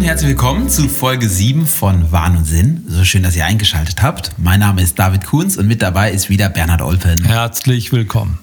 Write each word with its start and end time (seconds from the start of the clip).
und 0.00 0.06
herzlich 0.06 0.30
willkommen 0.30 0.70
zu 0.70 0.88
Folge 0.88 1.28
7 1.28 1.66
von 1.66 2.10
Wahn 2.10 2.38
und 2.38 2.46
Sinn. 2.46 2.84
So 2.88 3.04
schön, 3.04 3.22
dass 3.22 3.36
ihr 3.36 3.44
eingeschaltet 3.44 4.02
habt. 4.02 4.30
Mein 4.38 4.60
Name 4.60 4.80
ist 4.80 4.98
David 4.98 5.26
Kunz 5.26 5.58
und 5.58 5.68
mit 5.68 5.82
dabei 5.82 6.10
ist 6.10 6.30
wieder 6.30 6.48
Bernhard 6.48 6.80
Olpen. 6.80 7.22
Herzlich 7.22 7.92
willkommen. 7.92 8.38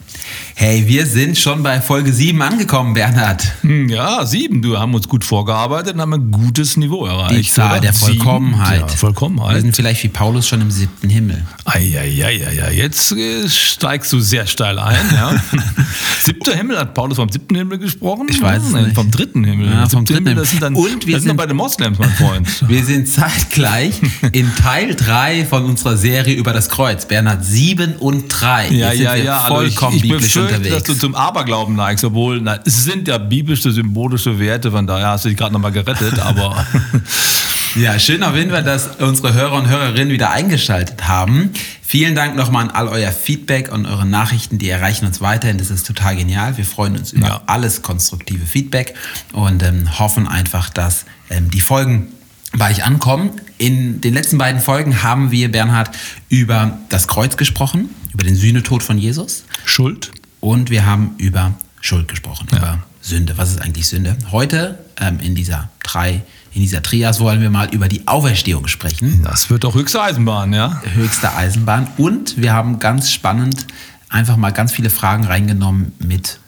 Hey, 0.59 0.87
wir 0.87 1.05
sind 1.05 1.37
schon 1.37 1.61
bei 1.61 1.79
Folge 1.81 2.11
7 2.11 2.41
angekommen, 2.41 2.95
Bernhard. 2.95 3.43
Hm, 3.61 3.89
ja, 3.89 4.25
7. 4.25 4.59
Du 4.63 4.75
haben 4.75 4.95
uns 4.95 5.07
gut 5.07 5.23
vorgearbeitet 5.23 5.93
und 5.93 6.01
haben 6.01 6.15
ein 6.15 6.31
gutes 6.31 6.77
Niveau 6.77 7.05
erreicht. 7.05 7.49
Die 7.49 7.51
Zahl 7.51 7.73
oder? 7.73 7.81
der 7.81 7.93
Vollkommenheit. 7.93 8.79
Ja, 8.79 8.87
Vollkommenheit. 8.87 9.53
Wir 9.53 9.61
sind 9.61 9.75
vielleicht 9.75 10.03
wie 10.03 10.07
Paulus 10.07 10.47
schon 10.47 10.61
im 10.61 10.71
siebten 10.71 11.09
Himmel. 11.09 11.45
Eieieiei, 11.65 12.71
jetzt 12.73 13.11
äh, 13.11 13.47
steigst 13.47 14.11
du 14.11 14.19
sehr 14.19 14.47
steil 14.47 14.79
ein. 14.79 14.97
Ja. 15.13 15.35
Siebter 16.23 16.55
Himmel, 16.55 16.79
hat 16.79 16.95
Paulus 16.95 17.17
vom 17.17 17.29
siebten 17.29 17.53
Himmel 17.53 17.77
gesprochen? 17.77 18.25
Ich 18.27 18.41
weiß 18.41 18.63
es 18.63 18.71
nicht. 18.71 18.95
Vom 18.95 19.11
dritten 19.11 19.43
Himmel. 19.43 19.69
Ja, 19.69 19.87
vom 19.87 20.05
dritten 20.05 20.25
Himmel. 20.25 20.41
Das 20.41 20.49
sind 20.49 20.63
dann, 20.63 20.73
und 20.73 21.05
wir 21.05 21.17
das 21.17 21.23
sind 21.23 21.37
bei 21.37 21.45
den 21.45 21.55
Moslems, 21.55 21.99
mein 21.99 22.09
Freund. 22.09 22.47
wir 22.67 22.83
sind 22.83 23.07
zeitgleich 23.07 24.01
in 24.31 24.51
Teil 24.55 24.95
3 24.95 25.45
von 25.45 25.65
unserer 25.65 25.97
Serie 25.97 26.35
über 26.35 26.51
das 26.51 26.69
Kreuz. 26.69 27.05
Bernhard, 27.05 27.45
7 27.45 27.97
und 27.97 28.27
3. 28.29 28.69
Ja, 28.69 28.91
ja, 28.91 29.13
ja. 29.15 29.39
Vollkommen 29.41 29.93
also 29.93 29.97
ich, 29.97 30.03
ich 30.03 30.09
biblisch 30.09 30.46
unterwegs. 30.47 30.75
dass 30.75 30.83
du 30.83 30.93
zum 30.95 31.15
Aberglauben 31.15 31.75
neigst, 31.75 32.03
obwohl 32.03 32.41
na, 32.41 32.59
es 32.65 32.83
sind 32.83 33.07
ja 33.07 33.17
biblische, 33.17 33.71
symbolische 33.71 34.39
Werte, 34.39 34.71
von 34.71 34.87
daher 34.87 35.09
hast 35.09 35.25
du 35.25 35.29
dich 35.29 35.37
gerade 35.37 35.53
nochmal 35.53 35.71
gerettet, 35.71 36.19
aber. 36.23 36.65
ja, 37.75 37.99
schön 37.99 38.23
auf 38.23 38.35
jeden 38.35 38.51
Fall, 38.51 38.63
dass 38.63 38.95
unsere 38.97 39.33
Hörer 39.33 39.53
und 39.53 39.67
Hörerinnen 39.67 40.09
wieder 40.09 40.31
eingeschaltet 40.31 41.07
haben. 41.07 41.51
Vielen 41.81 42.15
Dank 42.15 42.35
nochmal 42.35 42.65
an 42.65 42.69
all 42.71 42.89
euer 42.89 43.13
Feedback 43.13 43.71
und 43.71 43.85
eure 43.85 44.05
Nachrichten, 44.05 44.57
die 44.57 44.69
erreichen 44.69 45.05
uns 45.05 45.21
weiterhin. 45.21 45.57
Das 45.57 45.69
ist 45.69 45.87
total 45.87 46.17
genial. 46.17 46.57
Wir 46.57 46.65
freuen 46.65 46.97
uns 46.97 47.13
über 47.13 47.27
ja. 47.27 47.41
alles 47.45 47.81
konstruktive 47.81 48.45
Feedback 48.45 48.93
und 49.31 49.63
ähm, 49.63 49.97
hoffen 49.97 50.27
einfach, 50.27 50.69
dass 50.69 51.05
ähm, 51.29 51.49
die 51.49 51.61
Folgen 51.61 52.09
bei 52.57 52.71
euch 52.71 52.83
ankommen. 52.83 53.31
In 53.57 54.01
den 54.01 54.13
letzten 54.13 54.37
beiden 54.37 54.61
Folgen 54.61 55.03
haben 55.03 55.31
wir, 55.31 55.51
Bernhard, 55.51 55.91
über 56.29 56.77
das 56.89 57.07
Kreuz 57.07 57.37
gesprochen, 57.37 57.89
über 58.13 58.23
den 58.23 58.35
Sühnetod 58.35 58.83
von 58.83 58.97
Jesus. 58.97 59.45
Schuld. 59.65 60.11
Und 60.39 60.69
wir 60.69 60.85
haben 60.85 61.15
über 61.17 61.53
Schuld 61.81 62.07
gesprochen, 62.07 62.47
ja. 62.51 62.57
über 62.57 62.79
Sünde. 63.01 63.37
Was 63.37 63.51
ist 63.51 63.61
eigentlich 63.61 63.87
Sünde? 63.87 64.17
Heute 64.31 64.79
ähm, 64.99 65.19
in 65.19 65.35
dieser 65.35 65.69
drei, 65.83 66.21
in 66.53 66.61
dieser 66.61 66.81
Trias 66.81 67.19
wollen 67.19 67.41
wir 67.41 67.49
mal 67.49 67.69
über 67.73 67.87
die 67.87 68.07
Auferstehung 68.07 68.67
sprechen. 68.67 69.23
Das 69.23 69.49
wird 69.49 69.63
doch 69.63 69.75
höchste 69.75 70.01
Eisenbahn, 70.01 70.53
ja? 70.53 70.81
Höchste 70.93 71.33
Eisenbahn. 71.33 71.87
Und 71.97 72.41
wir 72.41 72.53
haben 72.53 72.79
ganz 72.79 73.11
spannend 73.11 73.67
einfach 74.09 74.37
mal 74.37 74.51
ganz 74.51 74.71
viele 74.71 74.89
Fragen 74.89 75.25
reingenommen 75.25 75.93
mit 75.99 76.39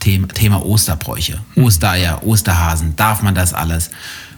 Thema, 0.00 0.28
Thema 0.28 0.64
Osterbräuche, 0.64 1.40
hm. 1.54 1.64
Ostereier, 1.64 2.22
Osterhasen. 2.24 2.96
Darf 2.96 3.22
man 3.22 3.34
das 3.34 3.54
alles? 3.54 3.90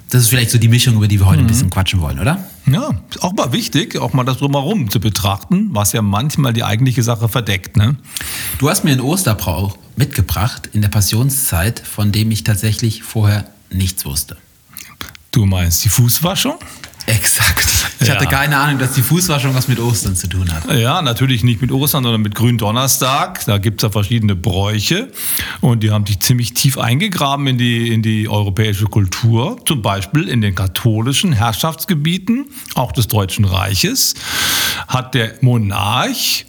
Das 0.08 0.22
ist 0.22 0.28
vielleicht 0.28 0.50
so 0.50 0.58
die 0.58 0.68
Mischung, 0.68 0.96
über 0.96 1.08
die 1.08 1.20
wir 1.20 1.26
heute 1.26 1.38
mhm. 1.38 1.46
ein 1.46 1.48
bisschen 1.48 1.70
quatschen 1.70 2.00
wollen, 2.00 2.18
oder? 2.18 2.44
Ja, 2.72 2.90
ist 3.10 3.22
auch 3.22 3.32
mal 3.32 3.52
wichtig, 3.52 3.98
auch 3.98 4.12
mal 4.12 4.24
das 4.24 4.38
drumherum 4.38 4.90
zu 4.90 5.00
betrachten, 5.00 5.70
was 5.72 5.92
ja 5.92 6.02
manchmal 6.02 6.52
die 6.52 6.62
eigentliche 6.62 7.02
Sache 7.02 7.28
verdeckt. 7.28 7.76
Ne? 7.76 7.96
Du 8.58 8.68
hast 8.68 8.84
mir 8.84 8.92
einen 8.92 9.00
Osterbrauch 9.00 9.76
mitgebracht 9.96 10.68
in 10.72 10.82
der 10.82 10.88
Passionszeit, 10.88 11.80
von 11.80 12.12
dem 12.12 12.30
ich 12.30 12.44
tatsächlich 12.44 13.02
vorher 13.02 13.46
nichts 13.70 14.04
wusste. 14.04 14.36
Du 15.32 15.46
meinst 15.46 15.84
die 15.84 15.88
Fußwaschung? 15.88 16.58
Exakt. 17.10 17.86
Ich 18.00 18.08
ja. 18.08 18.14
hatte 18.14 18.26
keine 18.26 18.56
Ahnung, 18.56 18.78
dass 18.78 18.92
die 18.92 19.02
Fußwaschung 19.02 19.54
was 19.54 19.68
mit 19.68 19.78
Ostern 19.78 20.16
zu 20.16 20.26
tun 20.28 20.50
hat. 20.52 20.72
Ja, 20.72 21.02
natürlich 21.02 21.42
nicht 21.42 21.60
mit 21.60 21.72
Ostern, 21.72 22.04
sondern 22.04 22.22
mit 22.22 22.34
Gründonnerstag. 22.34 23.44
Da 23.46 23.58
gibt 23.58 23.80
es 23.80 23.82
ja 23.82 23.90
verschiedene 23.90 24.36
Bräuche 24.36 25.08
und 25.60 25.82
die 25.82 25.90
haben 25.90 26.06
sich 26.06 26.20
ziemlich 26.20 26.54
tief 26.54 26.78
eingegraben 26.78 27.46
in 27.46 27.58
die, 27.58 27.92
in 27.92 28.02
die 28.02 28.28
europäische 28.28 28.86
Kultur. 28.86 29.58
Zum 29.66 29.82
Beispiel 29.82 30.28
in 30.28 30.40
den 30.40 30.54
katholischen 30.54 31.32
Herrschaftsgebieten, 31.32 32.46
auch 32.74 32.92
des 32.92 33.08
Deutschen 33.08 33.44
Reiches, 33.44 34.14
hat 34.86 35.14
der 35.14 35.34
Monarch 35.40 36.46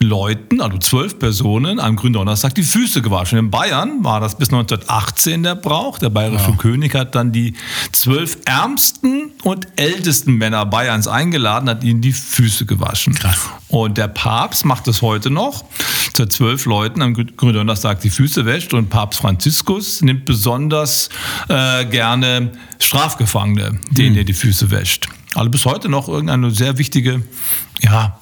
Leuten, 0.00 0.60
also 0.60 0.78
zwölf 0.78 1.18
Personen, 1.18 1.80
am 1.80 1.96
Gründonnerstag 1.96 2.54
die 2.54 2.62
Füße 2.62 3.02
gewaschen. 3.02 3.38
In 3.38 3.50
Bayern 3.50 4.04
war 4.04 4.20
das 4.20 4.36
bis 4.36 4.48
1918 4.48 5.42
der 5.42 5.54
Brauch. 5.54 5.98
Der 5.98 6.10
bayerische 6.10 6.50
ja. 6.50 6.56
König 6.56 6.94
hat 6.94 7.14
dann 7.14 7.32
die 7.32 7.54
zwölf 7.92 8.38
ärmsten 8.44 9.32
und 9.42 9.66
ältesten 9.76 10.34
Männer 10.34 10.66
Bayerns 10.66 11.08
eingeladen, 11.08 11.68
hat 11.68 11.84
ihnen 11.84 12.00
die 12.00 12.12
Füße 12.12 12.66
gewaschen. 12.66 13.14
Krass. 13.14 13.48
Und 13.74 13.98
der 13.98 14.06
Papst 14.06 14.64
macht 14.64 14.86
es 14.86 15.02
heute 15.02 15.30
noch, 15.30 15.64
zu 16.12 16.26
zwölf 16.26 16.64
Leuten 16.64 17.02
am 17.02 17.12
Gründonnerstag 17.12 18.00
die 18.02 18.10
Füße 18.10 18.46
wäscht. 18.46 18.72
Und 18.72 18.88
Papst 18.88 19.18
Franziskus 19.18 20.00
nimmt 20.00 20.26
besonders 20.26 21.08
äh, 21.48 21.84
gerne 21.84 22.52
Strafgefangene, 22.78 23.80
denen 23.90 24.10
hm. 24.10 24.18
er 24.18 24.24
die 24.24 24.32
Füße 24.32 24.70
wäscht. 24.70 25.08
Also 25.34 25.50
bis 25.50 25.64
heute 25.64 25.88
noch 25.88 26.06
irgendeine 26.06 26.52
sehr 26.52 26.78
wichtige 26.78 27.24
ja, 27.80 28.20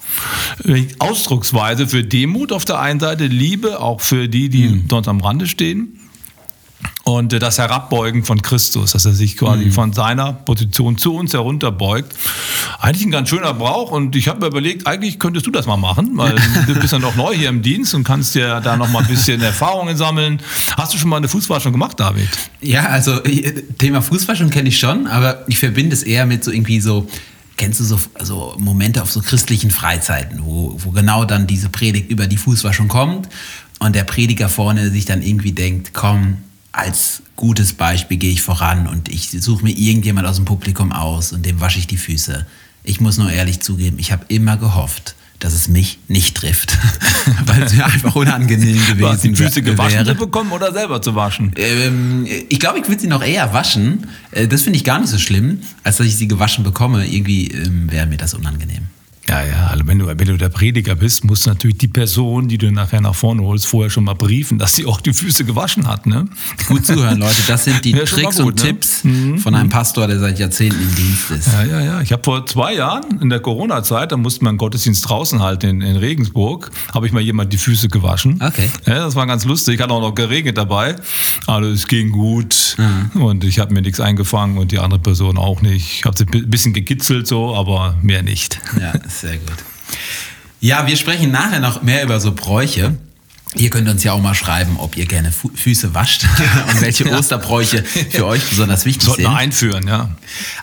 Ausdrucksweise 0.97 1.87
für 1.87 2.03
Demut 2.03 2.51
auf 2.51 2.65
der 2.65 2.79
einen 2.79 2.99
Seite, 2.99 3.27
Liebe 3.27 3.79
auch 3.79 4.01
für 4.01 4.27
die, 4.27 4.49
die 4.49 4.69
mhm. 4.69 4.87
dort 4.87 5.07
am 5.07 5.21
Rande 5.21 5.45
stehen 5.45 5.99
und 7.03 7.33
das 7.33 7.57
Herabbeugen 7.57 8.23
von 8.23 8.41
Christus, 8.41 8.91
dass 8.91 9.05
er 9.05 9.11
sich 9.11 9.37
quasi 9.37 9.65
mhm. 9.65 9.71
von 9.71 9.93
seiner 9.93 10.33
Position 10.33 10.97
zu 10.97 11.15
uns 11.15 11.33
herunterbeugt. 11.33 12.15
Eigentlich 12.79 13.05
ein 13.05 13.11
ganz 13.11 13.29
schöner 13.29 13.53
Brauch 13.53 13.91
und 13.91 14.15
ich 14.15 14.27
habe 14.27 14.39
mir 14.39 14.47
überlegt, 14.47 14.87
eigentlich 14.87 15.19
könntest 15.19 15.45
du 15.45 15.51
das 15.51 15.65
mal 15.65 15.77
machen, 15.77 16.11
weil 16.17 16.35
du 16.67 16.75
bist 16.75 16.93
ja 16.93 16.99
noch 16.99 17.15
neu 17.15 17.33
hier 17.33 17.49
im 17.49 17.61
Dienst 17.61 17.93
und 17.93 18.03
kannst 18.03 18.35
dir 18.35 18.61
da 18.61 18.77
noch 18.77 18.89
mal 18.89 18.99
ein 18.99 19.07
bisschen 19.07 19.41
Erfahrungen 19.41 19.97
sammeln. 19.97 20.41
Hast 20.77 20.93
du 20.93 20.97
schon 20.97 21.09
mal 21.09 21.17
eine 21.17 21.27
Fußwaschung 21.27 21.71
gemacht, 21.71 21.99
David? 21.99 22.29
Ja, 22.61 22.87
also 22.87 23.19
Thema 23.77 24.01
Fußwaschung 24.01 24.49
kenne 24.49 24.69
ich 24.69 24.79
schon, 24.79 25.07
aber 25.07 25.43
ich 25.47 25.59
verbinde 25.59 25.93
es 25.93 26.03
eher 26.03 26.25
mit 26.25 26.43
so 26.43 26.51
irgendwie 26.51 26.79
so 26.79 27.07
Kennst 27.55 27.79
du 27.79 27.83
so 27.83 27.99
so 28.19 28.55
Momente 28.57 29.03
auf 29.03 29.11
so 29.11 29.21
christlichen 29.21 29.69
Freizeiten, 29.69 30.39
wo, 30.43 30.75
wo 30.79 30.89
genau 30.89 31.23
dann 31.23 31.45
diese 31.45 31.69
Predigt 31.69 32.09
über 32.09 32.25
die 32.25 32.37
Fußwaschung 32.37 32.87
kommt 32.87 33.29
und 33.77 33.95
der 33.95 34.05
Prediger 34.05 34.49
vorne 34.49 34.89
sich 34.89 35.05
dann 35.05 35.21
irgendwie 35.21 35.51
denkt, 35.51 35.93
komm, 35.93 36.37
als 36.73 37.21
gutes 37.35 37.73
Beispiel 37.73 38.17
gehe 38.17 38.31
ich 38.31 38.41
voran 38.41 38.87
und 38.87 39.07
ich 39.07 39.29
suche 39.29 39.63
mir 39.63 39.71
irgendjemand 39.71 40.27
aus 40.27 40.35
dem 40.35 40.45
Publikum 40.45 40.91
aus 40.91 41.31
und 41.31 41.45
dem 41.45 41.61
wasche 41.61 41.79
ich 41.79 41.87
die 41.87 41.97
Füße. 41.97 42.45
Ich 42.83 42.99
muss 42.99 43.17
nur 43.17 43.31
ehrlich 43.31 43.61
zugeben, 43.61 43.97
ich 43.99 44.11
habe 44.11 44.25
immer 44.27 44.57
gehofft, 44.57 45.15
dass 45.39 45.53
es 45.53 45.67
mich 45.67 45.99
nicht 46.07 46.35
trifft, 46.35 46.77
weil 47.45 47.61
es 47.63 47.73
mir 47.73 47.85
einfach 47.85 48.15
unangenehm 48.15 48.75
gewesen 48.87 48.99
wäre. 48.99 49.17
die 49.17 49.35
Füße 49.35 49.61
gewaschen 49.61 49.99
wäre. 49.99 50.05
zu 50.05 50.15
bekommen 50.15 50.51
oder 50.51 50.73
selber 50.73 51.01
zu 51.01 51.15
waschen? 51.15 51.51
Ähm, 51.57 52.25
ich 52.49 52.59
glaube, 52.59 52.79
ich 52.79 52.87
würde 52.87 53.01
sie 53.01 53.07
noch 53.07 53.23
eher 53.23 53.53
waschen. 53.53 54.07
Äh, 54.31 54.47
das 54.47 54.63
finde 54.63 54.77
ich 54.77 54.83
gar 54.83 54.99
nicht 54.99 55.09
so 55.09 55.19
schlimm, 55.19 55.59
als 55.83 55.97
dass 55.97 56.07
ich 56.07 56.15
sie 56.15 56.27
gewaschen 56.27 56.63
bekomme. 56.63 57.05
Irgendwie 57.05 57.49
ähm, 57.49 57.91
wäre 57.91 58.07
mir 58.07 58.17
das 58.17 58.33
unangenehm. 58.33 58.87
Ja, 59.27 59.41
ja, 59.41 59.67
also 59.67 59.87
wenn 59.87 59.99
du, 59.99 60.07
wenn 60.07 60.17
du 60.17 60.37
der 60.37 60.49
Prediger 60.49 60.95
bist, 60.95 61.23
musst 61.23 61.45
du 61.45 61.49
natürlich 61.49 61.77
die 61.77 61.87
Person, 61.87 62.49
die 62.49 62.57
du 62.57 62.71
nachher 62.71 62.99
nach 62.99 63.15
vorne 63.15 63.41
holst, 63.41 63.67
vorher 63.67 63.89
schon 63.89 64.03
mal 64.03 64.15
briefen, 64.15 64.57
dass 64.57 64.73
sie 64.73 64.85
auch 64.85 64.99
die 64.99 65.13
Füße 65.13 65.45
gewaschen 65.45 65.87
hat. 65.87 66.05
Ne? 66.05 66.25
Gut 66.67 66.85
zuhören, 66.85 67.19
Leute. 67.19 67.41
Das 67.47 67.63
sind 67.63 67.85
die 67.85 67.91
ja, 67.95 68.03
Tricks 68.03 68.37
gut, 68.37 68.45
und 68.45 68.55
ne? 68.55 68.61
Tipps 68.61 69.05
mhm. 69.05 69.37
von 69.37 69.55
einem 69.55 69.69
Pastor, 69.69 70.07
der 70.07 70.19
seit 70.19 70.39
Jahrzehnten 70.39 70.81
im 70.81 70.95
Dienst 70.95 71.31
ist. 71.31 71.47
Ja, 71.47 71.63
ja, 71.63 71.81
ja. 71.81 72.01
Ich 72.01 72.11
habe 72.11 72.21
vor 72.21 72.45
zwei 72.45 72.75
Jahren 72.75 73.21
in 73.21 73.29
der 73.29 73.39
Corona-Zeit, 73.39 74.11
da 74.11 74.17
musste 74.17 74.43
man 74.43 74.57
Gottesdienst 74.57 75.07
draußen 75.07 75.41
halten 75.41 75.67
in, 75.67 75.81
in 75.81 75.95
Regensburg, 75.95 76.71
habe 76.93 77.07
ich 77.07 77.13
mal 77.13 77.21
jemand 77.21 77.53
die 77.53 77.57
Füße 77.57 77.87
gewaschen. 77.87 78.41
Okay. 78.45 78.69
Ja, 78.85 78.95
das 78.95 79.15
war 79.15 79.25
ganz 79.25 79.45
lustig. 79.45 79.79
Hat 79.79 79.89
auch 79.89 80.01
noch 80.01 80.15
geregnet 80.15 80.57
dabei. 80.57 80.97
Also 81.47 81.69
es 81.69 81.87
ging 81.87 82.11
gut 82.11 82.75
mhm. 82.77 83.21
und 83.21 83.45
ich 83.45 83.59
habe 83.59 83.73
mir 83.73 83.81
nichts 83.81 84.01
eingefangen 84.01 84.57
und 84.57 84.73
die 84.73 84.79
andere 84.79 84.99
Person 84.99 85.37
auch 85.37 85.61
nicht. 85.61 85.99
Ich 85.99 86.05
habe 86.05 86.17
sie 86.17 86.25
ein 86.25 86.49
bisschen 86.49 86.73
gekitzelt 86.73 87.25
so, 87.25 87.55
aber 87.55 87.95
mehr 88.01 88.21
nicht. 88.21 88.59
Ja, 88.79 88.93
sehr 89.21 89.37
gut. 89.37 89.57
Ja, 90.59 90.87
wir 90.87 90.95
sprechen 90.95 91.31
nachher 91.31 91.59
noch 91.59 91.81
mehr 91.81 92.03
über 92.03 92.19
so 92.19 92.31
Bräuche. 92.31 92.97
Ihr 93.55 93.69
könnt 93.69 93.87
uns 93.87 94.03
ja 94.03 94.13
auch 94.13 94.21
mal 94.21 94.33
schreiben, 94.33 94.77
ob 94.77 94.97
ihr 94.97 95.05
gerne 95.05 95.31
Fu 95.31 95.51
Füße 95.53 95.93
wascht 95.93 96.25
und 96.69 96.81
welche 96.81 97.03
ja. 97.09 97.17
Osterbräuche 97.17 97.83
für 97.83 98.25
euch 98.25 98.49
besonders 98.49 98.85
wichtig 98.85 99.03
Sollten 99.03 99.21
sind. 99.23 99.25
Sollten 99.25 99.39
einführen, 99.39 99.87
ja. 99.87 100.09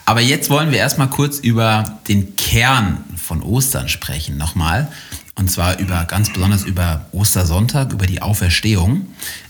Aber 0.06 0.20
jetzt 0.20 0.50
wollen 0.50 0.72
wir 0.72 0.78
erstmal 0.78 1.10
kurz 1.10 1.38
über 1.38 2.00
den 2.08 2.34
Kern 2.36 3.04
von 3.16 3.42
Ostern 3.42 3.88
sprechen 3.88 4.36
nochmal. 4.36 4.90
Und 5.36 5.50
zwar 5.50 5.78
über 5.78 6.04
ganz 6.04 6.32
besonders 6.32 6.64
über 6.64 7.06
Ostersonntag, 7.12 7.92
über 7.92 8.06
die 8.06 8.20
Auferstehung. 8.20 9.06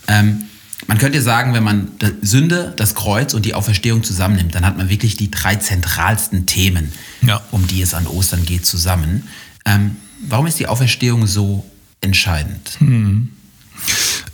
Ähm, 0.06 0.42
man 0.86 0.98
könnte 0.98 1.20
sagen, 1.20 1.54
wenn 1.54 1.62
man 1.62 1.88
Sünde, 2.22 2.72
das 2.76 2.94
Kreuz 2.94 3.34
und 3.34 3.44
die 3.44 3.54
Auferstehung 3.54 4.02
zusammennimmt, 4.02 4.54
dann 4.54 4.64
hat 4.64 4.76
man 4.76 4.88
wirklich 4.88 5.16
die 5.16 5.30
drei 5.30 5.56
zentralsten 5.56 6.46
Themen, 6.46 6.92
ja. 7.22 7.42
um 7.50 7.66
die 7.66 7.82
es 7.82 7.94
an 7.94 8.06
Ostern 8.06 8.44
geht, 8.44 8.66
zusammen. 8.66 9.28
Ähm, 9.66 9.96
warum 10.26 10.46
ist 10.46 10.58
die 10.58 10.66
Auferstehung 10.66 11.26
so 11.26 11.64
entscheidend? 12.00 12.76
Hm. 12.78 13.28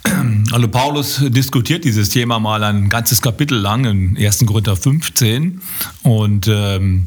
Also 0.51 0.69
Paulus 0.69 1.21
diskutiert 1.27 1.83
dieses 1.83 2.09
Thema 2.09 2.39
mal 2.39 2.63
ein 2.63 2.87
ganzes 2.89 3.21
Kapitel 3.21 3.57
lang 3.57 3.83
in 3.83 4.17
1. 4.17 4.45
Korinther 4.45 4.77
15 4.77 5.61
und 6.03 6.47
ähm, 6.47 7.05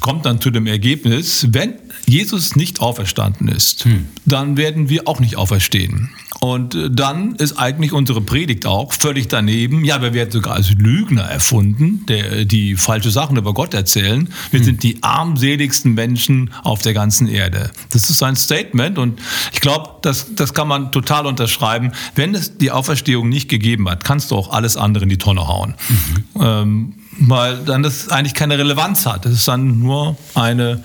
kommt 0.00 0.26
dann 0.26 0.40
zu 0.40 0.50
dem 0.50 0.66
Ergebnis, 0.66 1.46
wenn 1.50 1.74
Jesus 2.06 2.56
nicht 2.56 2.80
auferstanden 2.80 3.48
ist, 3.48 3.84
hm. 3.84 4.06
dann 4.26 4.56
werden 4.56 4.88
wir 4.88 5.08
auch 5.08 5.20
nicht 5.20 5.36
auferstehen. 5.36 6.10
Und 6.40 6.76
dann 6.90 7.36
ist 7.36 7.58
eigentlich 7.58 7.92
unsere 7.92 8.20
Predigt 8.20 8.66
auch 8.66 8.92
völlig 8.92 9.28
daneben. 9.28 9.82
Ja, 9.82 10.02
wir 10.02 10.12
werden 10.12 10.30
sogar 10.30 10.54
als 10.54 10.72
Lügner 10.72 11.22
erfunden, 11.22 12.04
der, 12.06 12.44
die 12.44 12.76
falsche 12.76 13.10
Sachen 13.10 13.38
über 13.38 13.54
Gott 13.54 13.72
erzählen. 13.72 14.28
Wir 14.50 14.60
hm. 14.60 14.64
sind 14.64 14.82
die 14.82 15.02
armseligsten 15.02 15.94
Menschen 15.94 16.50
auf 16.62 16.82
der 16.82 16.92
ganzen 16.92 17.28
Erde. 17.28 17.70
Das 17.90 18.10
ist 18.10 18.22
ein 18.22 18.36
Statement 18.36 18.98
und 18.98 19.20
ich 19.52 19.62
glaube, 19.62 19.90
das, 20.02 20.34
das 20.34 20.52
kann 20.52 20.68
man 20.68 20.92
total 20.92 21.26
unterschreiben. 21.26 21.92
Wenn 22.14 22.33
es 22.34 22.58
die 22.58 22.70
Auferstehung 22.70 23.28
nicht 23.28 23.48
gegeben 23.48 23.88
hat, 23.88 24.04
kannst 24.04 24.30
du 24.30 24.36
auch 24.36 24.50
alles 24.50 24.76
andere 24.76 25.04
in 25.04 25.10
die 25.10 25.18
Tonne 25.18 25.46
hauen. 25.46 25.74
Mhm. 25.88 26.42
Ähm, 26.42 26.94
weil 27.20 27.58
dann 27.64 27.82
das 27.82 28.08
eigentlich 28.08 28.34
keine 28.34 28.58
Relevanz 28.58 29.06
hat. 29.06 29.26
Es 29.26 29.34
ist 29.34 29.48
dann 29.48 29.78
nur 29.78 30.16
eine 30.34 30.82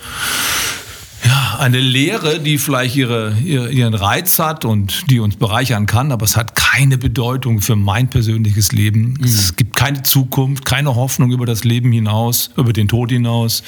ja, 1.25 1.57
eine 1.59 1.79
Lehre, 1.79 2.39
die 2.39 2.57
vielleicht 2.57 2.95
ihre, 2.95 3.37
ihren 3.39 3.93
Reiz 3.93 4.39
hat 4.39 4.63
und 4.63 5.09
die 5.09 5.19
uns 5.19 5.35
bereichern 5.35 5.85
kann, 5.85 6.11
aber 6.11 6.25
es 6.25 6.37
hat 6.37 6.55
keine 6.55 6.97
Bedeutung 6.97 7.61
für 7.61 7.75
mein 7.75 8.09
persönliches 8.09 8.71
Leben. 8.71 9.15
Mhm. 9.19 9.25
Es 9.25 9.55
gibt 9.55 9.75
keine 9.75 10.01
Zukunft, 10.03 10.65
keine 10.65 10.95
Hoffnung 10.95 11.31
über 11.31 11.45
das 11.45 11.63
Leben 11.63 11.91
hinaus, 11.91 12.51
über 12.55 12.71
den 12.71 12.87
Tod 12.87 13.11
hinaus. 13.11 13.63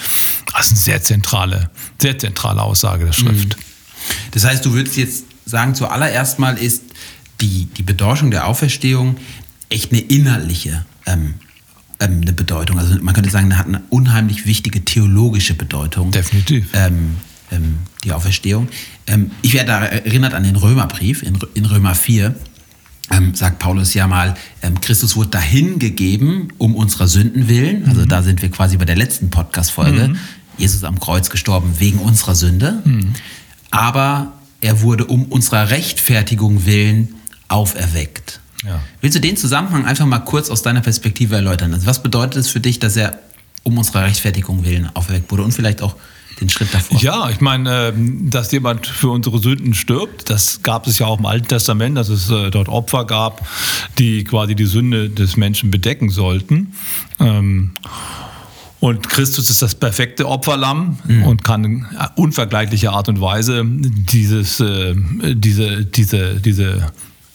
Das 0.54 0.68
ist 0.68 0.72
eine 0.72 0.80
sehr 0.80 1.02
zentrale, 1.02 1.70
sehr 2.02 2.18
zentrale 2.18 2.62
Aussage 2.62 3.06
der 3.06 3.14
Schrift. 3.14 3.58
Mhm. 3.58 3.62
Das 4.32 4.46
heißt, 4.46 4.66
du 4.66 4.74
würdest 4.74 4.98
jetzt 4.98 5.26
sagen, 5.46 5.76
zuallererst 5.76 6.40
mal 6.40 6.58
ist 6.58 6.84
die, 7.42 7.66
die 7.66 7.84
Bedeutung 7.84 8.32
der 8.32 8.48
Auferstehung 8.48 9.18
echt 9.70 9.92
eine 9.92 10.02
innerliche 10.02 10.86
ähm, 11.06 11.36
ähm, 12.02 12.22
eine 12.22 12.34
Bedeutung. 12.34 12.80
Also 12.80 12.96
man 13.02 13.14
könnte 13.14 13.30
sagen, 13.30 13.58
hat 13.58 13.68
eine 13.68 13.82
unheimlich 13.90 14.46
wichtige 14.46 14.84
theologische 14.84 15.54
Bedeutung. 15.54 16.12
Definitiv. 16.12 16.68
Ähm, 16.74 17.18
ähm, 17.52 17.78
die 18.04 18.12
Auferstehung. 18.12 18.70
Ähm, 19.06 19.32
ich 19.44 19.54
werde 19.54 19.68
da 19.68 19.86
erinnert 19.86 20.34
an 20.34 20.44
den 20.44 20.56
Römerbrief 20.56 21.22
in, 21.22 21.38
in 21.54 21.66
Römer 21.66 21.94
4. 21.94 22.36
Ähm, 23.12 23.36
sagt 23.36 23.60
Paulus 23.60 23.94
ja 23.94 24.08
mal, 24.08 24.36
ähm, 24.64 24.82
Christus 24.82 25.16
wurde 25.16 25.30
dahin 25.30 25.78
gegeben 25.78 26.48
um 26.58 26.76
unserer 26.76 27.08
Sünden 27.08 27.48
willen. 27.48 27.88
Also 27.88 28.02
mhm. 28.02 28.08
da 28.08 28.24
sind 28.24 28.42
wir 28.42 28.50
quasi 28.50 28.78
bei 28.78 28.86
der 28.86 28.96
letzten 28.96 29.30
Podcast-Folge. 29.30 30.10
Mhm. 30.10 30.18
Jesus 30.58 30.84
am 30.84 31.00
Kreuz 31.00 31.30
gestorben 31.30 31.76
wegen 31.78 32.00
unserer 32.00 32.34
Sünde. 32.34 32.82
Mhm. 32.84 33.14
Aber 33.70 34.34
er 34.60 34.82
wurde 34.82 35.06
um 35.06 35.26
unserer 35.26 35.70
Rechtfertigung 35.70 36.66
willen 36.66 37.10
auferweckt. 37.52 38.40
Ja. 38.64 38.80
Willst 39.02 39.16
du 39.16 39.22
den 39.22 39.38
Zusammenhang 39.38 39.86
einfach 39.86 40.06
mal 40.06 40.20
kurz 40.20 40.50
aus 40.50 40.62
deiner 40.62 40.82
Perspektive 40.82 41.36
erläutern? 41.36 41.74
Also 41.74 41.88
was 41.88 42.04
bedeutet 42.04 42.38
es 42.38 42.50
für 42.50 42.60
dich, 42.60 42.80
dass 42.80 42.96
er 42.96 43.20
um 43.64 43.78
unserer 43.78 44.04
Rechtfertigung 44.04 44.66
willen 44.66 44.90
auferweckt 44.94 45.32
wurde 45.32 45.44
und 45.44 45.52
vielleicht 45.52 45.82
auch 45.82 45.96
den 46.40 46.50
Schritt 46.50 46.74
davor? 46.74 47.00
Ja, 47.00 47.30
ich 47.30 47.42
meine, 47.42 47.90
ähm, 47.90 48.30
dass 48.30 48.52
jemand 48.52 48.88
für 48.88 49.10
unsere 49.10 49.40
Sünden 49.40 49.74
stirbt, 49.74 50.30
das 50.30 50.62
gab 50.64 50.88
es 50.88 51.00
ja 51.00 51.08
auch 51.08 51.20
im 51.20 51.26
Alten 51.26 51.48
Testament, 51.48 51.98
dass 51.98 52.10
es 52.10 52.30
äh, 52.30 52.50
dort 52.52 52.70
Opfer 52.70 53.06
gab, 53.06 53.48
die 53.98 54.24
quasi 54.24 54.56
die 54.56 54.66
Sünde 54.66 55.10
des 55.10 55.38
Menschen 55.38 55.72
bedecken 55.72 56.10
sollten. 56.10 56.74
Ähm, 57.20 57.72
und 58.80 59.10
Christus 59.10 59.52
ist 59.52 59.62
das 59.62 59.76
perfekte 59.76 60.28
Opferlamm 60.28 60.98
mhm. 61.06 61.24
und 61.24 61.44
kann 61.44 61.64
in 61.64 61.88
unvergleichlicher 62.16 62.92
Art 62.92 63.10
und 63.10 63.22
Weise 63.22 63.64
dieses, 63.64 64.60
äh, 64.60 64.96
diese, 65.36 65.86
diese, 65.86 66.40
diese 66.40 66.92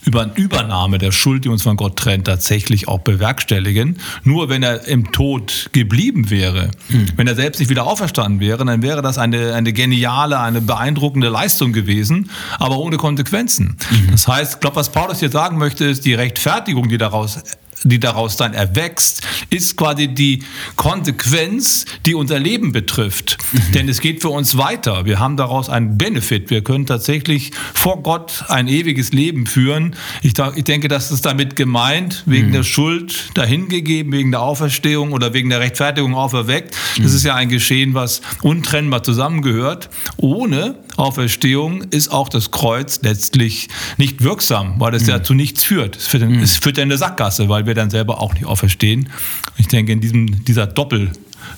über 0.06 0.30
Übernahme 0.36 0.98
der 0.98 1.10
Schuld, 1.10 1.44
die 1.44 1.48
uns 1.48 1.64
von 1.64 1.76
Gott 1.76 1.96
trennt, 1.96 2.26
tatsächlich 2.26 2.86
auch 2.86 3.00
bewerkstelligen. 3.00 3.98
Nur 4.22 4.48
wenn 4.48 4.62
er 4.62 4.86
im 4.86 5.10
Tod 5.10 5.68
geblieben 5.72 6.30
wäre, 6.30 6.70
mhm. 6.88 7.08
wenn 7.16 7.26
er 7.26 7.34
selbst 7.34 7.58
nicht 7.58 7.68
wieder 7.68 7.86
auferstanden 7.86 8.40
wäre, 8.40 8.64
dann 8.64 8.82
wäre 8.82 9.02
das 9.02 9.18
eine, 9.18 9.54
eine 9.54 9.72
geniale, 9.72 10.38
eine 10.38 10.60
beeindruckende 10.60 11.28
Leistung 11.28 11.72
gewesen, 11.72 12.30
aber 12.58 12.78
ohne 12.78 12.98
Konsequenzen. 12.98 13.76
Mhm. 13.90 14.12
Das 14.12 14.28
heißt, 14.28 14.54
ich 14.54 14.60
glaube, 14.60 14.76
was 14.76 14.90
Paulus 14.90 15.18
hier 15.18 15.30
sagen 15.30 15.58
möchte, 15.58 15.84
ist, 15.84 16.04
die 16.04 16.14
Rechtfertigung, 16.14 16.88
die 16.88 16.98
daraus 16.98 17.42
die 17.88 18.00
daraus 18.00 18.36
dann 18.36 18.54
erwächst, 18.54 19.22
ist 19.50 19.76
quasi 19.76 20.08
die 20.08 20.42
Konsequenz, 20.76 21.84
die 22.04 22.14
unser 22.14 22.38
Leben 22.38 22.72
betrifft. 22.72 23.38
Mhm. 23.52 23.72
Denn 23.72 23.88
es 23.88 24.00
geht 24.00 24.22
für 24.22 24.30
uns 24.30 24.56
weiter. 24.56 25.04
Wir 25.04 25.18
haben 25.18 25.36
daraus 25.36 25.68
einen 25.68 25.98
Benefit. 25.98 26.50
Wir 26.50 26.62
können 26.62 26.86
tatsächlich 26.86 27.52
vor 27.74 28.02
Gott 28.02 28.44
ein 28.48 28.68
ewiges 28.68 29.12
Leben 29.12 29.46
führen. 29.46 29.96
Ich, 30.22 30.34
ich 30.54 30.64
denke, 30.64 30.88
das 30.88 31.10
ist 31.10 31.26
damit 31.26 31.56
gemeint, 31.56 32.22
wegen 32.26 32.48
mhm. 32.48 32.52
der 32.52 32.62
Schuld 32.62 33.30
dahingegeben, 33.34 34.12
wegen 34.12 34.30
der 34.30 34.42
Auferstehung 34.42 35.12
oder 35.12 35.32
wegen 35.32 35.50
der 35.50 35.60
Rechtfertigung 35.60 36.14
auferweckt. 36.14 36.76
Das 36.96 37.10
mhm. 37.10 37.16
ist 37.16 37.24
ja 37.24 37.34
ein 37.34 37.48
Geschehen, 37.48 37.94
was 37.94 38.20
untrennbar 38.42 39.02
zusammengehört. 39.02 39.88
Ohne 40.16 40.76
Auferstehung 40.96 41.82
ist 41.82 42.08
auch 42.08 42.28
das 42.28 42.50
Kreuz 42.50 43.00
letztlich 43.02 43.68
nicht 43.96 44.22
wirksam, 44.22 44.74
weil 44.78 44.94
es 44.94 45.04
mhm. 45.04 45.08
ja 45.10 45.22
zu 45.22 45.34
nichts 45.34 45.64
führt. 45.64 45.96
Es 45.96 46.06
führt, 46.06 46.22
in, 46.22 46.40
es 46.40 46.56
führt 46.56 46.78
in 46.78 46.84
eine 46.84 46.98
Sackgasse, 46.98 47.48
weil 47.48 47.66
wir 47.66 47.74
dann 47.74 47.90
selber 47.90 48.20
auch 48.20 48.34
nicht 48.34 48.46
auferstehen. 48.46 49.08
Ich 49.56 49.68
denke, 49.68 49.92
in 49.92 50.00
diesem, 50.00 50.44
dieser 50.44 50.66
Doppel, 50.66 51.12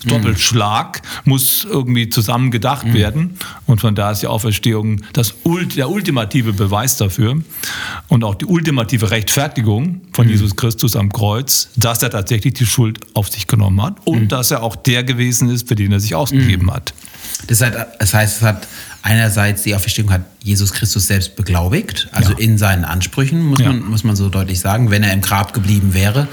Doppelschlag 0.07 1.03
muss 1.25 1.67
irgendwie 1.69 2.09
zusammen 2.09 2.51
gedacht 2.51 2.87
mhm. 2.87 2.95
werden. 2.95 3.39
Und 3.67 3.81
von 3.81 3.95
da 3.95 4.11
ist 4.11 4.23
die 4.23 4.27
Auferstehung 4.27 5.03
das, 5.13 5.35
der 5.77 5.91
ultimative 5.91 6.53
Beweis 6.53 6.97
dafür 6.97 7.39
und 8.09 8.25
auch 8.25 8.35
die 8.35 8.47
ultimative 8.47 9.11
Rechtfertigung 9.11 10.01
von 10.13 10.27
mhm. 10.27 10.33
Jesus 10.33 10.57
Christus 10.57 10.97
am 10.97 11.13
Kreuz, 11.13 11.71
dass 11.77 12.03
er 12.03 12.11
tatsächlich 12.11 12.55
die 12.55 12.67
Schuld 12.67 13.01
auf 13.15 13.29
sich 13.29 13.47
genommen 13.47 13.83
hat 13.83 13.97
und 14.05 14.23
mhm. 14.23 14.29
dass 14.29 14.51
er 14.51 14.63
auch 14.63 14.77
der 14.77 15.05
gewesen 15.05 15.51
ist, 15.51 15.69
für 15.69 15.75
den 15.75 15.93
er 15.93 16.01
sich 16.01 16.15
ausgegeben 16.15 16.67
mhm. 16.67 16.75
hat. 16.75 16.95
Das 17.47 17.63
heißt, 17.63 18.37
es 18.37 18.43
hat 18.43 18.67
einerseits 19.03 19.63
die 19.63 19.75
Auferstehung 19.75 20.11
hat 20.11 20.23
Jesus 20.43 20.73
Christus 20.73 21.07
selbst 21.07 21.37
beglaubigt, 21.37 22.09
also 22.13 22.33
ja. 22.33 22.39
in 22.39 22.59
seinen 22.59 22.85
Ansprüchen, 22.85 23.45
muss, 23.45 23.61
ja. 23.61 23.69
man, 23.69 23.85
muss 23.89 24.05
man 24.05 24.17
so 24.17 24.29
deutlich 24.29 24.61
sagen. 24.61 24.91
Wenn 24.91 25.03
er 25.03 25.13
im 25.13 25.21
Grab 25.21 25.53
geblieben 25.53 25.95
wäre, 25.95 26.29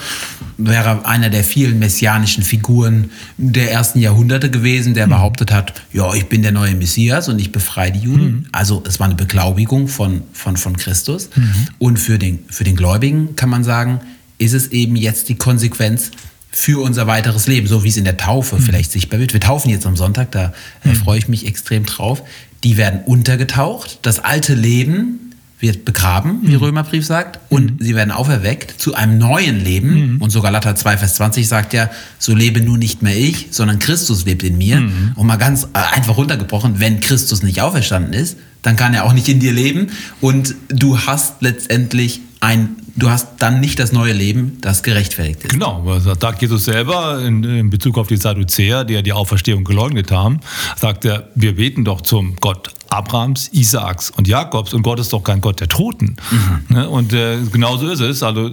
wäre 0.57 0.89
er 0.89 1.07
einer 1.07 1.29
der 1.29 1.43
vielen 1.43 1.79
messianischen 1.79 2.43
Figuren 2.43 3.11
der 3.37 3.71
ersten 3.71 3.99
Jahrhunderte 3.99 4.49
gewesen, 4.49 4.93
der 4.93 5.07
mhm. 5.07 5.11
behauptet 5.11 5.51
hat, 5.51 5.73
ja, 5.91 6.13
ich 6.13 6.27
bin 6.27 6.41
der 6.41 6.51
neue 6.51 6.75
Messias 6.75 7.29
und 7.29 7.39
ich 7.39 7.51
befreie 7.51 7.91
die 7.91 7.99
Juden. 7.99 8.25
Mhm. 8.25 8.45
Also 8.51 8.83
es 8.87 8.99
war 8.99 9.05
eine 9.05 9.15
Beglaubigung 9.15 9.87
von, 9.87 10.23
von, 10.33 10.57
von 10.57 10.77
Christus. 10.77 11.29
Mhm. 11.35 11.53
Und 11.77 11.99
für 11.99 12.17
den, 12.17 12.45
für 12.49 12.63
den 12.63 12.75
Gläubigen 12.75 13.35
kann 13.35 13.49
man 13.49 13.63
sagen, 13.63 14.01
ist 14.37 14.53
es 14.53 14.67
eben 14.67 14.95
jetzt 14.95 15.29
die 15.29 15.35
Konsequenz 15.35 16.11
für 16.55 16.81
unser 16.81 17.05
weiteres 17.05 17.47
Leben, 17.47 17.67
so 17.67 17.83
wie 17.83 17.89
es 17.89 17.97
in 17.97 18.05
der 18.05 18.15
Taufe 18.15 18.55
mhm. 18.55 18.61
vielleicht 18.61 18.89
sichtbar 18.89 19.19
wird. 19.19 19.33
Wir 19.33 19.41
taufen 19.41 19.69
jetzt 19.69 19.85
am 19.85 19.97
Sonntag, 19.97 20.31
da 20.31 20.53
äh, 20.85 20.89
mhm. 20.89 20.95
freue 20.95 21.17
ich 21.17 21.27
mich 21.27 21.45
extrem 21.45 21.85
drauf. 21.85 22.23
Die 22.63 22.77
werden 22.77 23.01
untergetaucht, 23.05 23.99
das 24.01 24.19
alte 24.19 24.55
Leben 24.55 25.25
wird 25.59 25.85
begraben, 25.85 26.41
wie 26.43 26.51
mhm. 26.51 26.57
Römerbrief 26.57 27.05
sagt, 27.05 27.39
und 27.49 27.79
mhm. 27.79 27.83
sie 27.83 27.95
werden 27.95 28.11
auferweckt 28.11 28.79
zu 28.79 28.93
einem 28.93 29.17
neuen 29.17 29.63
Leben. 29.63 30.15
Mhm. 30.15 30.21
Und 30.21 30.29
sogar 30.29 30.51
Galater 30.51 30.75
2, 30.75 30.97
Vers 30.97 31.15
20 31.15 31.47
sagt 31.47 31.73
ja, 31.73 31.89
so 32.19 32.35
lebe 32.35 32.61
nur 32.61 32.77
nicht 32.77 33.01
mehr 33.01 33.17
ich, 33.17 33.47
sondern 33.51 33.79
Christus 33.79 34.25
lebt 34.25 34.43
in 34.43 34.57
mir. 34.57 34.81
Mhm. 34.81 35.13
Und 35.15 35.27
mal 35.27 35.37
ganz 35.37 35.63
äh, 35.63 35.95
einfach 35.95 36.17
runtergebrochen, 36.17 36.79
wenn 36.79 36.99
Christus 36.99 37.41
nicht 37.41 37.61
auferstanden 37.61 38.13
ist, 38.13 38.37
dann 38.63 38.75
kann 38.75 38.93
er 38.93 39.05
auch 39.05 39.13
nicht 39.13 39.29
in 39.29 39.39
dir 39.39 39.53
leben. 39.53 39.87
Und 40.21 40.55
du 40.69 40.99
hast 40.99 41.41
letztendlich 41.41 42.21
ein, 42.41 42.75
du 42.95 43.09
hast 43.09 43.27
dann 43.39 43.59
nicht 43.59 43.79
das 43.79 43.91
neue 43.91 44.13
Leben, 44.13 44.57
das 44.61 44.83
gerechtfertigt 44.83 45.43
ist. 45.45 45.51
Genau, 45.51 45.83
das 45.85 46.19
sagt 46.19 46.41
Jesus 46.41 46.65
selber 46.65 47.21
in, 47.23 47.43
in 47.43 47.69
Bezug 47.69 47.97
auf 47.97 48.07
die 48.07 48.17
Sadduzäer, 48.17 48.83
die 48.83 48.93
ja 48.93 49.01
die 49.01 49.13
Auferstehung 49.13 49.63
geleugnet 49.63 50.11
haben, 50.11 50.39
sagt 50.75 51.05
er, 51.05 51.27
wir 51.35 51.55
beten 51.55 51.83
doch 51.85 52.01
zum 52.01 52.35
Gott 52.37 52.71
Abrahams, 52.95 53.49
Isaaks 53.53 54.11
und 54.11 54.27
Jakobs 54.27 54.73
und 54.73 54.81
Gott 54.81 54.99
ist 54.99 55.13
doch 55.13 55.23
kein 55.23 55.41
Gott 55.41 55.59
der 55.59 55.69
Toten. 55.69 56.15
Mhm. 56.31 56.75
Ne? 56.75 56.89
Und 56.89 57.13
äh, 57.13 57.37
genauso 57.51 57.87
ist 57.89 57.99
es. 57.99 58.23
Also, 58.23 58.51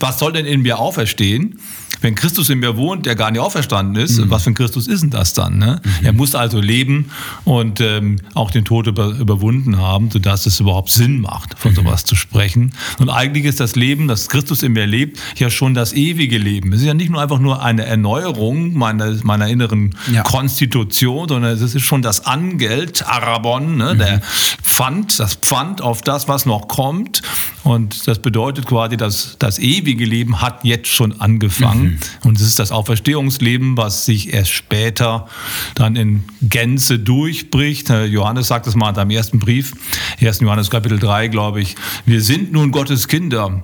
was 0.00 0.18
soll 0.18 0.32
denn 0.32 0.46
in 0.46 0.62
mir 0.62 0.78
auferstehen? 0.78 1.58
wenn 2.04 2.14
Christus 2.14 2.50
in 2.50 2.58
mir 2.60 2.76
wohnt, 2.76 3.06
der 3.06 3.16
gar 3.16 3.30
nicht 3.30 3.40
auferstanden 3.40 3.96
ist, 4.02 4.18
mhm. 4.18 4.30
was 4.30 4.44
für 4.44 4.50
ein 4.50 4.54
Christus 4.54 4.86
ist 4.86 5.02
denn 5.02 5.10
das 5.10 5.32
dann? 5.32 5.58
Ne? 5.58 5.80
Mhm. 5.82 6.06
Er 6.06 6.12
muss 6.12 6.34
also 6.34 6.60
leben 6.60 7.10
und 7.44 7.80
ähm, 7.80 8.16
auch 8.34 8.50
den 8.50 8.64
Tod 8.64 8.86
über, 8.86 9.06
überwunden 9.08 9.78
haben, 9.78 10.10
sodass 10.10 10.44
es 10.46 10.60
überhaupt 10.60 10.90
Sinn 10.90 11.20
macht, 11.20 11.58
von 11.58 11.72
mhm. 11.72 11.76
sowas 11.76 12.04
zu 12.04 12.14
sprechen. 12.14 12.72
Und 12.98 13.08
eigentlich 13.08 13.46
ist 13.46 13.58
das 13.58 13.74
Leben, 13.74 14.06
das 14.06 14.28
Christus 14.28 14.62
in 14.62 14.72
mir 14.72 14.86
lebt, 14.86 15.18
ja 15.36 15.48
schon 15.48 15.72
das 15.72 15.94
ewige 15.94 16.36
Leben. 16.36 16.72
Es 16.74 16.80
ist 16.80 16.86
ja 16.86 16.94
nicht 16.94 17.10
nur 17.10 17.22
einfach 17.22 17.38
nur 17.38 17.62
eine 17.62 17.86
Erneuerung 17.86 18.74
meiner, 18.74 19.16
meiner 19.22 19.48
inneren 19.48 19.94
ja. 20.12 20.22
Konstitution, 20.22 21.28
sondern 21.28 21.52
es 21.52 21.62
ist 21.62 21.82
schon 21.82 22.02
das 22.02 22.26
Angeld, 22.26 23.06
Arabon, 23.06 23.78
ne? 23.84 23.96
der 23.96 24.16
mhm. 24.16 24.20
Pfand, 24.62 25.20
das 25.20 25.34
Pfand 25.34 25.82
auf 25.82 26.02
das, 26.02 26.28
was 26.28 26.46
noch 26.46 26.68
kommt. 26.68 27.22
Und 27.62 28.06
das 28.08 28.18
bedeutet 28.18 28.66
quasi, 28.66 28.96
dass 28.96 29.36
das 29.38 29.58
ewige 29.58 30.04
Leben 30.04 30.40
hat 30.40 30.64
jetzt 30.64 30.88
schon 30.88 31.20
angefangen. 31.20 32.00
Mhm. 32.22 32.28
Und 32.28 32.36
es 32.36 32.46
ist 32.46 32.58
das 32.58 32.72
Auferstehungsleben, 32.72 33.76
was 33.76 34.04
sich 34.04 34.32
erst 34.34 34.50
später 34.50 35.28
dann 35.74 35.96
in 35.96 36.24
Gänze 36.42 36.98
durchbricht. 36.98 37.90
Johannes 37.90 38.48
sagt 38.48 38.66
es 38.66 38.74
mal 38.74 38.90
in 38.90 38.94
seinem 38.96 39.10
ersten 39.10 39.38
Brief, 39.38 39.72
1. 40.20 40.40
Johannes 40.40 40.70
Kapitel 40.70 40.98
3, 40.98 41.28
glaube 41.28 41.60
ich. 41.60 41.76
Wir 42.04 42.20
sind 42.20 42.52
nun 42.52 42.70
Gottes 42.70 43.08
Kinder. 43.08 43.62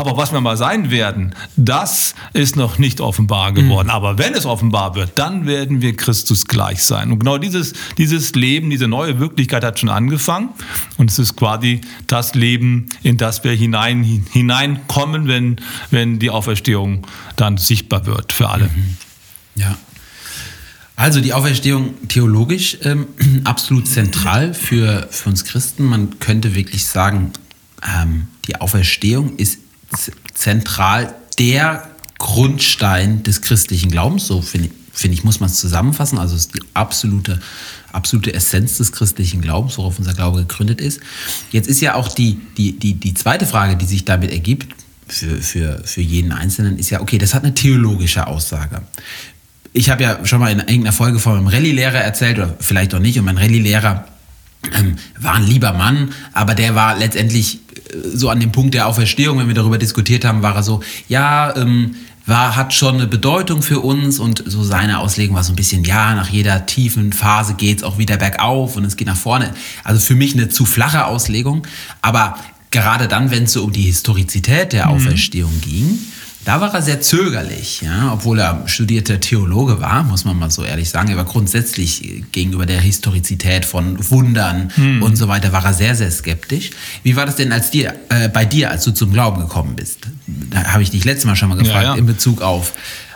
Aber 0.00 0.16
was 0.16 0.32
wir 0.32 0.40
mal 0.40 0.56
sein 0.56 0.90
werden, 0.90 1.34
das 1.56 2.14
ist 2.32 2.56
noch 2.56 2.78
nicht 2.78 3.02
offenbar 3.02 3.52
geworden. 3.52 3.88
Mhm. 3.88 3.92
Aber 3.92 4.16
wenn 4.16 4.32
es 4.32 4.46
offenbar 4.46 4.94
wird, 4.94 5.10
dann 5.16 5.46
werden 5.46 5.82
wir 5.82 5.94
Christus 5.94 6.46
gleich 6.46 6.82
sein. 6.82 7.12
Und 7.12 7.18
genau 7.18 7.36
dieses, 7.36 7.74
dieses 7.98 8.34
Leben, 8.34 8.70
diese 8.70 8.88
neue 8.88 9.20
Wirklichkeit 9.20 9.62
hat 9.62 9.78
schon 9.78 9.90
angefangen. 9.90 10.48
Und 10.96 11.10
es 11.10 11.18
ist 11.18 11.36
quasi 11.36 11.82
das 12.06 12.34
Leben, 12.34 12.88
in 13.02 13.18
das 13.18 13.44
wir 13.44 13.52
hinein, 13.52 14.24
hineinkommen, 14.32 15.28
wenn, 15.28 15.56
wenn 15.90 16.18
die 16.18 16.30
Auferstehung 16.30 17.06
dann 17.36 17.58
sichtbar 17.58 18.06
wird 18.06 18.32
für 18.32 18.48
alle. 18.48 18.64
Mhm. 18.64 18.96
Ja. 19.56 19.76
Also 20.96 21.20
die 21.20 21.34
Auferstehung 21.34 22.08
theologisch 22.08 22.78
ähm, 22.84 23.08
absolut 23.44 23.86
zentral 23.86 24.54
für, 24.54 25.08
für 25.10 25.28
uns 25.28 25.44
Christen. 25.44 25.84
Man 25.84 26.18
könnte 26.20 26.54
wirklich 26.54 26.86
sagen, 26.86 27.32
ähm, 27.86 28.28
die 28.46 28.56
Auferstehung 28.56 29.36
ist 29.36 29.59
zentral 30.34 31.14
der 31.38 31.88
Grundstein 32.18 33.22
des 33.22 33.42
christlichen 33.42 33.90
Glaubens. 33.90 34.26
So 34.26 34.42
finde 34.42 34.68
ich, 34.68 34.72
find 34.92 35.14
ich, 35.14 35.24
muss 35.24 35.40
man 35.40 35.48
es 35.48 35.56
zusammenfassen. 35.56 36.18
Also 36.18 36.34
es 36.34 36.46
ist 36.46 36.54
die 36.54 36.62
absolute, 36.74 37.40
absolute 37.92 38.34
Essenz 38.34 38.78
des 38.78 38.92
christlichen 38.92 39.40
Glaubens, 39.40 39.78
worauf 39.78 39.98
unser 39.98 40.14
Glaube 40.14 40.40
gegründet 40.40 40.80
ist. 40.80 41.00
Jetzt 41.50 41.68
ist 41.68 41.80
ja 41.80 41.94
auch 41.94 42.08
die, 42.08 42.40
die, 42.56 42.78
die, 42.78 42.94
die 42.94 43.14
zweite 43.14 43.46
Frage, 43.46 43.76
die 43.76 43.86
sich 43.86 44.04
damit 44.04 44.30
ergibt, 44.30 44.74
für, 45.08 45.38
für, 45.38 45.82
für 45.84 46.02
jeden 46.02 46.30
Einzelnen, 46.30 46.78
ist 46.78 46.90
ja, 46.90 47.00
okay, 47.00 47.18
das 47.18 47.34
hat 47.34 47.42
eine 47.42 47.52
theologische 47.52 48.28
Aussage 48.28 48.82
ich 49.72 49.90
habe 49.90 50.02
ja 50.02 50.24
schon 50.24 50.40
mal 50.40 50.50
in 50.50 50.58
irgendeiner 50.58 50.92
Folge 50.92 51.18
von 51.18 51.36
einem 51.36 51.46
Rallye-Lehrer 51.46 51.98
erzählt, 51.98 52.38
oder 52.38 52.54
vielleicht 52.58 52.94
auch 52.94 52.98
nicht, 52.98 53.18
und 53.18 53.24
mein 53.24 53.38
Rallye-Lehrer 53.38 54.04
ähm, 54.74 54.96
war 55.18 55.34
ein 55.34 55.46
lieber 55.46 55.72
Mann, 55.72 56.12
aber 56.32 56.54
der 56.54 56.74
war 56.74 56.96
letztendlich 56.96 57.56
äh, 57.56 58.08
so 58.14 58.28
an 58.28 58.40
dem 58.40 58.52
Punkt 58.52 58.74
der 58.74 58.86
Auferstehung, 58.86 59.38
wenn 59.38 59.48
wir 59.48 59.54
darüber 59.54 59.78
diskutiert 59.78 60.24
haben, 60.24 60.42
war 60.42 60.54
er 60.54 60.62
so, 60.62 60.82
ja, 61.08 61.54
ähm, 61.56 61.96
war, 62.26 62.54
hat 62.56 62.72
schon 62.72 62.96
eine 62.96 63.06
Bedeutung 63.06 63.62
für 63.62 63.80
uns 63.80 64.18
und 64.18 64.44
so 64.46 64.62
seine 64.62 64.98
Auslegung 64.98 65.34
war 65.36 65.42
so 65.42 65.52
ein 65.52 65.56
bisschen, 65.56 65.84
ja, 65.84 66.14
nach 66.14 66.28
jeder 66.28 66.66
tiefen 66.66 67.12
Phase 67.12 67.54
geht 67.54 67.78
es 67.78 67.84
auch 67.84 67.98
wieder 67.98 68.18
bergauf 68.18 68.76
und 68.76 68.84
es 68.84 68.96
geht 68.96 69.08
nach 69.08 69.16
vorne. 69.16 69.52
Also 69.84 70.00
für 70.00 70.14
mich 70.14 70.34
eine 70.34 70.48
zu 70.48 70.64
flache 70.64 71.06
Auslegung, 71.06 71.66
aber 72.02 72.36
gerade 72.70 73.08
dann, 73.08 73.30
wenn 73.30 73.44
es 73.44 73.52
so 73.52 73.64
um 73.64 73.72
die 73.72 73.82
Historizität 73.82 74.72
der 74.72 74.86
mhm. 74.86 74.92
Auferstehung 74.92 75.54
mhm. 75.56 75.60
ging, 75.60 75.98
da 76.44 76.60
war 76.60 76.72
er 76.72 76.80
sehr 76.80 77.02
zögerlich, 77.02 77.82
ja, 77.82 78.12
obwohl 78.14 78.38
er 78.38 78.66
studierter 78.66 79.20
Theologe 79.20 79.80
war, 79.80 80.02
muss 80.04 80.24
man 80.24 80.38
mal 80.38 80.50
so 80.50 80.64
ehrlich 80.64 80.88
sagen. 80.88 81.10
Er 81.10 81.16
war 81.18 81.26
grundsätzlich 81.26 82.24
gegenüber 82.32 82.64
der 82.64 82.80
Historizität 82.80 83.66
von 83.66 84.10
Wundern 84.10 84.72
hm. 84.74 85.02
und 85.02 85.16
so 85.16 85.28
weiter, 85.28 85.52
war 85.52 85.64
er 85.64 85.74
sehr, 85.74 85.94
sehr 85.94 86.10
skeptisch. 86.10 86.70
Wie 87.02 87.14
war 87.14 87.26
das 87.26 87.36
denn 87.36 87.52
als 87.52 87.70
dir, 87.70 87.94
äh, 88.08 88.28
bei 88.30 88.46
dir, 88.46 88.70
als 88.70 88.84
du 88.84 88.92
zum 88.92 89.12
Glauben 89.12 89.40
gekommen 89.40 89.76
bist? 89.76 90.08
Da 90.26 90.72
habe 90.72 90.82
ich 90.82 90.90
dich 90.90 91.04
letztes 91.04 91.26
Mal 91.26 91.36
schon 91.36 91.50
mal 91.50 91.58
gefragt, 91.58 91.84
ja, 91.84 91.92
ja. 91.92 91.98
in 91.98 92.06
Bezug 92.06 92.40
auf, 92.40 92.72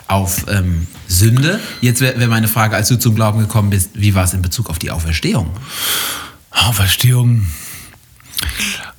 auf 0.06 0.44
ähm, 0.48 0.86
Sünde. 1.08 1.60
Jetzt 1.80 2.02
wäre 2.02 2.20
wär 2.20 2.28
meine 2.28 2.48
Frage, 2.48 2.76
als 2.76 2.88
du 2.88 2.98
zum 2.98 3.14
Glauben 3.14 3.40
gekommen 3.40 3.70
bist, 3.70 3.90
wie 3.94 4.14
war 4.14 4.24
es 4.24 4.34
in 4.34 4.42
Bezug 4.42 4.68
auf 4.68 4.78
die 4.78 4.90
Auferstehung? 4.90 5.48
Auferstehung 6.50 7.46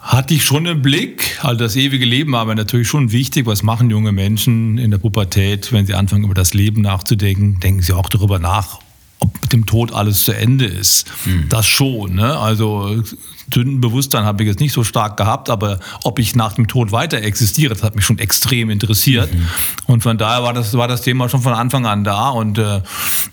hatte 0.05 0.35
ich 0.35 0.43
schon 0.43 0.67
im 0.67 0.83
Blick. 0.83 1.39
Also 1.41 1.57
das 1.57 1.75
ewige 1.75 2.05
Leben 2.05 2.33
war 2.33 2.41
aber 2.41 2.53
natürlich 2.53 2.87
schon 2.87 3.11
wichtig. 3.11 3.47
Was 3.47 3.63
machen 3.63 3.89
junge 3.89 4.11
Menschen 4.11 4.77
in 4.77 4.91
der 4.91 4.99
Pubertät, 4.99 5.73
wenn 5.73 5.87
sie 5.87 5.95
anfangen, 5.95 6.23
über 6.23 6.35
das 6.35 6.53
Leben 6.53 6.81
nachzudenken? 6.81 7.59
Denken 7.59 7.81
sie 7.81 7.93
auch 7.93 8.07
darüber 8.07 8.37
nach, 8.37 8.79
ob 9.19 9.41
mit 9.41 9.51
dem 9.51 9.65
Tod 9.65 9.91
alles 9.93 10.23
zu 10.23 10.31
Ende 10.31 10.65
ist. 10.65 11.07
Hm. 11.23 11.49
Das 11.49 11.65
schon. 11.65 12.15
Ne? 12.15 12.37
Also 12.37 13.03
Sündenbewusstsein 13.51 14.25
habe 14.25 14.43
ich 14.43 14.47
jetzt 14.47 14.59
nicht 14.59 14.73
so 14.73 14.83
stark 14.83 15.17
gehabt, 15.17 15.49
aber 15.49 15.79
ob 16.03 16.19
ich 16.19 16.35
nach 16.35 16.53
dem 16.53 16.67
Tod 16.67 16.91
weiter 16.91 17.17
existiere, 17.23 17.73
das 17.73 17.81
hat 17.81 17.95
mich 17.95 18.05
schon 18.05 18.19
extrem 18.19 18.69
interessiert. 18.69 19.33
Mhm. 19.33 19.47
Und 19.87 20.03
von 20.03 20.19
daher 20.19 20.43
war 20.43 20.53
das, 20.53 20.75
war 20.75 20.87
das 20.87 21.01
Thema 21.01 21.29
schon 21.29 21.41
von 21.41 21.53
Anfang 21.53 21.87
an 21.87 22.03
da. 22.03 22.29
Und 22.29 22.59
äh, 22.59 22.81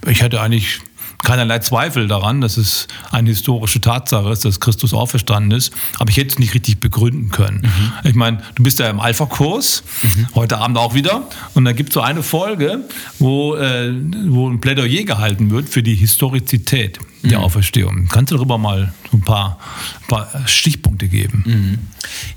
ich 0.06 0.22
hätte 0.22 0.40
eigentlich 0.40 0.80
keinerlei 1.22 1.60
Zweifel 1.60 2.08
daran, 2.08 2.40
dass 2.40 2.56
es 2.56 2.88
eine 3.10 3.30
historische 3.30 3.80
Tatsache 3.80 4.30
ist, 4.30 4.44
dass 4.44 4.60
Christus 4.60 4.94
auferstanden 4.94 5.56
ist. 5.56 5.72
Aber 5.98 6.10
ich 6.10 6.16
hätte 6.16 6.30
es 6.30 6.38
nicht 6.38 6.54
richtig 6.54 6.80
begründen 6.80 7.30
können. 7.30 7.62
Mhm. 7.62 8.08
Ich 8.08 8.14
meine, 8.14 8.38
du 8.54 8.62
bist 8.62 8.78
ja 8.78 8.90
im 8.90 9.00
Alpha-Kurs, 9.00 9.82
mhm. 10.02 10.28
heute 10.34 10.58
Abend 10.58 10.78
auch 10.78 10.94
wieder. 10.94 11.28
Und 11.54 11.64
da 11.64 11.72
gibt 11.72 11.90
es 11.90 11.94
so 11.94 12.00
eine 12.00 12.22
Folge, 12.22 12.80
wo, 13.18 13.56
äh, 13.56 13.92
wo 14.26 14.48
ein 14.48 14.60
Plädoyer 14.60 15.04
gehalten 15.04 15.50
wird 15.50 15.68
für 15.68 15.82
die 15.82 15.94
Historizität 15.94 16.98
der 17.22 17.38
mhm. 17.38 17.44
Auferstehung. 17.44 18.08
Kannst 18.10 18.32
du 18.32 18.36
darüber 18.36 18.58
mal 18.58 18.92
ein 19.12 19.20
paar, 19.20 19.58
ein 20.02 20.08
paar 20.08 20.46
Stichpunkte 20.46 21.08
geben? 21.08 21.44
Mhm. 21.46 21.78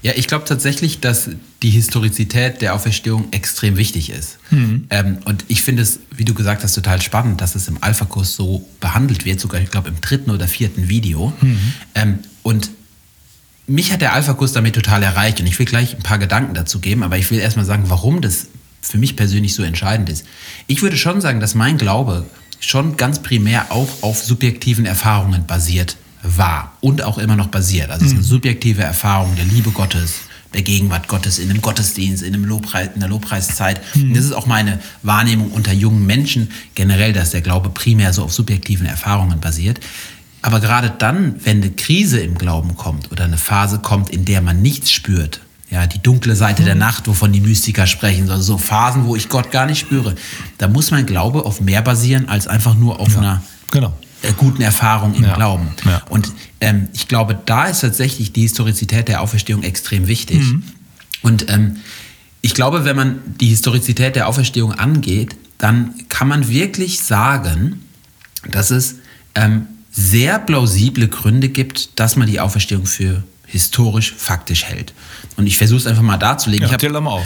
Ja, 0.01 0.13
ich 0.15 0.27
glaube 0.27 0.45
tatsächlich, 0.45 0.99
dass 0.99 1.29
die 1.63 1.69
Historizität 1.69 2.61
der 2.61 2.75
Auferstehung 2.75 3.27
extrem 3.31 3.77
wichtig 3.77 4.09
ist. 4.09 4.37
Mhm. 4.51 4.85
Ähm, 4.89 5.17
und 5.25 5.45
ich 5.47 5.63
finde 5.63 5.81
es, 5.81 5.99
wie 6.15 6.25
du 6.25 6.33
gesagt 6.33 6.63
hast, 6.63 6.73
total 6.73 7.01
spannend, 7.01 7.41
dass 7.41 7.55
es 7.55 7.67
im 7.67 7.77
Alpha-Kurs 7.81 8.35
so 8.35 8.67
behandelt 8.79 9.25
wird, 9.25 9.39
sogar, 9.39 9.61
ich 9.61 9.71
glaube, 9.71 9.89
im 9.89 9.99
dritten 10.01 10.29
oder 10.29 10.47
vierten 10.47 10.87
Video. 10.87 11.33
Mhm. 11.41 11.73
Ähm, 11.95 12.19
und 12.43 12.69
mich 13.67 13.91
hat 13.91 14.01
der 14.01 14.13
Alpha-Kurs 14.13 14.53
damit 14.53 14.75
total 14.75 15.01
erreicht 15.01 15.39
und 15.39 15.47
ich 15.47 15.57
will 15.57 15.65
gleich 15.65 15.95
ein 15.95 16.03
paar 16.03 16.19
Gedanken 16.19 16.53
dazu 16.53 16.79
geben, 16.79 17.01
aber 17.01 17.17
ich 17.17 17.31
will 17.31 17.39
erstmal 17.39 17.65
sagen, 17.65 17.85
warum 17.87 18.21
das 18.21 18.47
für 18.81 18.97
mich 18.99 19.15
persönlich 19.15 19.55
so 19.55 19.63
entscheidend 19.63 20.09
ist. 20.09 20.25
Ich 20.67 20.83
würde 20.83 20.97
schon 20.97 21.19
sagen, 21.19 21.39
dass 21.39 21.55
mein 21.55 21.77
Glaube 21.77 22.25
schon 22.65 22.97
ganz 22.97 23.19
primär 23.19 23.71
auch 23.71 23.89
auf 24.01 24.23
subjektiven 24.23 24.85
Erfahrungen 24.85 25.45
basiert 25.45 25.97
war 26.23 26.73
und 26.81 27.03
auch 27.03 27.17
immer 27.17 27.35
noch 27.35 27.47
basiert. 27.47 27.91
Also 27.91 28.05
es 28.05 28.11
ist 28.11 28.17
eine 28.17 28.25
mhm. 28.25 28.29
subjektive 28.29 28.81
Erfahrung 28.81 29.35
der 29.35 29.45
Liebe 29.45 29.71
Gottes, 29.71 30.21
der 30.53 30.63
Gegenwart 30.63 31.07
Gottes 31.07 31.37
in 31.37 31.49
einem 31.49 31.61
Gottesdienst, 31.61 32.23
in, 32.23 32.33
einem 32.33 32.45
Lobpreis, 32.45 32.89
in 32.93 32.99
der 32.99 33.09
Lobpreiszeit. 33.09 33.81
Mhm. 33.95 34.13
Das 34.13 34.25
ist 34.25 34.31
auch 34.31 34.47
meine 34.47 34.79
Wahrnehmung 35.03 35.51
unter 35.51 35.73
jungen 35.73 36.05
Menschen 36.05 36.49
generell, 36.73 37.13
dass 37.13 37.31
der 37.31 37.41
Glaube 37.41 37.69
primär 37.69 38.13
so 38.13 38.23
auf 38.23 38.33
subjektiven 38.33 38.87
Erfahrungen 38.87 39.39
basiert. 39.39 39.79
Aber 40.41 40.59
gerade 40.59 40.93
dann, 40.97 41.35
wenn 41.43 41.57
eine 41.61 41.71
Krise 41.71 42.19
im 42.19 42.37
Glauben 42.37 42.75
kommt 42.75 43.11
oder 43.11 43.23
eine 43.23 43.37
Phase 43.37 43.79
kommt, 43.79 44.09
in 44.11 44.25
der 44.25 44.41
man 44.41 44.61
nichts 44.61 44.91
spürt, 44.91 45.41
ja, 45.75 45.87
die 45.87 46.01
dunkle 46.01 46.37
Seite 46.37 46.61
mhm. 46.61 46.67
der 46.67 46.75
Nacht, 46.75 47.05
wovon 47.07 47.33
die 47.33 47.41
Mystiker 47.41 47.85
sprechen, 47.85 48.29
also 48.29 48.41
so 48.41 48.57
Phasen, 48.57 49.03
wo 49.03 49.17
ich 49.17 49.27
Gott 49.27 49.51
gar 49.51 49.65
nicht 49.65 49.79
spüre, 49.79 50.15
da 50.57 50.69
muss 50.69 50.89
mein 50.89 51.05
Glaube 51.05 51.45
auf 51.45 51.59
mehr 51.59 51.81
basieren 51.81 52.29
als 52.29 52.47
einfach 52.47 52.75
nur 52.75 53.01
auf 53.01 53.13
ja, 53.13 53.19
einer 53.19 53.43
genau. 53.71 53.93
Äh, 54.21 54.31
guten 54.37 54.61
Erfahrung 54.61 55.15
im 55.15 55.25
ja, 55.25 55.35
Glauben. 55.35 55.67
Ja. 55.83 56.01
Und 56.07 56.31
ähm, 56.61 56.87
ich 56.93 57.09
glaube, 57.09 57.37
da 57.45 57.65
ist 57.65 57.81
tatsächlich 57.81 58.31
die 58.31 58.43
Historizität 58.43 59.09
der 59.09 59.21
Auferstehung 59.21 59.63
extrem 59.63 60.07
wichtig. 60.07 60.39
Mhm. 60.39 60.63
Und 61.21 61.49
ähm, 61.49 61.75
ich 62.39 62.53
glaube, 62.53 62.85
wenn 62.85 62.95
man 62.95 63.19
die 63.41 63.47
Historizität 63.47 64.15
der 64.15 64.29
Auferstehung 64.29 64.71
angeht, 64.71 65.35
dann 65.57 65.93
kann 66.07 66.29
man 66.29 66.47
wirklich 66.47 67.01
sagen, 67.01 67.81
dass 68.49 68.71
es 68.71 68.95
ähm, 69.33 69.67
sehr 69.91 70.39
plausible 70.39 71.09
Gründe 71.09 71.49
gibt, 71.49 71.99
dass 71.99 72.15
man 72.15 72.27
die 72.27 72.39
Auferstehung 72.39 72.85
für 72.85 73.23
historisch 73.55 74.13
faktisch 74.17 74.65
hält. 74.65 74.93
Und 75.37 75.47
ich 75.47 75.57
versuche 75.57 75.79
es 75.79 75.87
einfach 75.87 76.01
mal 76.01 76.17
darzulegen. 76.17 76.63
Ja, 76.63 76.67
ich 76.67 76.73
habe 76.73 76.81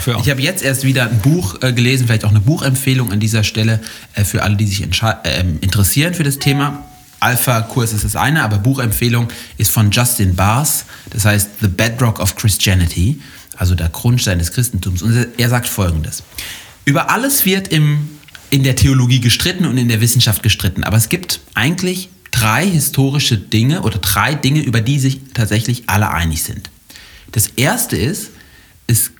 ja. 0.06 0.18
hab 0.18 0.38
jetzt 0.38 0.62
erst 0.62 0.84
wieder 0.84 1.10
ein 1.10 1.18
Buch 1.18 1.60
äh, 1.60 1.72
gelesen, 1.72 2.06
vielleicht 2.06 2.24
auch 2.24 2.30
eine 2.30 2.40
Buchempfehlung 2.40 3.10
an 3.10 3.18
dieser 3.18 3.42
Stelle 3.42 3.80
äh, 4.14 4.24
für 4.24 4.42
alle, 4.42 4.56
die 4.56 4.66
sich 4.66 4.80
äh, 4.80 5.40
interessieren 5.60 6.14
für 6.14 6.22
das 6.22 6.38
Thema. 6.38 6.84
Alpha-Kurs 7.18 7.92
ist 7.92 8.04
das 8.04 8.16
eine, 8.16 8.42
aber 8.42 8.58
Buchempfehlung 8.58 9.28
ist 9.58 9.70
von 9.70 9.90
Justin 9.90 10.36
Bars, 10.36 10.86
das 11.10 11.24
heißt 11.24 11.50
The 11.60 11.68
Bedrock 11.68 12.20
of 12.20 12.36
Christianity, 12.36 13.20
also 13.56 13.74
der 13.74 13.88
Grundstein 13.90 14.38
des 14.38 14.52
Christentums. 14.52 15.02
Und 15.02 15.26
er 15.36 15.48
sagt 15.48 15.68
folgendes. 15.68 16.22
Über 16.84 17.10
alles 17.10 17.44
wird 17.44 17.68
im, 17.68 18.08
in 18.48 18.62
der 18.62 18.76
Theologie 18.76 19.20
gestritten 19.20 19.66
und 19.66 19.76
in 19.76 19.88
der 19.88 20.00
Wissenschaft 20.00 20.42
gestritten, 20.42 20.84
aber 20.84 20.96
es 20.96 21.08
gibt 21.10 21.40
eigentlich 21.54 22.08
drei 22.40 22.66
historische 22.66 23.36
Dinge 23.36 23.82
oder 23.82 23.98
drei 23.98 24.34
Dinge, 24.34 24.60
über 24.60 24.80
die 24.80 24.98
sich 24.98 25.20
tatsächlich 25.34 25.84
alle 25.86 26.10
einig 26.10 26.42
sind. 26.42 26.70
Das 27.32 27.48
erste 27.48 27.96
ist, 27.96 28.30
es 28.86 29.12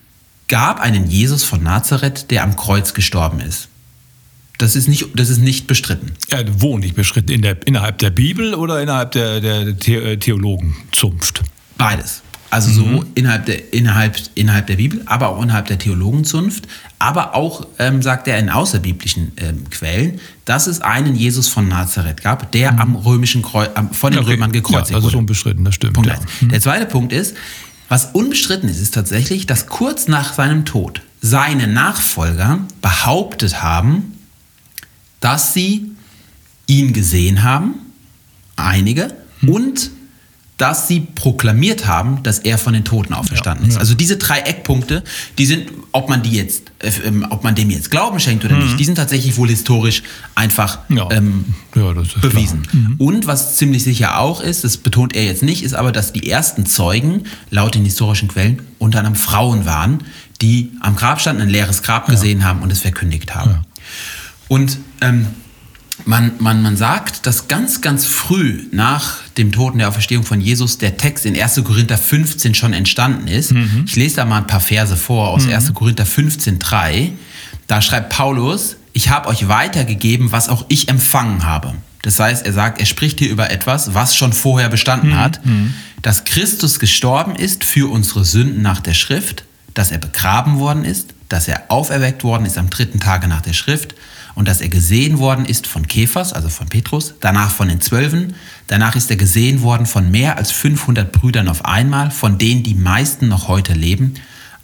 gab 0.49 0.81
einen 0.81 1.09
Jesus 1.09 1.45
von 1.45 1.63
Nazareth, 1.63 2.31
der 2.31 2.43
am 2.43 2.57
Kreuz 2.57 2.95
gestorben 2.95 3.41
ist. 3.41 3.69
Das 4.59 4.75
ist 4.75 4.89
nicht, 4.89 5.07
das 5.15 5.29
ist 5.29 5.39
nicht 5.39 5.67
bestritten. 5.67 6.13
Ja, 6.31 6.41
wo 6.59 6.79
nicht 6.79 6.95
bestritten? 6.95 7.31
In 7.31 7.43
der, 7.43 7.57
innerhalb 7.67 7.99
der 7.99 8.11
Bibel 8.11 8.55
oder 8.55 8.83
innerhalb 8.83 9.13
der, 9.13 9.41
der 9.41 9.79
Theologenzunft? 9.79 11.43
Beides. 11.79 12.23
Also 12.51 12.73
so 12.73 12.85
mhm. 12.85 13.07
innerhalb, 13.15 13.47
der, 13.47 13.73
innerhalb, 13.73 14.19
innerhalb 14.35 14.67
der 14.67 14.77
Bibel, 14.77 15.03
aber 15.07 15.29
auch 15.29 15.43
innerhalb 15.43 15.67
der 15.67 15.79
Theologenzunft, 15.79 16.67
aber 16.99 17.35
auch, 17.37 17.67
ähm, 17.79 18.03
sagt 18.03 18.27
er 18.27 18.39
in 18.39 18.51
außerbiblischen 18.51 19.33
ähm, 19.37 19.71
Quellen, 19.71 20.21
dass 20.45 20.67
es 20.67 20.81
einen 20.81 21.15
Jesus 21.15 21.47
von 21.47 21.69
Nazareth 21.69 22.23
gab, 22.23 22.51
der 22.51 22.73
mhm. 22.73 22.79
am 22.81 22.97
römischen 22.97 23.43
Kreu 23.43 23.69
am, 23.75 23.93
von 23.93 24.13
den 24.13 24.21
okay. 24.21 24.33
Römern 24.33 24.51
gekreuzigt 24.51 24.91
ja, 24.91 24.97
also 24.97 25.07
wurde. 25.07 25.13
Also 25.13 25.19
unbestritten, 25.19 25.65
das 25.65 25.77
stimmt. 25.77 25.95
Punkt 25.95 26.11
ja. 26.11 26.19
Mhm. 26.41 26.49
Der 26.49 26.61
zweite 26.61 26.87
Punkt 26.87 27.13
ist, 27.13 27.37
was 27.89 28.07
unbestritten 28.07 28.69
ist, 28.69 28.81
ist 28.81 28.95
tatsächlich, 28.95 29.47
dass 29.47 29.67
kurz 29.67 30.09
nach 30.09 30.35
seinem 30.35 30.65
Tod 30.65 31.03
seine 31.21 31.69
Nachfolger 31.69 32.61
behauptet 32.83 33.63
haben, 33.63 34.19
dass 35.21 35.55
sie 35.55 35.91
ihn 36.67 36.93
gesehen 36.93 37.43
haben, 37.43 37.75
einige, 38.57 39.15
mhm. 39.41 39.49
und 39.49 39.91
dass 40.61 40.89
sie 40.89 41.01
proklamiert 41.01 41.87
haben, 41.87 42.23
dass 42.23 42.41
er 42.41 42.59
von 42.59 42.75
den 42.75 42.85
Toten 42.85 43.15
auferstanden 43.15 43.67
ist. 43.67 43.79
Also 43.79 43.95
diese 43.95 44.19
drei 44.19 44.41
Eckpunkte, 44.41 45.03
die 45.39 45.47
sind, 45.47 45.71
ob 45.93 46.11
man 46.11 46.23
die 46.23 46.33
jetzt, 46.33 46.71
äh, 46.81 46.91
ähm, 47.07 47.27
ob 47.31 47.45
man 47.45 47.55
dem 47.55 47.71
jetzt 47.71 47.91
Glauben 47.91 48.21
schenkt 48.21 48.45
oder 48.45 48.59
nicht, 48.59 48.79
die 48.79 48.85
sind 48.85 48.97
tatsächlich 48.97 49.39
wohl 49.39 49.49
historisch 49.49 50.03
einfach 50.35 50.81
Ja. 50.91 51.09
ähm, 51.11 51.47
Ja, 51.75 51.93
bewiesen. 52.21 52.97
Und 52.99 53.27
was 53.27 53.57
ziemlich 53.57 53.85
sicher 53.85 54.19
auch 54.19 54.43
ist, 54.43 54.63
das 54.65 54.77
betont 54.77 55.17
er 55.17 55.25
jetzt 55.25 55.43
nicht, 55.43 55.63
ist 55.63 55.73
aber, 55.75 55.93
dass 55.93 56.13
die 56.13 56.29
ersten 56.31 56.67
Zeugen 56.67 57.25
laut 57.51 57.75
den 57.75 57.85
historischen 57.85 58.29
Quellen 58.29 58.61
unter 58.79 58.99
anderem 58.99 59.17
Frauen 59.17 59.65
waren, 59.65 60.05
die 60.43 60.73
am 60.81 60.95
Grab 60.95 61.21
standen, 61.23 61.41
ein 61.43 61.49
leeres 61.49 61.83
Grab 61.83 62.07
gesehen 62.07 62.45
haben 62.45 62.61
und 62.61 62.71
es 62.71 62.81
verkündigt 62.81 63.35
haben. 63.35 63.61
Und 64.49 64.79
ähm, 65.01 65.27
man, 66.07 66.33
man, 66.39 66.63
man 66.63 66.77
sagt, 66.77 67.27
dass 67.27 67.49
ganz, 67.49 67.81
ganz 67.81 68.07
früh 68.07 68.65
nach 68.73 69.19
dem 69.37 69.53
Tod 69.53 69.73
und 69.73 69.79
der 69.79 69.89
Auferstehung 69.89 70.25
von 70.25 70.41
Jesus 70.41 70.79
der 70.79 70.97
Text 70.97 71.27
in 71.27 71.41
1. 71.41 71.63
Korinther 71.65 71.99
15 71.99 72.55
schon 72.55 72.73
entstanden 72.73 73.29
ist. 73.29 73.53
Ich 73.87 73.97
lese 73.97 74.17
da 74.17 74.25
mal 74.25 74.39
ein 74.39 74.47
paar 74.47 74.61
Verse 74.61 74.97
vor 74.97 75.29
aus 75.29 75.47
1. 75.47 75.75
Korinther 75.75 76.07
15, 76.07 76.59
3. 76.59 77.13
Da 77.67 77.83
schreibt 77.83 78.11
Paulus, 78.11 78.77
ich 78.93 79.11
habe 79.11 79.29
euch 79.29 79.49
weitergegeben, 79.49 80.33
was 80.33 80.49
auch 80.49 80.65
ich 80.69 80.89
empfangen 80.89 81.45
habe. 81.45 81.75
Das 82.03 82.19
heißt, 82.19 82.47
er 82.47 82.53
sagt, 82.53 82.81
er 82.81 82.87
spricht 82.87 83.19
hier 83.19 83.31
über 83.31 83.51
etwas, 83.51 83.95
was 83.95 84.17
schon 84.17 84.33
vorher 84.33 84.69
bestanden 84.69 85.19
hat, 85.19 85.41
dass 86.03 86.25
Christus 86.25 86.79
gestorben 86.79 87.37
ist 87.37 87.65
für 87.65 87.91
unsere 87.91 88.25
Sünden 88.25 88.63
nach 88.63 88.81
der 88.81 88.95
Schrift, 88.95 89.45
dass 89.75 89.91
er 89.91 89.99
begraben 89.99 90.59
worden 90.59 90.85
ist, 90.85 91.15
dass 91.29 91.47
er 91.47 91.65
auferweckt 91.69 92.25
worden 92.25 92.47
ist 92.47 92.59
am 92.59 92.71
dritten 92.71 93.01
Tage 93.01 93.29
nach 93.29 93.43
der 93.43 93.53
Schrift 93.53 93.95
und 94.41 94.49
dass 94.49 94.63
er 94.63 94.71
gesehen 94.71 95.19
worden 95.19 95.45
ist 95.45 95.67
von 95.67 95.87
Kephas, 95.87 96.33
also 96.33 96.49
von 96.49 96.67
Petrus, 96.67 97.13
danach 97.21 97.51
von 97.51 97.69
den 97.69 97.83
Zwölfen, 97.83 98.33
danach 98.69 98.97
ist 98.97 99.11
er 99.11 99.17
gesehen 99.17 99.61
worden 99.61 99.85
von 99.85 100.11
mehr 100.11 100.39
als 100.39 100.51
500 100.51 101.13
Brüdern 101.13 101.47
auf 101.47 101.67
einmal, 101.67 102.11
von 102.11 102.39
denen 102.39 102.63
die 102.63 102.75
meisten 102.75 103.29
noch 103.29 103.49
heute 103.49 103.75
leben, 103.75 104.15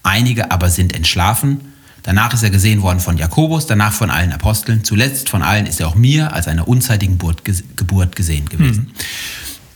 einige 0.03 0.51
aber 0.51 0.71
sind 0.71 0.95
entschlafen. 0.95 1.61
Danach 2.05 2.33
ist 2.33 2.43
er 2.43 2.49
gesehen 2.49 2.81
worden 2.81 3.01
von 3.01 3.19
Jakobus, 3.19 3.67
danach 3.67 3.93
von 3.93 4.09
allen 4.09 4.33
Aposteln, 4.33 4.83
zuletzt 4.83 5.29
von 5.29 5.43
allen 5.43 5.67
ist 5.67 5.79
er 5.79 5.89
auch 5.89 5.95
mir 5.95 6.33
als 6.33 6.49
einer 6.49 6.67
unzeitigen 6.67 7.19
Geburt, 7.19 8.17
gesehen 8.17 8.49
gewesen. 8.49 8.93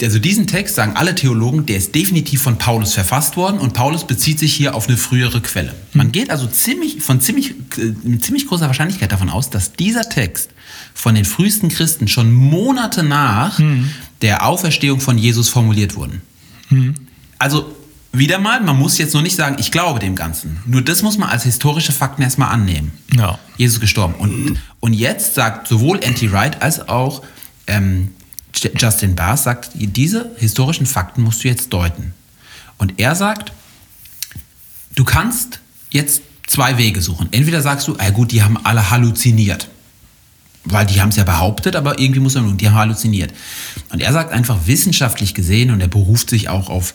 Also 0.02 0.18
diesen 0.18 0.46
Text 0.46 0.76
sagen 0.76 0.92
alle 0.94 1.14
Theologen, 1.14 1.66
der 1.66 1.76
ist 1.76 1.94
definitiv 1.94 2.42
von 2.42 2.58
Paulus 2.58 2.94
verfasst 2.94 3.36
worden 3.36 3.58
und 3.58 3.74
Paulus 3.74 4.06
bezieht 4.06 4.38
sich 4.38 4.54
hier 4.54 4.74
auf 4.74 4.88
eine 4.88 4.96
frühere 4.96 5.40
Quelle. 5.40 5.74
Man 5.92 6.12
geht 6.12 6.30
also 6.30 6.46
ziemlich, 6.46 7.02
von 7.02 7.20
ziemlich, 7.20 7.50
äh, 7.76 7.92
mit 8.02 8.24
ziemlich 8.24 8.46
großer 8.46 8.66
Wahrscheinlichkeit 8.66 9.12
davon 9.12 9.30
aus, 9.30 9.50
dass 9.50 9.72
dieser 9.72 10.08
Text 10.08 10.50
von 10.94 11.14
den 11.14 11.24
frühesten 11.24 11.68
Christen 11.68 12.08
schon 12.08 12.32
Monate 12.32 13.02
nach 13.02 13.60
der 14.22 14.46
Auferstehung 14.46 15.00
von 15.00 15.18
Jesus 15.18 15.48
formuliert 15.48 15.96
wurden. 15.96 16.22
Also 17.38 17.74
wieder 18.12 18.38
mal, 18.38 18.60
man 18.60 18.76
muss 18.76 18.98
jetzt 18.98 19.14
noch 19.14 19.22
nicht 19.22 19.36
sagen, 19.36 19.56
ich 19.60 19.70
glaube 19.70 20.00
dem 20.00 20.16
Ganzen. 20.16 20.58
Nur 20.66 20.82
das 20.82 21.02
muss 21.02 21.16
man 21.16 21.28
als 21.28 21.44
historische 21.44 21.92
Fakten 21.92 22.22
erstmal 22.22 22.52
annehmen. 22.52 22.92
Ja. 23.16 23.38
Jesus 23.56 23.80
gestorben. 23.80 24.14
Und, 24.14 24.58
und 24.80 24.94
jetzt 24.94 25.34
sagt 25.34 25.68
sowohl 25.68 26.00
N.T. 26.00 26.32
Wright 26.32 26.60
als 26.60 26.88
auch 26.88 27.22
ähm, 27.66 28.10
Justin 28.54 29.14
Bars 29.14 29.44
sagt, 29.44 29.70
diese 29.74 30.30
historischen 30.36 30.86
Fakten 30.86 31.22
musst 31.22 31.44
du 31.44 31.48
jetzt 31.48 31.72
deuten. 31.72 32.14
Und 32.78 32.98
er 32.98 33.14
sagt, 33.14 33.52
du 34.94 35.04
kannst 35.04 35.60
jetzt 35.90 36.22
zwei 36.46 36.78
Wege 36.78 37.00
suchen. 37.00 37.28
Entweder 37.30 37.62
sagst 37.62 37.86
du, 37.88 37.96
ah 37.98 38.10
gut, 38.10 38.32
die 38.32 38.42
haben 38.42 38.58
alle 38.64 38.90
halluziniert. 38.90 39.68
Weil 40.64 40.86
die 40.86 41.00
haben 41.00 41.08
es 41.08 41.16
ja 41.16 41.24
behauptet, 41.24 41.74
aber 41.74 41.98
irgendwie 41.98 42.20
muss 42.20 42.34
man, 42.34 42.56
die 42.56 42.68
haben 42.68 42.74
halluziniert. 42.74 43.32
Und 43.90 44.00
er 44.00 44.12
sagt 44.12 44.32
einfach 44.32 44.66
wissenschaftlich 44.66 45.34
gesehen, 45.34 45.70
und 45.70 45.80
er 45.80 45.88
beruft 45.88 46.28
sich 46.28 46.48
auch 46.48 46.68
auf 46.68 46.92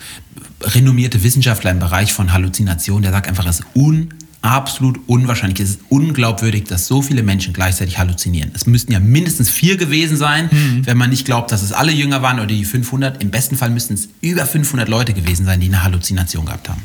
renommierte 0.61 1.23
Wissenschaftler 1.23 1.71
im 1.71 1.79
Bereich 1.79 2.13
von 2.13 2.31
Halluzination, 2.33 3.01
der 3.01 3.11
sagt 3.11 3.27
einfach, 3.27 3.45
es 3.45 3.61
ist 3.61 3.65
un, 3.73 4.13
absolut 4.41 4.99
unwahrscheinlich, 5.07 5.59
es 5.59 5.69
ist 5.71 5.79
unglaubwürdig, 5.89 6.65
dass 6.65 6.87
so 6.87 7.01
viele 7.01 7.23
Menschen 7.23 7.53
gleichzeitig 7.53 7.97
halluzinieren. 7.97 8.51
Es 8.53 8.67
müssten 8.67 8.91
ja 8.91 8.99
mindestens 8.99 9.49
vier 9.49 9.77
gewesen 9.77 10.17
sein, 10.17 10.49
wenn 10.83 10.97
man 10.97 11.09
nicht 11.09 11.25
glaubt, 11.25 11.51
dass 11.51 11.63
es 11.63 11.71
alle 11.71 11.91
Jünger 11.91 12.21
waren 12.21 12.37
oder 12.37 12.47
die 12.47 12.65
500. 12.65 13.21
Im 13.23 13.31
besten 13.31 13.55
Fall 13.57 13.69
müssten 13.71 13.95
es 13.95 14.09
über 14.21 14.45
500 14.45 14.87
Leute 14.87 15.13
gewesen 15.13 15.45
sein, 15.45 15.59
die 15.59 15.67
eine 15.67 15.83
Halluzination 15.83 16.45
gehabt 16.45 16.69
haben. 16.69 16.81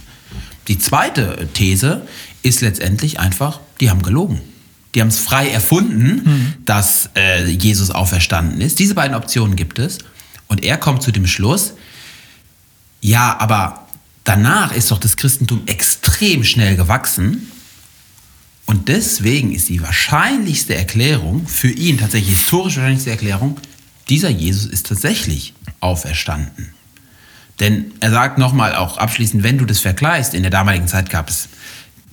Die 0.69 0.79
zweite 0.79 1.49
These 1.53 2.07
ist 2.43 2.61
letztendlich 2.61 3.21
einfach, 3.21 3.61
die 3.81 3.91
haben 3.91 4.03
gelogen. 4.03 4.41
Die 4.95 5.01
haben 5.01 5.09
es 5.09 5.19
frei 5.19 5.49
erfunden, 5.49 6.57
dass 6.65 7.11
äh, 7.17 7.49
Jesus 7.49 7.91
auferstanden 7.91 8.61
ist. 8.61 8.79
Diese 8.79 8.95
beiden 8.95 9.15
Optionen 9.17 9.55
gibt 9.55 9.79
es. 9.79 9.99
Und 10.49 10.65
er 10.65 10.79
kommt 10.79 11.03
zu 11.03 11.13
dem 11.13 11.27
Schluss, 11.27 11.75
ja, 13.01 13.39
aber 13.39 13.80
danach 14.25 14.73
ist 14.73 14.91
doch 14.91 14.99
das 14.99 15.17
Christentum 15.17 15.63
extrem 15.67 16.45
schnell 16.45 16.77
gewachsen. 16.77 17.51
Und 18.67 18.89
deswegen 18.89 19.53
ist 19.53 19.69
die 19.69 19.83
wahrscheinlichste 19.83 20.75
Erklärung, 20.75 21.47
für 21.49 21.71
ihn 21.71 21.99
tatsächlich 21.99 22.39
historisch 22.39 22.77
wahrscheinlichste 22.77 23.11
Erklärung, 23.11 23.59
dieser 24.09 24.29
Jesus 24.29 24.67
ist 24.67 24.87
tatsächlich 24.87 25.55
auferstanden. 25.81 26.75
Denn 27.59 27.93
er 28.01 28.11
sagt 28.11 28.39
nochmal 28.39 28.75
auch 28.75 28.97
abschließend, 28.97 29.43
wenn 29.43 29.59
du 29.59 29.67
das 29.67 29.81
vergleichst, 29.81 30.35
in 30.35 30.43
der 30.43 30.51
damaligen 30.51 30.89
Zeit 30.89 31.11
gab 31.11 31.29
es 31.29 31.49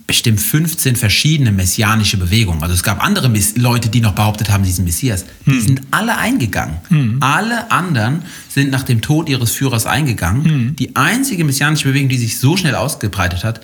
bestimmt 0.07 0.39
15 0.39 0.95
verschiedene 0.95 1.51
messianische 1.51 2.15
Bewegungen. 2.17 2.63
Also 2.63 2.73
es 2.73 2.81
gab 2.81 3.03
andere 3.03 3.27
Mess 3.27 3.57
Leute, 3.57 3.89
die 3.89 3.99
noch 3.99 4.13
behauptet 4.15 4.49
haben, 4.49 4.63
sie 4.63 4.71
sind 4.71 4.85
Messias. 4.85 5.25
Die 5.45 5.59
sind 5.59 5.81
alle 5.91 6.17
eingegangen. 6.17 6.77
Alle 7.19 7.69
anderen 7.71 8.21
sind 8.47 8.71
nach 8.71 8.83
dem 8.83 9.01
Tod 9.01 9.27
ihres 9.27 9.51
Führers 9.51 9.85
eingegangen. 9.85 10.75
Die 10.77 10.95
einzige 10.95 11.43
messianische 11.43 11.89
Bewegung, 11.89 12.07
die 12.07 12.17
sich 12.17 12.39
so 12.39 12.55
schnell 12.55 12.75
ausgebreitet 12.75 13.43
hat, 13.43 13.59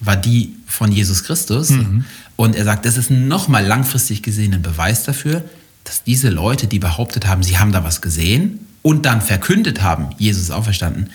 war 0.00 0.16
die 0.16 0.54
von 0.66 0.90
Jesus 0.90 1.22
Christus. 1.22 1.70
Und 2.34 2.56
er 2.56 2.64
sagt, 2.64 2.84
das 2.84 2.96
ist 2.96 3.10
nochmal 3.10 3.64
langfristig 3.64 4.22
gesehen 4.22 4.54
ein 4.54 4.62
Beweis 4.62 5.04
dafür, 5.04 5.44
dass 5.84 6.02
diese 6.02 6.30
Leute, 6.30 6.66
die 6.66 6.80
behauptet 6.80 7.28
haben, 7.28 7.44
sie 7.44 7.58
haben 7.58 7.70
da 7.70 7.84
was 7.84 8.02
gesehen 8.02 8.58
und 8.82 9.06
dann 9.06 9.20
verkündet 9.22 9.82
haben, 9.82 10.10
Jesus 10.18 10.42
ist 10.42 10.50
auferstanden, 10.50 11.10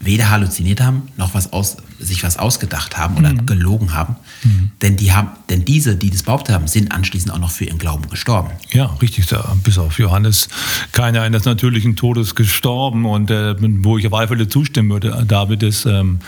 weder 0.00 0.30
halluziniert 0.30 0.80
haben, 0.80 1.08
noch 1.16 1.34
was 1.34 1.52
aus, 1.52 1.78
sich 1.98 2.22
was 2.22 2.38
ausgedacht 2.38 2.96
haben 2.96 3.16
oder 3.16 3.32
gelogen 3.32 3.94
haben. 3.94 4.16
Denn, 4.82 4.96
die 4.96 5.12
haben. 5.12 5.30
denn 5.48 5.64
diese, 5.64 5.96
die 5.96 6.10
das 6.10 6.22
behauptet 6.22 6.54
haben, 6.54 6.68
sind 6.68 6.92
anschließend 6.92 7.32
auch 7.32 7.38
noch 7.38 7.50
für 7.50 7.64
ihren 7.64 7.78
Glauben 7.78 8.08
gestorben. 8.10 8.50
Ja, 8.72 8.86
richtig. 9.00 9.26
Da, 9.26 9.56
bis 9.64 9.78
auf 9.78 9.98
Johannes 9.98 10.48
keiner 10.92 11.22
eines 11.22 11.44
natürlichen 11.44 11.96
Todes 11.96 12.34
gestorben. 12.34 13.06
Und 13.06 13.30
äh, 13.30 13.54
wo 13.58 13.98
ich 13.98 14.06
auf 14.06 14.12
alle 14.12 14.28
Fälle 14.28 14.48
zustimmen 14.48 14.90
würde, 14.90 15.24
David, 15.26 15.62
ist, 15.62 15.86
ähm, 15.86 16.20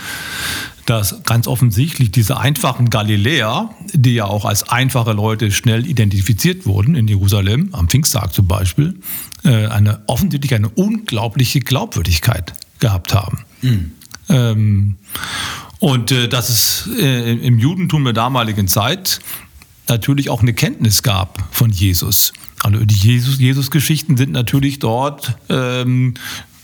dass 0.87 1.23
ganz 1.25 1.47
offensichtlich 1.47 2.11
diese 2.11 2.39
einfachen 2.39 2.89
Galiläer, 2.89 3.69
die 3.93 4.15
ja 4.15 4.25
auch 4.25 4.47
als 4.47 4.67
einfache 4.71 5.13
Leute 5.13 5.51
schnell 5.51 5.87
identifiziert 5.87 6.65
wurden 6.65 6.95
in 6.95 7.07
Jerusalem, 7.07 7.69
am 7.73 7.89
Pfingsttag 7.89 8.33
zum 8.33 8.49
Beispiel, 8.49 8.99
äh, 9.45 9.67
eine 9.67 10.01
offensichtlich 10.07 10.55
eine 10.55 10.71
unglaubliche 10.71 11.61
Glaubwürdigkeit 11.61 12.55
gehabt 12.81 13.13
haben. 13.13 13.45
Ähm, 14.29 14.97
und 15.79 16.11
äh, 16.12 16.29
dass 16.29 16.49
es 16.49 16.88
äh, 16.99 17.33
im 17.33 17.59
Judentum 17.59 18.05
der 18.05 18.12
damaligen 18.12 18.68
Zeit 18.68 19.21
natürlich 19.88 20.29
auch 20.29 20.42
eine 20.42 20.53
Kenntnis 20.55 21.03
gab 21.03 21.49
von 21.51 21.71
Jesus. 21.71 22.33
Also 22.62 22.85
die 22.85 22.94
Jesus- 22.97 23.38
Jesus-Geschichten 23.38 24.16
sind 24.16 24.33
natürlich 24.33 24.81
dort 24.81 25.37
ähm, 25.49 26.14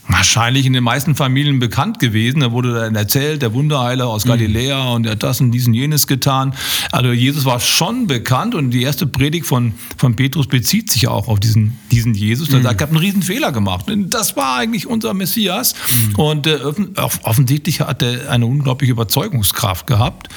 wahrscheinlich 0.07 0.67
in 0.67 0.75
den 0.75 0.85
meisten 0.85 1.15
Familien 1.15 1.59
bekannt 1.59 1.99
gewesen. 1.99 2.41
Da 2.41 2.53
wurde 2.53 2.75
dann 2.75 2.95
erzählt, 2.95 3.41
der 3.43 3.55
Wunderheiler 3.55 4.07
aus 4.07 4.25
Galiläa 4.25 4.91
und 4.91 5.07
er 5.07 5.13
hat 5.13 5.23
das 5.23 5.41
und 5.41 5.51
dies 5.51 5.67
und 5.67 5.75
jenes 5.75 6.07
getan. 6.07 6.55
Also 6.93 7.13
Jesus 7.13 7.45
war 7.47 7.59
schon 7.59 8.07
bekannt 8.07 8.55
und 8.55 8.71
die 8.71 8.83
erste 8.83 9.07
Predigt 9.07 9.47
von, 9.47 9.73
von 9.97 10.15
Petrus 10.15 10.47
bezieht 10.47 10.91
sich 10.91 11.03
ja 11.03 11.11
auch 11.11 11.29
auf 11.29 11.41
diesen, 11.41 11.79
diesen 11.91 12.15
Jesus. 12.15 12.49
Der 12.51 12.61
sagt, 12.63 12.77
ich 12.77 12.83
habe 12.83 12.91
einen 12.91 13.01
riesen 13.05 13.23
Fehler 13.23 13.51
gemacht. 13.51 13.87
Das 14.09 14.37
war 14.37 14.57
eigentlich 14.57 14.87
unser 14.87 15.15
Messias. 15.15 15.75
Und 16.17 16.47
äh, 16.47 16.57
offen- 16.57 16.97
off- 16.99 17.21
offensichtlich 17.23 17.81
hat 17.81 18.03
er 18.03 18.31
eine 18.31 18.45
unglaubliche 18.47 18.93
Überzeugungskraft 18.93 19.87
gehabt. 19.87 20.29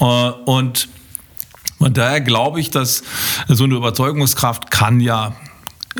Äh, 0.00 0.04
und 0.04 0.88
und 1.78 1.98
daher 1.98 2.20
glaube 2.20 2.60
ich, 2.60 2.70
dass 2.70 3.02
so 3.48 3.64
eine 3.64 3.74
Überzeugungskraft 3.74 4.70
kann 4.70 5.00
ja 5.00 5.34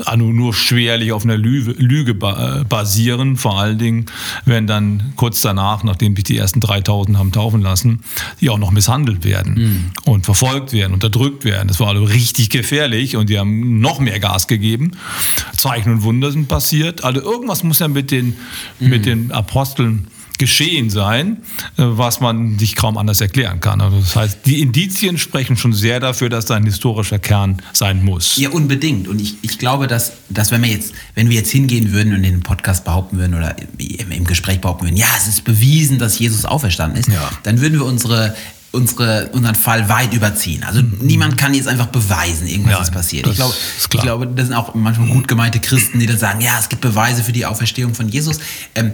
also 0.03 0.25
nur 0.25 0.53
schwerlich 0.53 1.11
auf 1.11 1.23
einer 1.23 1.37
Lüge, 1.37 1.71
Lüge 1.71 2.11
äh, 2.11 2.63
basieren, 2.65 3.37
vor 3.37 3.59
allen 3.59 3.77
Dingen, 3.77 4.05
wenn 4.45 4.67
dann 4.67 5.13
kurz 5.15 5.41
danach, 5.41 5.83
nachdem 5.83 6.15
sich 6.15 6.25
die 6.25 6.37
ersten 6.37 6.59
3000 6.59 7.17
haben 7.17 7.31
taufen 7.31 7.61
lassen, 7.61 8.01
die 8.41 8.49
auch 8.49 8.57
noch 8.57 8.71
misshandelt 8.71 9.23
werden 9.23 9.93
und 10.05 10.25
verfolgt 10.25 10.73
werden, 10.73 10.93
unterdrückt 10.93 11.45
werden. 11.45 11.67
Das 11.67 11.79
war 11.79 11.89
also 11.89 12.03
richtig 12.03 12.49
gefährlich 12.49 13.15
und 13.15 13.29
die 13.29 13.39
haben 13.39 13.79
noch 13.79 13.99
mehr 13.99 14.19
Gas 14.19 14.47
gegeben. 14.47 14.91
Zeichen 15.55 15.93
und 15.93 16.03
Wunder 16.03 16.31
sind 16.31 16.47
passiert. 16.47 17.03
Also 17.03 17.21
irgendwas 17.21 17.63
muss 17.63 17.79
ja 17.79 17.87
mit 17.87 18.11
den, 18.11 18.35
mit 18.79 19.05
den 19.05 19.31
Aposteln 19.31 20.07
geschehen 20.37 20.89
sein, 20.89 21.37
äh, 21.77 21.83
was 21.83 22.19
man 22.19 22.57
sich 22.59 22.75
kaum 22.75 22.97
anders 22.97 23.21
erklären 23.21 23.59
kann. 23.59 23.81
Also 23.81 23.99
das 23.99 24.15
heißt, 24.15 24.39
die 24.45 24.61
Indizien 24.61 25.17
sprechen 25.17 25.57
schon 25.57 25.73
sehr 25.73 25.99
dafür, 25.99 26.29
dass 26.29 26.45
da 26.45 26.55
ein 26.55 26.65
historischer 26.65 27.19
Kern 27.19 27.61
sein 27.73 28.03
muss. 28.03 28.37
Ja, 28.37 28.49
unbedingt. 28.49 29.07
Und 29.07 29.21
ich, 29.21 29.35
ich 29.41 29.57
glaube, 29.57 29.87
dass, 29.87 30.13
dass 30.29 30.51
wenn 30.51 30.61
wir 30.63 30.69
jetzt, 30.69 30.93
wenn 31.13 31.29
wir 31.29 31.35
jetzt 31.35 31.51
hingehen 31.51 31.91
würden 31.91 32.13
und 32.13 32.23
in 32.23 32.33
den 32.33 32.43
Podcast 32.43 32.85
behaupten 32.85 33.17
würden 33.17 33.35
oder 33.35 33.55
im, 33.77 34.11
im 34.11 34.25
Gespräch 34.25 34.61
behaupten 34.61 34.85
würden, 34.85 34.97
ja, 34.97 35.07
es 35.17 35.27
ist 35.27 35.43
bewiesen, 35.43 35.99
dass 35.99 36.19
Jesus 36.19 36.45
auferstanden 36.45 36.99
ist, 36.99 37.09
Ja. 37.09 37.29
dann 37.43 37.61
würden 37.61 37.73
wir 37.73 37.85
unsere 37.85 38.35
unsere, 38.75 39.29
unseren 39.31 39.55
Fall 39.55 39.87
weit 39.89 40.13
überziehen. 40.13 40.63
Also 40.65 40.81
niemand 40.99 41.37
kann 41.37 41.53
jetzt 41.53 41.67
einfach 41.69 41.87
beweisen, 41.87 42.45
irgendwas 42.45 42.73
Nein, 42.73 42.83
ist 42.83 42.91
passiert. 42.91 43.27
Ich 43.27 43.35
glaube, 43.35 43.53
ist 43.77 43.93
ich 43.93 44.01
glaube, 44.01 44.27
das 44.27 44.47
sind 44.47 44.55
auch 44.55 44.75
manchmal 44.75 45.07
gut 45.07 45.27
gemeinte 45.29 45.59
Christen, 45.61 45.99
die 45.99 46.05
dann 46.05 46.19
sagen, 46.19 46.41
ja, 46.41 46.59
es 46.59 46.67
gibt 46.67 46.81
Beweise 46.81 47.23
für 47.23 47.31
die 47.31 47.45
Auferstehung 47.45 47.95
von 47.95 48.09
Jesus. 48.09 48.39
Ähm, 48.75 48.91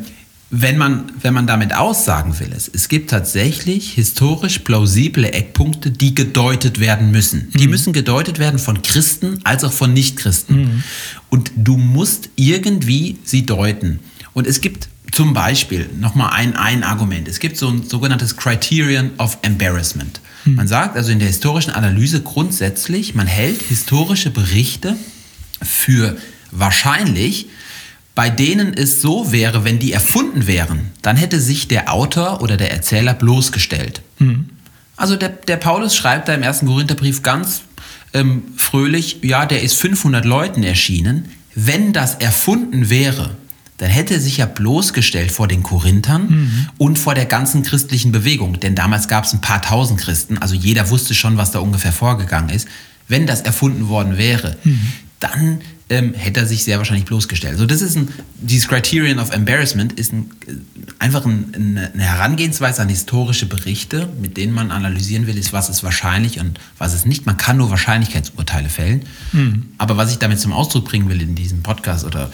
wenn 0.53 0.77
man, 0.77 1.11
wenn 1.21 1.33
man 1.33 1.47
damit 1.47 1.73
aussagen 1.73 2.37
will, 2.39 2.51
es, 2.55 2.67
es 2.67 2.89
gibt 2.89 3.09
tatsächlich 3.09 3.93
historisch 3.93 4.59
plausible 4.59 5.31
Eckpunkte, 5.31 5.91
die 5.91 6.13
gedeutet 6.13 6.81
werden 6.81 7.09
müssen. 7.09 7.49
Die 7.55 7.67
müssen 7.67 7.93
gedeutet 7.93 8.37
werden 8.37 8.59
von 8.59 8.81
Christen 8.81 9.39
als 9.45 9.63
auch 9.63 9.71
von 9.71 9.93
Nichtchristen. 9.93 10.83
Und 11.29 11.51
du 11.55 11.77
musst 11.77 12.29
irgendwie 12.35 13.17
sie 13.23 13.45
deuten. 13.45 14.01
Und 14.33 14.45
es 14.45 14.59
gibt 14.59 14.89
zum 15.13 15.33
Beispiel 15.33 15.89
nochmal 15.99 16.31
ein, 16.33 16.55
ein 16.55 16.83
Argument. 16.83 17.29
Es 17.29 17.39
gibt 17.39 17.55
so 17.55 17.69
ein 17.69 17.83
sogenanntes 17.83 18.35
Criterion 18.35 19.11
of 19.17 19.37
Embarrassment. 19.43 20.19
Man 20.43 20.67
sagt 20.67 20.97
also 20.97 21.11
in 21.11 21.19
der 21.19 21.27
historischen 21.27 21.71
Analyse 21.71 22.21
grundsätzlich, 22.21 23.15
man 23.15 23.27
hält 23.27 23.61
historische 23.61 24.31
Berichte 24.31 24.97
für 25.61 26.17
wahrscheinlich, 26.51 27.47
bei 28.15 28.29
denen 28.29 28.73
es 28.73 29.01
so 29.01 29.31
wäre, 29.31 29.63
wenn 29.63 29.79
die 29.79 29.93
erfunden 29.93 30.47
wären, 30.47 30.91
dann 31.01 31.15
hätte 31.15 31.39
sich 31.39 31.67
der 31.67 31.93
Autor 31.93 32.41
oder 32.41 32.57
der 32.57 32.71
Erzähler 32.71 33.13
bloßgestellt. 33.13 34.01
Also 34.97 35.15
der, 35.15 35.29
der 35.29 35.57
Paulus 35.57 35.95
schreibt 35.95 36.27
da 36.27 36.33
im 36.33 36.43
ersten 36.43 36.67
Korintherbrief 36.67 37.23
ganz 37.23 37.61
ähm, 38.13 38.43
fröhlich, 38.57 39.19
ja, 39.23 39.45
der 39.45 39.63
ist 39.63 39.75
500 39.75 40.25
Leuten 40.25 40.63
erschienen. 40.63 41.29
Wenn 41.55 41.93
das 41.93 42.15
erfunden 42.15 42.89
wäre, 42.89 43.31
dann 43.77 43.89
hätte 43.89 44.13
er 44.13 44.19
sich 44.19 44.37
ja 44.37 44.45
bloßgestellt 44.45 45.31
vor 45.31 45.47
den 45.47 45.63
Korinthern 45.63 46.69
und 46.77 46.99
vor 46.99 47.15
der 47.15 47.25
ganzen 47.25 47.63
christlichen 47.63 48.11
Bewegung. 48.11 48.59
Denn 48.59 48.75
damals 48.75 49.07
gab 49.07 49.23
es 49.23 49.33
ein 49.33 49.41
paar 49.41 49.61
tausend 49.61 49.99
Christen, 49.99 50.37
also 50.37 50.53
jeder 50.53 50.91
wusste 50.91 51.15
schon, 51.15 51.37
was 51.37 51.49
da 51.51 51.59
ungefähr 51.59 51.91
vorgegangen 51.91 52.49
ist. 52.51 52.67
Wenn 53.07 53.25
das 53.25 53.41
erfunden 53.41 53.89
worden 53.89 54.17
wäre, 54.19 54.55
dann 55.19 55.61
ähm, 55.91 56.13
hätte 56.13 56.39
er 56.39 56.45
sich 56.47 56.63
sehr 56.63 56.77
wahrscheinlich 56.77 57.03
bloßgestellt. 57.05 57.53
Also 57.53 57.65
das 57.65 57.81
ist 57.81 57.97
ein, 57.97 58.07
dieses 58.39 58.69
Criterion 58.69 59.19
of 59.19 59.31
Embarrassment 59.31 59.91
ist 59.93 60.13
ein, 60.13 60.31
einfach 60.99 61.25
ein, 61.25 61.53
eine 61.93 62.03
Herangehensweise 62.03 62.81
an 62.81 62.87
historische 62.87 63.45
Berichte, 63.45 64.07
mit 64.21 64.37
denen 64.37 64.53
man 64.53 64.71
analysieren 64.71 65.27
will, 65.27 65.37
ist, 65.37 65.51
was 65.51 65.67
ist 65.67 65.83
wahrscheinlich 65.83 66.39
und 66.39 66.61
was 66.77 66.93
ist 66.93 67.05
nicht. 67.05 67.25
Man 67.25 67.35
kann 67.35 67.57
nur 67.57 67.69
Wahrscheinlichkeitsurteile 67.69 68.69
fällen. 68.69 69.01
Aber 69.77 69.97
was 69.97 70.11
ich 70.11 70.17
damit 70.17 70.39
zum 70.39 70.53
Ausdruck 70.53 70.85
bringen 70.85 71.09
will 71.09 71.21
in 71.21 71.35
diesem 71.35 71.61
Podcast 71.61 72.05
oder 72.05 72.31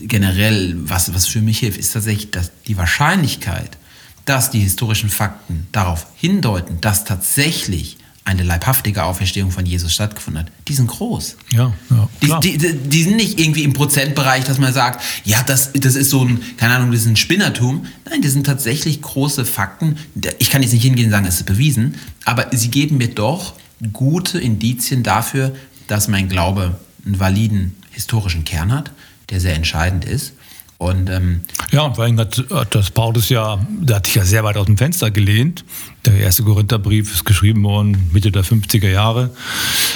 generell, 0.00 0.74
was, 0.78 1.14
was 1.14 1.28
für 1.28 1.40
mich 1.40 1.60
hilft, 1.60 1.78
ist 1.78 1.92
tatsächlich, 1.92 2.32
dass 2.32 2.50
die 2.66 2.76
Wahrscheinlichkeit, 2.76 3.78
dass 4.24 4.50
die 4.50 4.60
historischen 4.60 5.08
Fakten 5.08 5.68
darauf 5.70 6.08
hindeuten, 6.16 6.80
dass 6.80 7.04
tatsächlich 7.04 7.97
eine 8.28 8.42
leibhaftige 8.42 9.04
Auferstehung 9.04 9.50
von 9.50 9.64
Jesus 9.64 9.94
stattgefunden 9.94 10.44
hat, 10.44 10.52
die 10.68 10.74
sind 10.74 10.86
groß. 10.86 11.36
Ja, 11.50 11.72
ja 11.88 12.08
Die, 12.20 12.26
klar. 12.26 12.40
die, 12.40 12.58
die 12.58 12.74
die 12.74 13.02
sind 13.02 13.16
nicht 13.16 13.40
irgendwie 13.40 13.64
im 13.64 13.72
Prozentbereich, 13.72 14.44
dass 14.44 14.58
man 14.58 14.72
sagt, 14.72 15.02
ja, 15.24 15.42
das, 15.42 15.72
das 15.72 15.94
ist 15.94 16.10
so 16.10 16.24
ein, 16.24 16.42
keine 16.58 16.74
Ahnung, 16.74 16.92
das 16.92 17.00
ist 17.00 17.06
ein 17.06 17.16
Spinnertum. 17.16 17.86
Nein, 18.08 18.20
das 18.20 18.32
sind 18.32 18.44
tatsächlich 18.44 19.00
große 19.00 19.46
Fakten. 19.46 19.96
Ich 20.38 20.50
kann 20.50 20.62
jetzt 20.62 20.72
nicht 20.72 20.82
hingehen 20.82 21.06
und 21.06 21.12
sagen, 21.12 21.26
es 21.26 21.36
ist 21.36 21.46
bewiesen, 21.46 21.94
aber 22.26 22.48
sie 22.52 22.68
geben 22.70 22.98
mir 22.98 23.08
doch 23.08 23.54
gute 23.94 24.38
Indizien 24.38 25.02
dafür, 25.02 25.54
dass 25.86 26.06
mein 26.06 26.28
Glaube 26.28 26.76
einen 27.06 27.18
validen 27.18 27.76
historischen 27.92 28.44
Kern 28.44 28.72
hat, 28.72 28.92
der 29.30 29.40
sehr 29.40 29.54
entscheidend 29.54 30.04
ist. 30.04 30.34
Und 30.78 31.10
ähm, 31.10 31.40
Ja, 31.72 31.82
und 31.82 31.96
vor 31.96 32.04
allem 32.04 32.18
hat, 32.20 32.42
hat 32.52 32.74
das 32.74 32.92
Paulus 32.92 33.28
ja, 33.28 33.58
der 33.68 33.96
hat 33.96 34.06
sich 34.06 34.14
ja 34.14 34.24
sehr 34.24 34.44
weit 34.44 34.56
aus 34.56 34.66
dem 34.66 34.78
Fenster 34.78 35.10
gelehnt. 35.10 35.64
Der 36.06 36.14
erste 36.14 36.44
Korintherbrief 36.44 37.12
ist 37.12 37.24
geschrieben 37.24 37.64
worden 37.64 38.08
Mitte 38.12 38.30
der 38.30 38.44
50er 38.44 38.88
Jahre. 38.88 39.30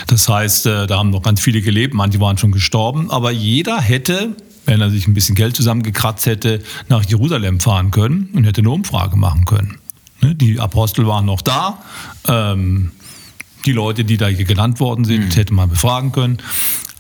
Das 0.08 0.28
heißt, 0.28 0.66
äh, 0.66 0.86
da 0.88 0.98
haben 0.98 1.10
noch 1.10 1.22
ganz 1.22 1.40
viele 1.40 1.62
gelebt, 1.62 1.94
manche 1.94 2.18
waren 2.18 2.36
schon 2.36 2.50
gestorben, 2.50 3.12
aber 3.12 3.30
jeder 3.30 3.80
hätte, 3.80 4.36
wenn 4.66 4.80
er 4.80 4.90
sich 4.90 5.06
ein 5.06 5.14
bisschen 5.14 5.36
Geld 5.36 5.54
zusammengekratzt 5.54 6.26
hätte, 6.26 6.60
nach 6.88 7.04
Jerusalem 7.04 7.60
fahren 7.60 7.92
können 7.92 8.30
und 8.34 8.42
hätte 8.44 8.60
eine 8.60 8.70
Umfrage 8.70 9.16
machen 9.16 9.44
können. 9.44 9.78
Ne, 10.20 10.34
Die 10.34 10.58
Apostel 10.58 11.06
waren 11.06 11.26
noch 11.26 11.42
da. 11.42 11.78
Ähm, 12.26 12.90
die 13.64 13.72
Leute, 13.72 14.05
die 14.05 14.16
da 14.16 14.29
hier 14.29 14.44
genannt 14.44 14.81
worden 14.81 15.05
sind, 15.05 15.37
hätte 15.37 15.55
man 15.55 15.68
befragen 15.68 16.12
können. 16.12 16.38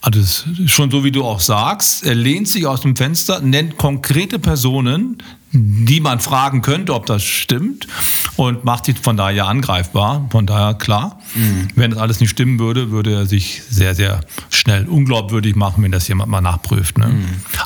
Also 0.00 0.20
schon 0.66 0.90
so, 0.90 1.04
wie 1.04 1.12
du 1.12 1.24
auch 1.24 1.40
sagst, 1.40 2.04
er 2.04 2.16
lehnt 2.16 2.48
sich 2.48 2.66
aus 2.66 2.80
dem 2.80 2.96
Fenster, 2.96 3.40
nennt 3.40 3.78
konkrete 3.78 4.40
Personen, 4.40 5.18
die 5.52 6.00
man 6.00 6.18
fragen 6.18 6.62
könnte, 6.62 6.94
ob 6.94 7.04
das 7.06 7.22
stimmt 7.22 7.86
und 8.36 8.64
macht 8.64 8.86
sich 8.86 8.98
von 8.98 9.16
daher 9.18 9.46
angreifbar. 9.46 10.26
Von 10.30 10.46
daher 10.46 10.74
klar, 10.74 11.20
wenn 11.74 11.90
das 11.90 12.00
alles 12.00 12.20
nicht 12.20 12.30
stimmen 12.30 12.58
würde, 12.58 12.90
würde 12.90 13.12
er 13.12 13.26
sich 13.26 13.62
sehr, 13.68 13.94
sehr 13.94 14.20
schnell 14.48 14.86
unglaubwürdig 14.88 15.54
machen, 15.54 15.84
wenn 15.84 15.92
das 15.92 16.08
jemand 16.08 16.30
mal 16.30 16.40
nachprüft. 16.40 16.96
Ne? 16.96 17.14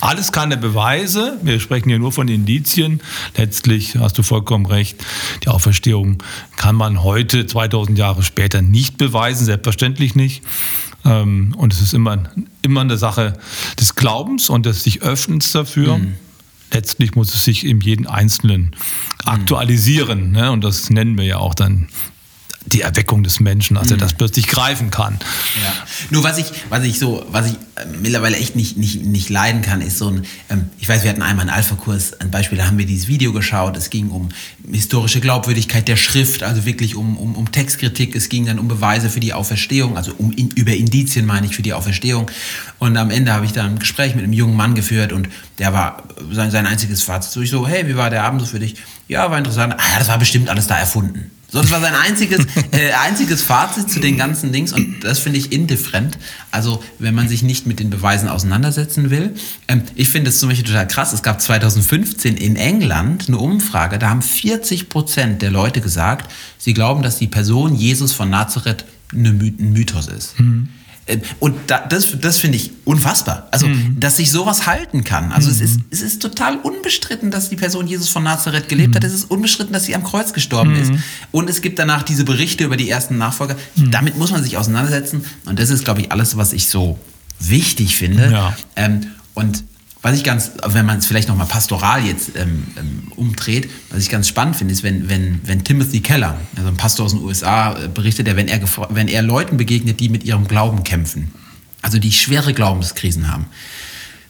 Alles 0.00 0.32
keine 0.32 0.56
Beweise, 0.56 1.38
wir 1.42 1.60
sprechen 1.60 1.88
hier 1.88 2.00
nur 2.00 2.10
von 2.10 2.26
Indizien. 2.26 3.00
Letztlich 3.36 3.96
hast 3.96 4.18
du 4.18 4.22
vollkommen 4.24 4.66
recht, 4.66 5.04
die 5.44 5.48
Auferstehung 5.48 6.22
kann 6.56 6.74
man 6.74 7.04
heute, 7.04 7.46
2000 7.46 7.96
Jahre 7.98 8.22
später, 8.24 8.62
nicht 8.62 8.98
beweisen, 8.98 9.44
selbstverständlich 9.44 10.16
nicht. 10.16 10.42
Ähm, 11.04 11.54
Und 11.56 11.72
es 11.72 11.80
ist 11.80 11.94
immer, 11.94 12.18
immer 12.62 12.80
eine 12.80 12.96
Sache 12.96 13.34
des 13.78 13.94
Glaubens 13.94 14.50
und 14.50 14.66
des 14.66 14.82
sich 14.82 15.02
Öffnens 15.02 15.52
dafür. 15.52 16.00
Letztlich 16.72 17.14
muss 17.14 17.34
es 17.34 17.44
sich 17.44 17.64
in 17.64 17.80
jedem 17.80 18.06
Einzelnen 18.06 18.74
aktualisieren. 19.24 20.32
Ne? 20.32 20.50
Und 20.50 20.62
das 20.64 20.90
nennen 20.90 21.16
wir 21.16 21.24
ja 21.24 21.38
auch 21.38 21.54
dann 21.54 21.88
die 22.66 22.80
Erweckung 22.80 23.22
des 23.22 23.40
Menschen, 23.40 23.76
dass 23.76 23.90
er 23.90 23.96
das 23.96 24.14
plötzlich 24.14 24.48
greifen 24.48 24.90
kann. 24.90 25.18
Ja. 25.62 25.72
Nur 26.10 26.24
was 26.24 26.38
ich, 26.38 26.46
was 26.68 26.82
ich 26.84 26.98
so, 26.98 27.24
was 27.30 27.46
ich 27.46 27.54
äh, 27.76 27.86
mittlerweile 28.00 28.36
echt 28.36 28.56
nicht, 28.56 28.76
nicht, 28.76 29.04
nicht 29.04 29.28
leiden 29.28 29.62
kann, 29.62 29.80
ist 29.80 29.98
so 29.98 30.08
ein, 30.08 30.24
ähm, 30.50 30.70
ich 30.78 30.88
weiß, 30.88 31.04
wir 31.04 31.10
hatten 31.10 31.22
einmal 31.22 31.42
einen 31.48 31.54
Alpha-Kurs, 31.54 32.20
ein 32.20 32.30
Beispiel, 32.30 32.58
da 32.58 32.66
haben 32.66 32.78
wir 32.78 32.86
dieses 32.86 33.06
Video 33.06 33.32
geschaut, 33.32 33.76
es 33.76 33.90
ging 33.90 34.10
um 34.10 34.30
historische 34.70 35.20
Glaubwürdigkeit 35.20 35.86
der 35.86 35.96
Schrift, 35.96 36.42
also 36.42 36.66
wirklich 36.66 36.96
um, 36.96 37.16
um, 37.16 37.36
um 37.36 37.52
Textkritik, 37.52 38.16
es 38.16 38.28
ging 38.28 38.46
dann 38.46 38.58
um 38.58 38.66
Beweise 38.66 39.10
für 39.10 39.20
die 39.20 39.32
Auferstehung, 39.32 39.96
also 39.96 40.12
um 40.18 40.32
in, 40.32 40.50
über 40.50 40.72
Indizien 40.72 41.24
meine 41.24 41.46
ich 41.46 41.54
für 41.54 41.62
die 41.62 41.72
Auferstehung. 41.72 42.30
Und 42.78 42.96
am 42.96 43.10
Ende 43.10 43.32
habe 43.32 43.46
ich 43.46 43.52
dann 43.52 43.74
ein 43.74 43.78
Gespräch 43.78 44.14
mit 44.14 44.24
einem 44.24 44.32
jungen 44.32 44.56
Mann 44.56 44.74
geführt 44.74 45.12
und 45.12 45.28
der 45.58 45.72
war 45.72 46.02
sein, 46.32 46.50
sein 46.50 46.66
einziges 46.66 47.02
Fazit. 47.02 47.32
So, 47.32 47.40
ich 47.40 47.50
so, 47.50 47.66
hey, 47.66 47.86
wie 47.86 47.96
war 47.96 48.10
der 48.10 48.24
Abend 48.24 48.40
so 48.40 48.46
für 48.46 48.58
dich? 48.58 48.74
Ja, 49.08 49.30
war 49.30 49.38
interessant. 49.38 49.74
Ah, 49.78 49.98
das 49.98 50.08
war 50.08 50.18
bestimmt 50.18 50.48
alles 50.48 50.66
da 50.66 50.76
erfunden. 50.78 51.30
So, 51.50 51.60
das 51.60 51.70
war 51.70 51.80
sein 51.80 51.94
einziges, 51.94 52.44
äh, 52.72 52.90
einziges 52.92 53.42
Fazit 53.42 53.88
zu 53.88 54.00
den 54.00 54.18
ganzen 54.18 54.52
Dings 54.52 54.72
und 54.72 55.04
das 55.04 55.20
finde 55.20 55.38
ich 55.38 55.52
indifferent. 55.52 56.18
Also, 56.50 56.82
wenn 56.98 57.14
man 57.14 57.28
sich 57.28 57.42
nicht 57.42 57.66
mit 57.66 57.78
den 57.78 57.90
Beweisen 57.90 58.28
auseinandersetzen 58.28 59.10
will. 59.10 59.34
Ähm, 59.68 59.82
ich 59.94 60.08
finde 60.08 60.30
es 60.30 60.40
zum 60.40 60.48
Beispiel 60.48 60.66
total 60.66 60.88
krass. 60.88 61.12
Es 61.12 61.22
gab 61.22 61.40
2015 61.40 62.36
in 62.36 62.56
England 62.56 63.28
eine 63.28 63.38
Umfrage, 63.38 63.98
da 63.98 64.10
haben 64.10 64.22
40 64.22 64.88
Prozent 64.88 65.42
der 65.42 65.50
Leute 65.50 65.80
gesagt, 65.80 66.32
sie 66.58 66.74
glauben, 66.74 67.02
dass 67.02 67.18
die 67.18 67.28
Person 67.28 67.76
Jesus 67.76 68.12
von 68.12 68.28
Nazareth 68.28 68.84
eine 69.12 69.32
My 69.32 69.54
ein 69.58 69.72
Mythos 69.72 70.08
ist. 70.08 70.34
Äh, 70.40 70.42
Und 71.38 71.54
da, 71.68 71.86
das, 71.86 72.18
das 72.20 72.38
finde 72.38 72.56
ich 72.56 72.72
unfassbar. 72.84 73.48
Also, 73.52 73.68
dass 73.96 74.16
sich 74.16 74.30
sowas 74.30 74.66
halten 74.66 75.04
kann. 75.04 75.30
Also, 75.32 75.50
es, 75.50 75.60
ist, 75.60 75.80
es 75.90 76.02
ist 76.02 76.20
total 76.20 76.56
unbestritten, 76.56 77.30
dass 77.30 77.48
die 77.48 77.56
Person 77.56 77.86
Jesus 77.86 78.08
von 78.08 78.24
Nazareth 78.24 78.68
gelebt 78.68 78.96
hat. 78.96 79.04
Es 79.04 79.14
ist 79.14 79.30
unbestritten, 79.30 79.72
dass 79.72 79.84
sie 79.84 79.94
am 79.94 80.02
Kreuz 80.02 80.32
gestorben 80.32 80.74
ist. 80.74 80.92
Und 81.30 81.48
es 81.48 81.62
gibt 81.62 81.78
danach 81.78 82.02
diese 82.02 82.24
Berichte 82.24 82.64
über 82.64 82.76
die 82.76 82.90
ersten 82.90 83.18
Nachfolger. 83.18 83.56
Damit 83.76 84.16
muss 84.16 84.32
man 84.32 84.42
sich 84.42 84.56
auseinandersetzen. 84.56 85.24
Und 85.44 85.58
das 85.58 85.70
ist, 85.70 85.84
glaube 85.84 86.00
ich, 86.00 86.12
alles, 86.12 86.36
was 86.36 86.52
ich 86.52 86.68
so 86.68 86.98
wichtig 87.38 87.96
finde. 87.96 88.30
Ja. 88.30 88.56
Ähm, 88.74 89.08
und 89.34 89.64
was 90.06 90.16
ich 90.16 90.22
ganz, 90.22 90.52
wenn 90.64 90.86
man 90.86 90.98
es 90.98 91.06
vielleicht 91.06 91.26
nochmal 91.26 91.48
pastoral 91.48 92.06
jetzt 92.06 92.36
ähm, 92.36 92.62
ähm, 92.78 93.10
umdreht, 93.16 93.68
was 93.90 94.00
ich 94.00 94.08
ganz 94.08 94.28
spannend 94.28 94.54
finde, 94.54 94.72
ist, 94.72 94.84
wenn, 94.84 95.08
wenn, 95.08 95.40
wenn 95.42 95.64
Timothy 95.64 95.98
Keller, 95.98 96.38
also 96.54 96.68
ein 96.68 96.76
Pastor 96.76 97.06
aus 97.06 97.10
den 97.10 97.24
USA, 97.24 97.76
äh, 97.76 97.88
berichtet, 97.88 98.28
er, 98.28 98.36
wenn 98.36 98.46
er, 98.46 98.60
wenn 98.90 99.08
er 99.08 99.22
Leuten 99.22 99.56
begegnet, 99.56 99.98
die 99.98 100.08
mit 100.08 100.22
ihrem 100.22 100.46
Glauben 100.46 100.84
kämpfen, 100.84 101.32
also 101.82 101.98
die 101.98 102.12
schwere 102.12 102.54
Glaubenskrisen 102.54 103.32
haben, 103.32 103.46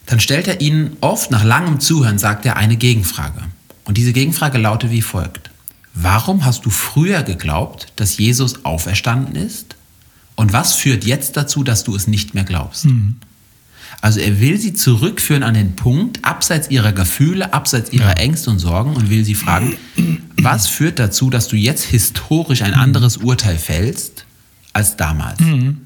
dann 0.07 0.19
stellt 0.19 0.47
er 0.47 0.61
ihnen 0.61 0.97
oft 1.01 1.29
nach 1.29 1.43
langem 1.43 1.79
Zuhören, 1.79 2.17
sagt 2.17 2.47
er, 2.47 2.57
eine 2.57 2.77
Gegenfrage. 2.77 3.43
Und 3.83 3.97
diese 3.97 4.13
Gegenfrage 4.13 4.57
lautet 4.57 4.89
wie 4.89 5.03
folgt. 5.03 5.51
Warum 5.93 6.43
hast 6.43 6.65
du 6.65 6.71
früher 6.71 7.21
geglaubt, 7.21 7.93
dass 7.97 8.17
Jesus 8.17 8.65
auferstanden 8.65 9.35
ist? 9.35 9.75
Und 10.35 10.53
was 10.53 10.73
führt 10.73 11.05
jetzt 11.05 11.37
dazu, 11.37 11.63
dass 11.63 11.83
du 11.83 11.95
es 11.95 12.07
nicht 12.07 12.33
mehr 12.33 12.45
glaubst? 12.45 12.85
Also 14.01 14.19
er 14.19 14.39
will 14.39 14.59
sie 14.59 14.73
zurückführen 14.73 15.43
an 15.43 15.55
den 15.55 15.75
Punkt, 15.75 16.23
abseits 16.23 16.69
ihrer 16.69 16.93
Gefühle, 16.93 17.53
abseits 17.53 17.91
ihrer 17.91 18.09
ja. 18.09 18.23
Ängste 18.23 18.51
und 18.51 18.59
Sorgen 18.59 18.93
und 18.93 19.09
will 19.09 19.25
sie 19.25 19.35
fragen, 19.35 19.75
was 20.37 20.67
führt 20.67 20.99
dazu, 20.99 21.29
dass 21.29 21.47
du 21.47 21.55
jetzt 21.55 21.83
historisch 21.83 22.61
ein 22.61 22.73
anderes 22.73 23.17
Urteil 23.17 23.57
fällst 23.57 24.25
als 24.73 24.97
damals? 24.97 25.39
Mhm. 25.39 25.77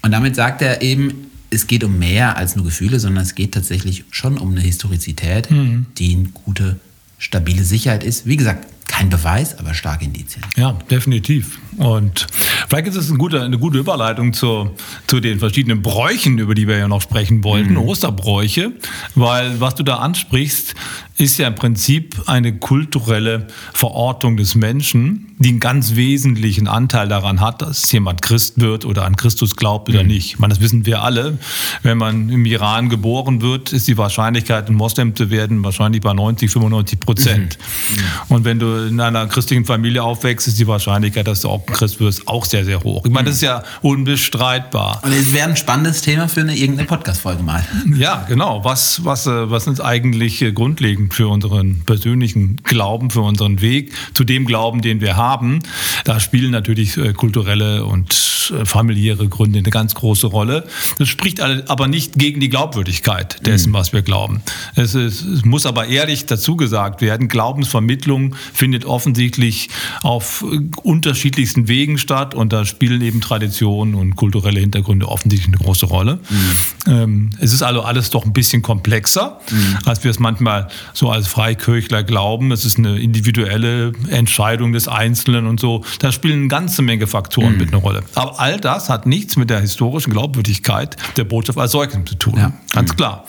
Und 0.00 0.10
damit 0.10 0.34
sagt 0.34 0.62
er 0.62 0.82
eben, 0.82 1.26
es 1.50 1.66
geht 1.66 1.84
um 1.84 1.98
mehr 1.98 2.38
als 2.38 2.56
nur 2.56 2.64
Gefühle, 2.64 2.98
sondern 2.98 3.22
es 3.22 3.34
geht 3.34 3.52
tatsächlich 3.52 4.04
schon 4.10 4.38
um 4.38 4.52
eine 4.52 4.62
Historizität, 4.62 5.50
mhm. 5.50 5.86
die 5.98 6.16
eine 6.16 6.28
gute, 6.28 6.80
stabile 7.18 7.62
Sicherheit 7.62 8.02
ist. 8.02 8.26
Wie 8.26 8.36
gesagt, 8.36 8.66
kein 8.86 9.08
Beweis, 9.08 9.58
aber 9.58 9.74
starke 9.74 10.04
Indizien. 10.04 10.44
Ja, 10.56 10.72
definitiv. 10.90 11.58
Und 11.76 12.26
vielleicht 12.68 12.86
ist 12.86 12.96
es 12.96 13.08
eine 13.08 13.18
gute, 13.18 13.42
eine 13.42 13.58
gute 13.58 13.78
Überleitung 13.78 14.32
zu, 14.32 14.70
zu 15.06 15.20
den 15.20 15.38
verschiedenen 15.38 15.82
Bräuchen, 15.82 16.38
über 16.38 16.54
die 16.54 16.68
wir 16.68 16.78
ja 16.78 16.88
noch 16.88 17.02
sprechen 17.02 17.42
wollten, 17.44 17.72
mhm. 17.72 17.78
Osterbräuche, 17.78 18.72
weil 19.14 19.60
was 19.60 19.74
du 19.74 19.82
da 19.82 19.96
ansprichst, 19.96 20.74
ist 21.22 21.38
ja 21.38 21.46
im 21.46 21.54
Prinzip 21.54 22.20
eine 22.26 22.58
kulturelle 22.58 23.46
Verortung 23.72 24.36
des 24.36 24.56
Menschen, 24.56 25.28
die 25.38 25.50
einen 25.50 25.60
ganz 25.60 25.94
wesentlichen 25.94 26.68
Anteil 26.68 27.08
daran 27.08 27.40
hat, 27.40 27.62
dass 27.62 27.90
jemand 27.92 28.22
Christ 28.22 28.60
wird 28.60 28.84
oder 28.84 29.04
an 29.04 29.16
Christus 29.16 29.56
glaubt 29.56 29.88
oder 29.88 30.02
mhm. 30.02 30.08
nicht. 30.08 30.26
Ich 30.26 30.38
meine, 30.38 30.52
das 30.54 30.62
wissen 30.62 30.84
wir 30.84 31.02
alle. 31.02 31.38
Wenn 31.82 31.98
man 31.98 32.28
im 32.28 32.44
Iran 32.44 32.88
geboren 32.88 33.40
wird, 33.40 33.72
ist 33.72 33.88
die 33.88 33.96
Wahrscheinlichkeit, 33.96 34.68
ein 34.68 34.74
Moslem 34.74 35.14
zu 35.14 35.30
werden, 35.30 35.62
wahrscheinlich 35.64 36.00
bei 36.00 36.12
90, 36.12 36.50
95 36.50 37.00
Prozent. 37.00 37.58
Mhm. 37.58 38.34
Und 38.34 38.44
wenn 38.44 38.58
du 38.58 38.88
in 38.88 39.00
einer 39.00 39.26
christlichen 39.26 39.64
Familie 39.64 40.02
aufwächst, 40.02 40.48
ist 40.48 40.58
die 40.58 40.66
Wahrscheinlichkeit, 40.66 41.26
dass 41.26 41.42
du 41.42 41.48
auch 41.48 41.66
ein 41.66 41.72
Christ 41.72 42.00
wirst, 42.00 42.26
auch 42.26 42.44
sehr, 42.44 42.64
sehr 42.64 42.82
hoch. 42.82 43.04
Ich 43.04 43.12
meine, 43.12 43.26
das 43.26 43.36
ist 43.36 43.42
ja 43.42 43.62
unbestreitbar. 43.80 45.00
Und 45.04 45.12
es 45.12 45.32
wäre 45.32 45.48
ein 45.48 45.56
spannendes 45.56 46.02
Thema 46.02 46.28
für 46.28 46.40
eine 46.40 46.56
irgendeine 46.56 46.88
Podcast-Folge 46.88 47.42
mal. 47.42 47.64
Ja, 47.96 48.24
genau. 48.28 48.64
Was, 48.64 49.04
was, 49.04 49.26
äh, 49.26 49.50
was 49.50 49.66
ist 49.66 49.80
eigentlich 49.80 50.44
grundlegend 50.54 51.11
für 51.12 51.28
unseren 51.28 51.82
persönlichen 51.84 52.56
Glauben, 52.64 53.10
für 53.10 53.22
unseren 53.22 53.60
Weg 53.60 53.92
zu 54.14 54.24
dem 54.24 54.46
Glauben, 54.46 54.82
den 54.82 55.00
wir 55.00 55.16
haben? 55.16 55.60
Da 56.04 56.20
spielen 56.20 56.50
natürlich 56.50 56.96
äh, 56.96 57.12
kulturelle 57.12 57.84
und 57.84 58.50
äh, 58.50 58.64
familiäre 58.64 59.28
Gründe 59.28 59.58
eine 59.58 59.70
ganz 59.70 59.94
große 59.94 60.26
Rolle. 60.26 60.64
Das 60.98 61.08
spricht 61.08 61.40
aber 61.40 61.88
nicht 61.88 62.14
gegen 62.14 62.40
die 62.40 62.48
Glaubwürdigkeit 62.48 63.46
dessen, 63.46 63.70
mhm. 63.70 63.74
was 63.74 63.92
wir 63.92 64.02
glauben. 64.02 64.42
Es, 64.74 64.94
ist, 64.94 65.22
es 65.22 65.44
muss 65.44 65.66
aber 65.66 65.86
ehrlich 65.86 66.26
dazu 66.26 66.56
gesagt 66.56 67.00
werden, 67.00 67.28
Glaubensvermittlung 67.28 68.34
findet 68.52 68.84
offensichtlich 68.84 69.68
auf 70.02 70.44
unterschiedlichsten 70.82 71.68
Wegen 71.68 71.98
statt 71.98 72.34
und 72.34 72.52
da 72.52 72.64
spielen 72.64 73.02
eben 73.02 73.20
Traditionen 73.20 73.94
und 73.94 74.16
kulturelle 74.16 74.60
Hintergründe 74.60 75.08
offensichtlich 75.08 75.54
eine 75.54 75.62
große 75.64 75.86
Rolle. 75.86 76.18
Mhm. 76.28 76.92
Ähm, 76.92 77.30
es 77.38 77.52
ist 77.52 77.62
also 77.62 77.82
alles 77.82 78.10
doch 78.10 78.24
ein 78.24 78.32
bisschen 78.32 78.62
komplexer, 78.62 79.40
mhm. 79.50 79.78
als 79.84 80.04
wir 80.04 80.10
es 80.10 80.18
manchmal 80.18 80.68
so 80.92 81.01
als 81.10 81.28
Freikirchler 81.28 82.02
glauben. 82.02 82.52
Es 82.52 82.64
ist 82.64 82.78
eine 82.78 82.98
individuelle 82.98 83.92
Entscheidung 84.08 84.72
des 84.72 84.88
Einzelnen 84.88 85.46
und 85.46 85.60
so. 85.60 85.84
Da 85.98 86.12
spielen 86.12 86.40
eine 86.40 86.48
ganze 86.48 86.82
Menge 86.82 87.06
Faktoren 87.06 87.54
mhm. 87.54 87.58
mit 87.58 87.68
eine 87.68 87.78
Rolle. 87.78 88.02
Aber 88.14 88.40
all 88.40 88.58
das 88.60 88.88
hat 88.88 89.06
nichts 89.06 89.36
mit 89.36 89.50
der 89.50 89.60
historischen 89.60 90.12
Glaubwürdigkeit 90.12 90.96
der 91.16 91.24
Botschaft 91.24 91.58
als 91.58 91.72
solchen 91.72 92.06
zu 92.06 92.14
tun. 92.14 92.34
Ja. 92.36 92.52
Ganz 92.72 92.92
mhm. 92.92 92.96
klar. 92.96 93.24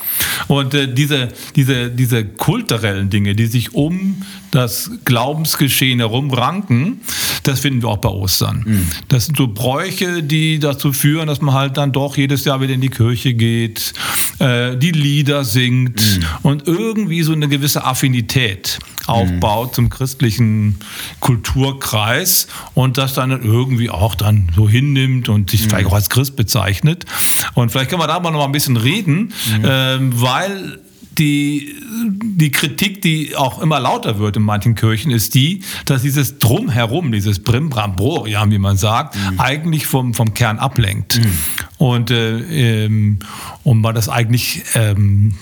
Und 0.48 0.74
äh, 0.74 0.94
diese, 0.94 1.30
diese, 1.56 1.90
diese 1.90 2.26
kulturellen 2.26 3.10
Dinge, 3.10 3.36
die 3.36 3.46
sich 3.46 3.74
um 3.74 4.22
das 4.52 4.92
Glaubensgeschehen 5.06 6.00
herum 6.00 6.32
ranken, 6.32 7.02
das 7.44 7.60
finden 7.60 7.82
wir 7.82 7.90
auch 7.90 7.98
bei 7.98 8.10
Ostern. 8.10 8.64
Mhm. 8.66 8.88
Das 9.08 9.26
sind 9.26 9.38
so 9.38 9.48
Bräuche, 9.48 10.22
die 10.24 10.60
dazu 10.60 10.94
führen, 10.94 11.28
dass 11.28 11.42
man 11.42 11.56
halt 11.56 11.78
dann 11.78 11.92
doch 11.92 12.18
jedes 12.18 12.46
Jahr 12.46 12.62
wieder 12.62 12.74
in 12.74 12.82
die 12.82 12.90
Kirche 12.90 13.34
geht, 13.34 13.94
äh, 14.40 14.78
die 14.78 14.92
Lieder 14.92 15.44
singt 15.44 16.02
mhm. 16.02 16.26
und 16.44 16.68
irgendwie 16.68 17.24
so 17.24 17.34
eine 17.34 17.50
gewisse 17.54 17.84
Affinität 17.84 18.80
aufbaut 19.06 19.70
mhm. 19.70 19.74
zum 19.74 19.90
christlichen 19.90 20.78
Kulturkreis 21.20 22.48
und 22.74 22.98
das 22.98 23.14
dann 23.14 23.30
irgendwie 23.32 23.90
auch 23.90 24.16
dann 24.16 24.52
so 24.56 24.68
hinnimmt 24.68 25.30
und 25.30 25.52
sich 25.52 25.62
vielleicht 25.62 25.88
auch 25.88 25.94
als 25.94 26.10
Christ 26.10 26.36
bezeichnet. 26.36 27.06
Und 27.54 27.72
vielleicht 27.72 27.90
können 27.90 28.02
wir 28.02 28.08
da 28.08 28.20
mal 28.20 28.32
noch 28.32 28.40
mal 28.40 28.46
ein 28.46 28.52
bisschen 28.52 28.78
reden, 28.78 29.34
ähm, 29.64 30.14
weil 30.20 30.80
die, 31.20 31.76
die 32.24 32.50
Kritik, 32.50 33.04
die 33.04 33.36
auch 33.36 33.62
immer 33.62 33.80
lauter 33.80 34.18
wird 34.18 34.38
in 34.38 34.42
manchen 34.42 34.74
Kirchen, 34.74 35.12
ist 35.12 35.36
die, 35.36 35.62
dass 35.86 36.02
dieses 36.02 36.40
Drumherum, 36.40 37.12
dieses 37.12 37.44
Brimbramborium, 37.44 38.50
wie 38.50 38.58
man 38.58 38.78
sagt, 38.78 39.16
mhm. 39.16 39.40
eigentlich 39.40 39.86
vom, 39.86 40.16
vom 40.16 40.34
Kern 40.34 40.58
ablenkt. 40.58 41.20
Mhm. 41.20 41.34
Und, 41.78 42.10
äh, 42.10 42.86
ähm, 42.86 43.20
und 43.64 43.82
man 43.82 43.94
das 43.94 44.10
eigentlich 44.10 44.64
ähm, 44.74 45.36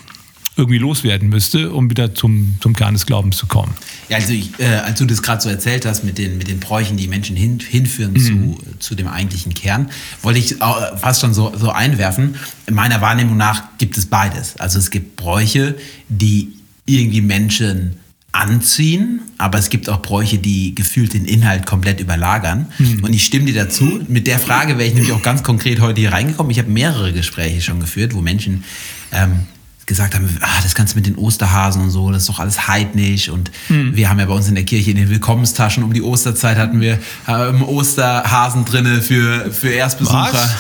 irgendwie 0.58 0.80
loswerden 0.80 1.30
müsste, 1.30 1.72
um 1.72 1.90
wieder 1.90 2.14
zum, 2.14 2.56
zum 2.60 2.76
Kern 2.76 2.94
des 2.94 3.06
Glaubens 3.06 3.38
zu 3.38 3.46
kommen. 3.46 3.74
Ja, 4.10 4.18
also 4.18 4.34
ich, 4.34 4.52
äh, 4.60 4.66
als 4.66 5.00
du 5.00 5.06
das 5.06 5.22
gerade 5.22 5.42
so 5.42 5.50
erzählt 5.50 5.86
hast 5.86 6.04
mit 6.04 6.18
den, 6.18 6.38
mit 6.38 6.50
den 6.50 6.60
Bräuchen, 6.60 6.98
die 6.98 7.08
Menschen 7.08 7.36
hin, 7.38 7.60
hinführen 7.60 8.14
mhm. 8.14 8.18
zu, 8.20 8.64
zu 8.80 8.96
dem 8.96 9.08
eigentlichen 9.08 9.54
Kern, 9.54 9.90
wollte 10.22 10.40
ich 10.40 10.58
fast 10.58 11.22
schon 11.22 11.34
so, 11.34 11.54
so 11.58 11.72
einwerfen. 11.72 12.36
In 12.68 12.74
meiner 12.74 13.00
Wahrnehmung 13.00 13.38
nach 13.38 13.64
gibt 13.78 13.98
es 13.98 14.06
beides. 14.08 14.58
Also 14.58 14.78
es 14.78 14.92
gibt 14.92 15.16
Bräuche, 15.16 15.76
die 16.10 16.50
irgendwie 16.86 17.22
Menschen 17.22 17.98
anziehen, 18.34 19.22
aber 19.38 19.58
es 19.58 19.70
gibt 19.70 19.90
auch 19.90 20.02
Bräuche, 20.02 20.38
die 20.38 20.74
gefühlt 20.76 21.14
den 21.14 21.26
Inhalt 21.26 21.66
komplett 21.66 22.00
überlagern. 22.00 22.68
Mhm. 22.78 23.04
Und 23.04 23.14
ich 23.14 23.26
stimme 23.26 23.46
dir 23.46 23.54
dazu. 23.54 24.02
Mit 24.08 24.28
der 24.28 24.40
Frage 24.40 24.78
wäre 24.78 24.88
ich 24.88 24.94
nämlich 24.94 25.12
auch 25.14 25.22
ganz 25.22 25.44
konkret 25.44 25.80
heute 25.80 26.02
hier 26.02 26.14
reingekommen. 26.14 26.50
Ich 26.52 26.60
habe 26.60 26.70
mehrere 26.70 27.14
Gespräche 27.14 27.62
schon 27.62 27.80
geführt, 27.80 28.14
wo 28.14 28.22
Menschen 28.22 28.64
ähm, 29.12 29.48
gesagt 29.92 30.16
haben, 30.16 30.38
ah, 30.40 30.48
das 30.64 30.74
Ganze 30.74 30.96
mit 30.96 31.06
den 31.06 31.16
Osterhasen 31.16 31.82
und 31.82 31.90
so, 31.90 32.12
das 32.12 32.22
ist 32.22 32.30
doch 32.30 32.40
alles 32.40 32.70
heidnisch. 32.70 33.28
Und 33.28 33.52
mhm. 33.68 33.94
wir 33.94 34.10
haben 34.10 34.20
ja 34.20 34.26
bei 34.26 34.34
uns 34.34 34.48
in 34.48 34.56
der 34.56 34.64
Kirche 34.64 34.92
in 34.92 34.96
den 34.96 35.10
Willkommenstaschen 35.10 35.84
um 35.84 35.92
die 35.92 36.02
Osterzeit 36.02 36.58
hatten 36.58 36.80
wir 36.80 36.98
ähm, 37.28 37.62
Osterhasen 37.62 38.64
drinne 38.64 39.02
für, 39.02 39.52
für 39.52 39.70
Erstbesucher. 39.70 40.30
Was? 40.32 40.56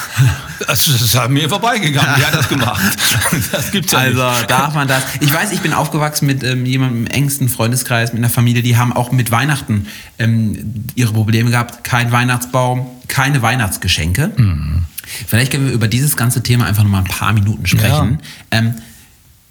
Das, 0.67 0.87
ist 0.87 1.15
an 1.15 1.31
mir 1.31 1.47
vorbeigegangen. 1.47 2.13
Wer 2.17 2.27
hat 2.27 2.35
das 2.35 2.49
gemacht? 2.49 2.81
Das 3.51 3.71
gibt's 3.71 3.91
ja 3.93 3.99
also 3.99 4.29
nicht. 4.29 4.51
darf 4.51 4.73
man 4.73 4.87
das. 4.87 5.03
Ich 5.21 5.33
weiß, 5.33 5.51
ich 5.51 5.61
bin 5.61 5.73
aufgewachsen 5.73 6.25
mit 6.25 6.43
ähm, 6.43 6.65
jemandem 6.65 7.05
im 7.05 7.07
engsten 7.07 7.47
Freundeskreis, 7.49 8.11
mit 8.11 8.19
einer 8.19 8.29
Familie, 8.29 8.61
die 8.61 8.77
haben 8.77 8.91
auch 8.93 9.11
mit 9.11 9.31
Weihnachten 9.31 9.87
ähm, 10.19 10.85
ihre 10.95 11.13
Probleme 11.13 11.49
gehabt. 11.51 11.83
Kein 11.83 12.11
Weihnachtsbaum, 12.11 12.87
keine 13.07 13.41
Weihnachtsgeschenke. 13.41 14.31
Mhm. 14.35 14.83
Vielleicht 15.27 15.51
können 15.51 15.67
wir 15.67 15.73
über 15.73 15.87
dieses 15.87 16.17
ganze 16.17 16.43
Thema 16.43 16.65
einfach 16.65 16.83
noch 16.83 16.89
mal 16.89 16.99
ein 16.99 17.05
paar 17.05 17.33
Minuten 17.33 17.65
sprechen. 17.65 18.19
Ja. 18.51 18.59
Ähm, 18.59 18.75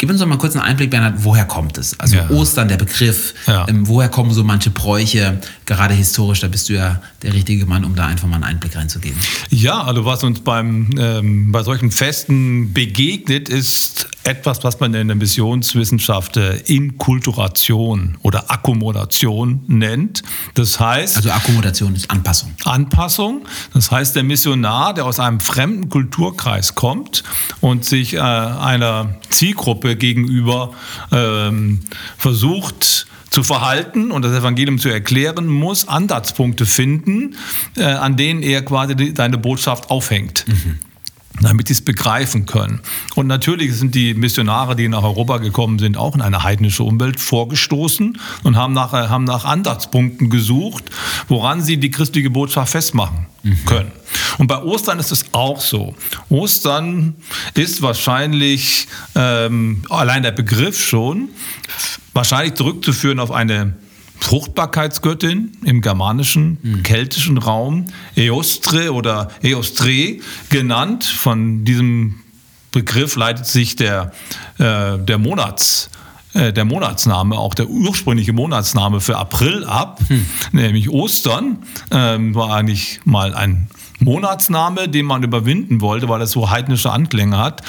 Gib 0.00 0.08
uns 0.08 0.18
doch 0.18 0.26
mal 0.26 0.38
kurz 0.38 0.56
einen 0.56 0.64
Einblick, 0.64 0.88
Bernhard, 0.88 1.16
woher 1.24 1.44
kommt 1.44 1.76
es? 1.76 2.00
Also 2.00 2.16
ja. 2.16 2.30
Ostern, 2.30 2.68
der 2.68 2.78
Begriff, 2.78 3.34
ja. 3.46 3.68
ähm, 3.68 3.86
woher 3.86 4.08
kommen 4.08 4.32
so 4.32 4.42
manche 4.42 4.70
Bräuche, 4.70 5.38
gerade 5.66 5.92
historisch, 5.92 6.40
da 6.40 6.48
bist 6.48 6.70
du 6.70 6.72
ja 6.72 7.02
der 7.22 7.34
richtige 7.34 7.66
Mann, 7.66 7.84
um 7.84 7.94
da 7.94 8.06
einfach 8.06 8.26
mal 8.26 8.36
einen 8.36 8.44
Einblick 8.44 8.76
reinzugeben. 8.76 9.18
Ja, 9.50 9.82
also 9.82 10.06
was 10.06 10.24
uns 10.24 10.40
beim, 10.40 10.88
ähm, 10.96 11.52
bei 11.52 11.62
solchen 11.64 11.90
Festen 11.90 12.72
begegnet, 12.72 13.50
ist 13.50 14.08
etwas, 14.24 14.62
was 14.64 14.78
man 14.80 14.94
in 14.94 15.08
der 15.08 15.16
Missionswissenschaft 15.16 16.36
äh, 16.36 16.56
Inkulturation 16.66 18.18
oder 18.22 18.50
Akkommodation 18.50 19.62
nennt. 19.66 20.22
Das 20.54 20.78
heißt... 20.78 21.16
Also 21.16 21.30
Akkommodation 21.30 21.94
ist 21.94 22.10
Anpassung. 22.10 22.52
Anpassung. 22.64 23.46
Das 23.74 23.90
heißt, 23.90 24.14
der 24.14 24.22
Missionar, 24.22 24.94
der 24.94 25.06
aus 25.06 25.20
einem 25.20 25.40
fremden 25.40 25.88
Kulturkreis 25.88 26.74
kommt 26.74 27.24
und 27.60 27.84
sich 27.84 28.14
äh, 28.14 28.20
einer 28.20 29.14
Zielgruppe 29.30 29.80
Gruppe 29.80 29.96
gegenüber 29.96 30.72
ähm, 31.12 31.80
versucht 32.18 33.06
zu 33.30 33.44
verhalten 33.44 34.10
und 34.10 34.24
das 34.24 34.32
Evangelium 34.32 34.78
zu 34.78 34.88
erklären, 34.88 35.46
muss 35.46 35.86
Ansatzpunkte 35.86 36.66
finden, 36.66 37.36
äh, 37.76 37.84
an 37.84 38.16
denen 38.16 38.42
er 38.42 38.62
quasi 38.62 38.96
die, 38.96 39.14
seine 39.16 39.38
Botschaft 39.38 39.90
aufhängt. 39.90 40.44
Mhm 40.48 40.89
damit 41.40 41.68
sie 41.68 41.74
es 41.74 41.82
begreifen 41.82 42.46
können. 42.46 42.80
Und 43.14 43.26
natürlich 43.26 43.74
sind 43.74 43.94
die 43.94 44.14
Missionare, 44.14 44.76
die 44.76 44.88
nach 44.88 45.02
Europa 45.02 45.38
gekommen 45.38 45.78
sind, 45.78 45.96
auch 45.96 46.14
in 46.14 46.20
eine 46.20 46.42
heidnische 46.42 46.82
Umwelt 46.82 47.20
vorgestoßen 47.20 48.18
und 48.42 48.56
haben 48.56 48.72
nach, 48.72 48.92
haben 48.92 49.24
nach 49.24 49.44
Ansatzpunkten 49.44 50.28
gesucht, 50.28 50.84
woran 51.28 51.62
sie 51.62 51.76
die 51.76 51.90
christliche 51.90 52.30
Botschaft 52.30 52.72
festmachen 52.72 53.26
mhm. 53.42 53.64
können. 53.64 53.92
Und 54.38 54.48
bei 54.48 54.60
Ostern 54.62 54.98
ist 54.98 55.12
es 55.12 55.24
auch 55.32 55.60
so. 55.60 55.94
Ostern 56.28 57.14
ist 57.54 57.80
wahrscheinlich, 57.80 58.88
ähm, 59.14 59.82
allein 59.88 60.22
der 60.22 60.32
Begriff 60.32 60.80
schon, 60.80 61.28
wahrscheinlich 62.12 62.54
zurückzuführen 62.54 63.20
auf 63.20 63.30
eine 63.30 63.74
Fruchtbarkeitsgöttin 64.20 65.52
im 65.64 65.80
germanischen, 65.80 66.58
mhm. 66.62 66.82
keltischen 66.82 67.38
Raum, 67.38 67.86
Eostre 68.16 68.92
oder 68.92 69.30
Eostre 69.42 70.18
genannt. 70.50 71.04
Von 71.04 71.64
diesem 71.64 72.20
Begriff 72.72 73.16
leitet 73.16 73.46
sich 73.46 73.76
der, 73.76 74.12
äh, 74.58 74.98
der 74.98 75.18
Monats 75.18 75.90
äh, 76.32 76.52
der 76.52 76.64
Monatsname, 76.64 77.36
auch 77.36 77.54
der 77.54 77.68
ursprüngliche 77.68 78.32
Monatsname 78.32 79.00
für 79.00 79.18
April 79.18 79.64
ab, 79.64 80.00
hm. 80.06 80.24
nämlich 80.52 80.88
Ostern, 80.88 81.58
ähm, 81.90 82.36
war 82.36 82.54
eigentlich 82.54 83.00
mal 83.04 83.34
ein 83.34 83.68
Monatsname, 84.00 84.88
den 84.88 85.06
man 85.06 85.22
überwinden 85.22 85.80
wollte, 85.80 86.08
weil 86.08 86.20
es 86.22 86.32
so 86.32 86.50
heidnische 86.50 86.90
Anklänge 86.90 87.38
hat. 87.38 87.62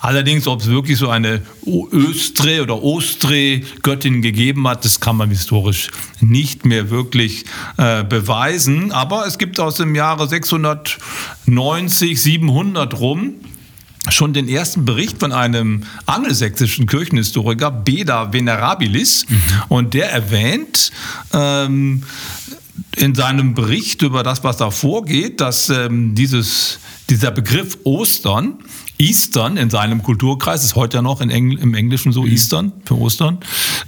Allerdings, 0.00 0.46
ob 0.46 0.60
es 0.60 0.68
wirklich 0.68 0.98
so 0.98 1.08
eine 1.08 1.42
Östre 1.66 2.62
oder 2.62 2.82
Ostre-Göttin 2.82 4.22
gegeben 4.22 4.68
hat, 4.68 4.84
das 4.84 5.00
kann 5.00 5.16
man 5.16 5.30
historisch 5.30 5.88
nicht 6.20 6.64
mehr 6.64 6.90
wirklich 6.90 7.46
äh, 7.76 8.04
beweisen. 8.04 8.92
Aber 8.92 9.26
es 9.26 9.38
gibt 9.38 9.58
aus 9.60 9.76
dem 9.76 9.94
Jahre 9.94 10.28
690, 10.28 12.22
700 12.22 13.00
rum 13.00 13.34
schon 14.10 14.32
den 14.32 14.48
ersten 14.48 14.84
Bericht 14.84 15.18
von 15.18 15.32
einem 15.32 15.82
angelsächsischen 16.06 16.86
Kirchenhistoriker, 16.86 17.70
Beda 17.70 18.32
Venerabilis, 18.32 19.26
mhm. 19.28 19.42
und 19.68 19.94
der 19.94 20.10
erwähnt, 20.10 20.92
ähm, 21.32 22.04
in 22.96 23.14
seinem 23.14 23.54
Bericht 23.54 24.02
über 24.02 24.22
das, 24.22 24.44
was 24.44 24.56
da 24.56 24.70
vorgeht, 24.70 25.40
dass 25.40 25.70
ähm, 25.70 26.14
dieses, 26.14 26.78
dieser 27.10 27.30
Begriff 27.30 27.78
Ostern, 27.84 28.58
Eastern 28.98 29.56
in 29.56 29.70
seinem 29.70 30.02
Kulturkreis, 30.02 30.64
ist 30.64 30.74
heute 30.74 30.98
ja 30.98 31.02
noch 31.02 31.20
Engl 31.20 31.58
im 31.58 31.74
Englischen 31.74 32.12
so 32.12 32.22
mhm. 32.22 32.30
Eastern 32.30 32.72
für 32.84 32.98
Ostern, 32.98 33.38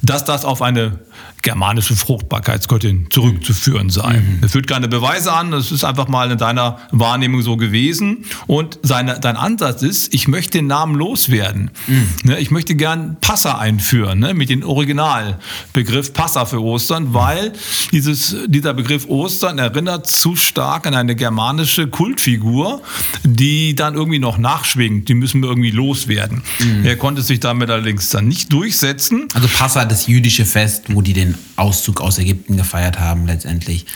dass 0.02 0.24
das 0.24 0.44
auf 0.44 0.62
eine 0.62 1.00
germanische 1.42 1.96
Fruchtbarkeitsgöttin 1.96 3.06
zurückzuführen 3.10 3.90
sei. 3.90 4.18
Mhm. 4.18 4.38
Er 4.42 4.48
führt 4.48 4.66
keine 4.66 4.88
Beweise 4.88 5.32
an, 5.32 5.52
es 5.52 5.72
ist 5.72 5.84
einfach 5.84 6.08
mal 6.08 6.30
in 6.30 6.38
deiner 6.38 6.78
Wahrnehmung 6.90 7.42
so 7.42 7.56
gewesen. 7.56 8.24
Und 8.46 8.78
seine, 8.82 9.20
sein 9.22 9.36
Ansatz 9.36 9.82
ist, 9.82 10.12
ich 10.14 10.28
möchte 10.28 10.58
den 10.58 10.66
Namen 10.66 10.94
loswerden. 10.94 11.70
Mhm. 11.86 12.08
Ne, 12.24 12.38
ich 12.40 12.50
möchte 12.50 12.74
gern 12.74 13.16
Passa 13.20 13.58
einführen, 13.58 14.18
ne, 14.18 14.34
mit 14.34 14.50
dem 14.50 14.62
Originalbegriff 14.62 16.12
Passa 16.12 16.44
für 16.44 16.62
Ostern, 16.62 17.14
weil 17.14 17.52
dieses, 17.92 18.36
dieser 18.46 18.74
Begriff 18.74 19.08
Ostern 19.08 19.58
erinnert 19.58 20.06
zu 20.06 20.36
stark 20.36 20.86
an 20.86 20.94
eine 20.94 21.16
germanische 21.16 21.88
Kultfigur, 21.88 22.82
die 23.24 23.74
dann 23.74 23.94
irgendwie 23.94 24.18
noch 24.18 24.38
nachschwingt. 24.38 25.08
Die 25.08 25.14
müssen 25.14 25.42
wir 25.42 25.48
irgendwie 25.48 25.70
loswerden. 25.70 26.42
Mhm. 26.58 26.84
Er 26.84 26.96
konnte 26.96 27.22
sich 27.22 27.40
damit 27.40 27.70
allerdings 27.70 28.10
dann 28.10 28.28
nicht 28.28 28.52
durchsetzen. 28.52 29.28
Also 29.34 29.48
Passa, 29.48 29.84
das 29.84 30.06
jüdische 30.06 30.44
Fest, 30.44 30.84
wo 30.88 31.02
die 31.02 31.12
den 31.12 31.29
den 31.32 31.38
Auszug 31.56 32.00
aus 32.00 32.18
Ägypten 32.18 32.56
gefeiert 32.56 32.98
haben 32.98 33.26
letztendlich. 33.26 33.86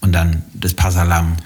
Und 0.00 0.12
dann 0.12 0.42
das 0.54 0.74
Passalam, 0.74 1.36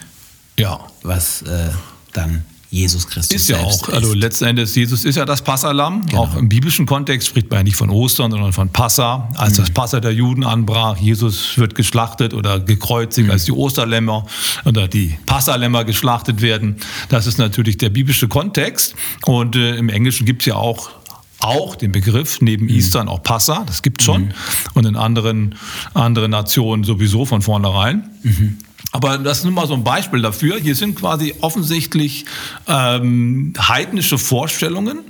ja. 0.59 0.81
was 1.03 1.43
äh, 1.43 1.71
dann 2.13 2.45
Jesus 2.71 3.07
Christus 3.07 3.35
ist 3.35 3.49
ja 3.49 3.59
auch, 3.59 3.89
also 3.91 4.13
letzten 4.13 4.45
Endes, 4.45 4.75
Jesus 4.75 5.05
ist 5.05 5.17
ja 5.17 5.25
das 5.25 5.43
Passalam. 5.43 6.05
Genau. 6.07 6.23
Auch 6.23 6.37
im 6.37 6.49
biblischen 6.49 6.85
Kontext 6.85 7.29
spricht 7.29 7.49
man 7.49 7.61
ja 7.61 7.63
nicht 7.63 7.77
von 7.77 7.91
Ostern, 7.91 8.31
sondern 8.31 8.53
von 8.53 8.71
Passa. 8.71 9.31
Als 9.37 9.55
mhm. 9.55 9.63
das 9.63 9.71
Passa 9.71 10.01
der 10.01 10.13
Juden 10.13 10.45
anbrach, 10.45 10.97
Jesus 10.97 11.57
wird 11.57 11.75
geschlachtet 11.75 12.35
oder 12.35 12.59
gekreuzigt, 12.59 13.29
mhm. 13.29 13.33
als 13.33 13.45
die 13.45 13.53
Osterlämmer 13.53 14.27
oder 14.65 14.89
die 14.89 15.17
Passalämmer 15.27 15.85
geschlachtet 15.85 16.43
werden. 16.43 16.77
Das 17.09 17.27
ist 17.27 17.39
natürlich 17.39 17.79
der 17.79 17.91
biblische 17.91 18.27
Kontext. 18.27 18.95
Und 19.25 19.55
äh, 19.55 19.77
im 19.77 19.89
Englischen 19.89 20.27
gibt 20.27 20.43
es 20.43 20.47
ja 20.47 20.57
auch 20.57 20.91
auch 21.47 21.77
den 21.77 21.93
Begriff, 21.93 22.41
neben 22.41 22.67
mhm. 22.67 22.73
Eastern 22.73 23.09
auch 23.09 23.23
Passa, 23.23 23.65
das 23.67 23.83
gibt 23.83 24.01
es 24.01 24.07
schon. 24.07 24.27
Mhm. 24.27 24.33
Und 24.75 24.87
in 24.87 24.97
anderen, 24.97 25.55
anderen 25.95 26.31
Nationen 26.31 26.85
sowieso 26.85 27.25
von 27.25 27.43
vornherein. 27.43 28.11
Mhm. 28.23 28.59
Aber 28.93 29.19
das 29.19 29.39
ist 29.39 29.45
nun 29.45 29.55
mal 29.55 29.67
so 29.67 29.75
ein 29.75 29.85
Beispiel 29.85 30.23
dafür. 30.23 30.59
Hier 30.59 30.75
sind 30.75 30.97
quasi 30.97 31.35
offensichtlich 31.41 32.25
ähm, 32.67 33.53
heidnische 33.59 34.19
Vorstellungen 34.19 35.01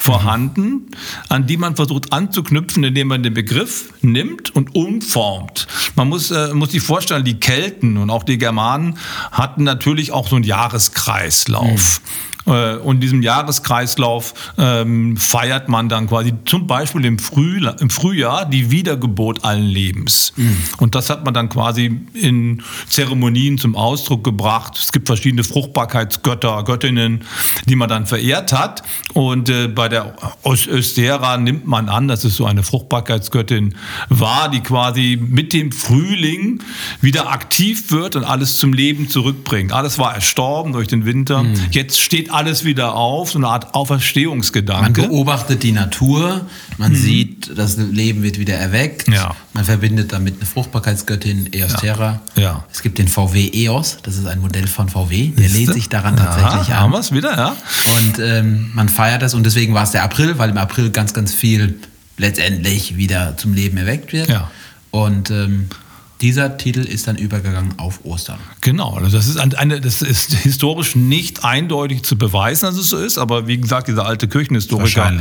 vorhanden, 0.00 0.86
an 1.28 1.46
die 1.46 1.58
man 1.58 1.76
versucht 1.76 2.12
anzuknüpfen, 2.12 2.82
indem 2.82 3.08
man 3.08 3.22
den 3.22 3.34
Begriff 3.34 3.92
nimmt 4.00 4.54
und 4.56 4.74
umformt. 4.74 5.66
Man 5.94 6.08
muss, 6.08 6.30
äh, 6.30 6.54
muss 6.54 6.72
sich 6.72 6.82
vorstellen, 6.82 7.22
die 7.22 7.38
Kelten 7.38 7.98
und 7.98 8.08
auch 8.08 8.22
die 8.22 8.38
Germanen 8.38 8.96
hatten 9.30 9.62
natürlich 9.62 10.12
auch 10.12 10.26
so 10.26 10.36
einen 10.36 10.44
Jahreskreislauf. 10.44 12.00
Mhm. 12.02 12.29
Äh, 12.46 12.76
und 12.76 12.96
in 12.96 13.00
diesem 13.00 13.22
Jahreskreislauf 13.22 14.34
ähm, 14.58 15.16
feiert 15.16 15.68
man 15.68 15.88
dann 15.88 16.08
quasi 16.08 16.32
zum 16.44 16.66
Beispiel 16.66 17.04
im, 17.04 17.18
Früh, 17.18 17.60
im 17.80 17.90
Frühjahr 17.90 18.46
die 18.46 18.70
Wiedergeburt 18.70 19.44
allen 19.44 19.66
Lebens. 19.66 20.32
Mhm. 20.36 20.56
Und 20.78 20.94
das 20.94 21.10
hat 21.10 21.24
man 21.24 21.34
dann 21.34 21.48
quasi 21.48 22.00
in 22.14 22.62
Zeremonien 22.88 23.58
zum 23.58 23.76
Ausdruck 23.76 24.24
gebracht. 24.24 24.78
Es 24.78 24.92
gibt 24.92 25.06
verschiedene 25.06 25.44
Fruchtbarkeitsgötter, 25.44 26.62
Göttinnen, 26.64 27.24
die 27.66 27.76
man 27.76 27.88
dann 27.88 28.06
verehrt 28.06 28.52
hat. 28.52 28.82
Und 29.14 29.48
äh, 29.48 29.68
bei 29.68 29.88
der 29.88 30.14
Östera 30.44 31.36
nimmt 31.36 31.66
man 31.66 31.88
an, 31.88 32.08
dass 32.08 32.24
es 32.24 32.36
so 32.36 32.46
eine 32.46 32.62
Fruchtbarkeitsgöttin 32.62 33.74
war, 34.08 34.50
die 34.50 34.60
quasi 34.60 35.18
mit 35.20 35.52
dem 35.52 35.72
Frühling 35.72 36.62
wieder 37.00 37.30
aktiv 37.30 37.90
wird 37.90 38.16
und 38.16 38.24
alles 38.24 38.58
zum 38.58 38.72
Leben 38.72 39.08
zurückbringt. 39.08 39.72
Alles 39.72 39.98
war 39.98 40.14
erstorben 40.14 40.72
durch 40.72 40.88
den 40.88 41.04
Winter. 41.04 41.42
Mhm. 41.42 41.54
Jetzt 41.70 42.00
steht 42.00 42.29
alles 42.32 42.64
wieder 42.64 42.94
auf, 42.94 43.30
so 43.30 43.38
eine 43.38 43.48
Art 43.48 43.74
Auferstehungsgedanke. 43.74 45.02
Man 45.02 45.10
beobachtet 45.10 45.62
die 45.62 45.72
Natur, 45.72 46.42
man 46.78 46.92
mhm. 46.92 46.96
sieht, 46.96 47.58
das 47.58 47.76
Leben 47.76 48.22
wird 48.22 48.38
wieder 48.38 48.54
erweckt. 48.54 49.08
Ja. 49.08 49.34
Man 49.52 49.64
verbindet 49.64 50.12
damit 50.12 50.36
eine 50.36 50.46
Fruchtbarkeitsgöttin, 50.46 51.50
Eos 51.52 51.74
Terra. 51.74 52.20
Ja. 52.36 52.64
Es 52.72 52.82
gibt 52.82 52.98
den 52.98 53.08
VW 53.08 53.50
EOS, 53.52 53.98
das 54.02 54.16
ist 54.16 54.26
ein 54.26 54.40
Modell 54.40 54.66
von 54.66 54.88
VW. 54.88 55.28
Der 55.28 55.48
lehnt 55.48 55.72
sich 55.72 55.88
daran 55.88 56.16
tatsächlich 56.16 56.68
Aha, 56.68 56.74
an. 56.74 56.80
Haben 56.80 56.92
wir 56.92 57.00
es 57.00 57.12
wieder, 57.12 57.36
ja. 57.36 57.56
Und 57.98 58.18
ähm, 58.18 58.70
man 58.74 58.88
feiert 58.88 59.22
das 59.22 59.34
und 59.34 59.44
deswegen 59.44 59.74
war 59.74 59.84
es 59.84 59.90
der 59.90 60.02
April, 60.02 60.38
weil 60.38 60.50
im 60.50 60.58
April 60.58 60.90
ganz, 60.90 61.14
ganz 61.14 61.34
viel 61.34 61.78
letztendlich 62.16 62.96
wieder 62.96 63.36
zum 63.36 63.54
Leben 63.54 63.76
erweckt 63.76 64.12
wird. 64.12 64.28
Ja. 64.28 64.50
Und 64.90 65.30
ähm, 65.30 65.68
dieser 66.20 66.58
Titel 66.58 66.80
ist 66.80 67.06
dann 67.06 67.16
übergegangen 67.16 67.74
auf 67.78 68.00
Ostern. 68.04 68.38
Genau, 68.60 68.94
also 68.94 69.16
das 69.16 69.26
ist, 69.26 69.38
eine, 69.38 69.80
das 69.80 70.02
ist 70.02 70.34
historisch 70.34 70.94
nicht 70.94 71.44
eindeutig 71.44 72.02
zu 72.02 72.18
beweisen, 72.18 72.66
dass 72.66 72.76
es 72.76 72.90
so 72.90 72.98
ist, 72.98 73.18
aber 73.18 73.46
wie 73.46 73.58
gesagt, 73.58 73.88
dieser 73.88 74.06
alte 74.06 74.28
Kirchenhistoriker 74.28 75.12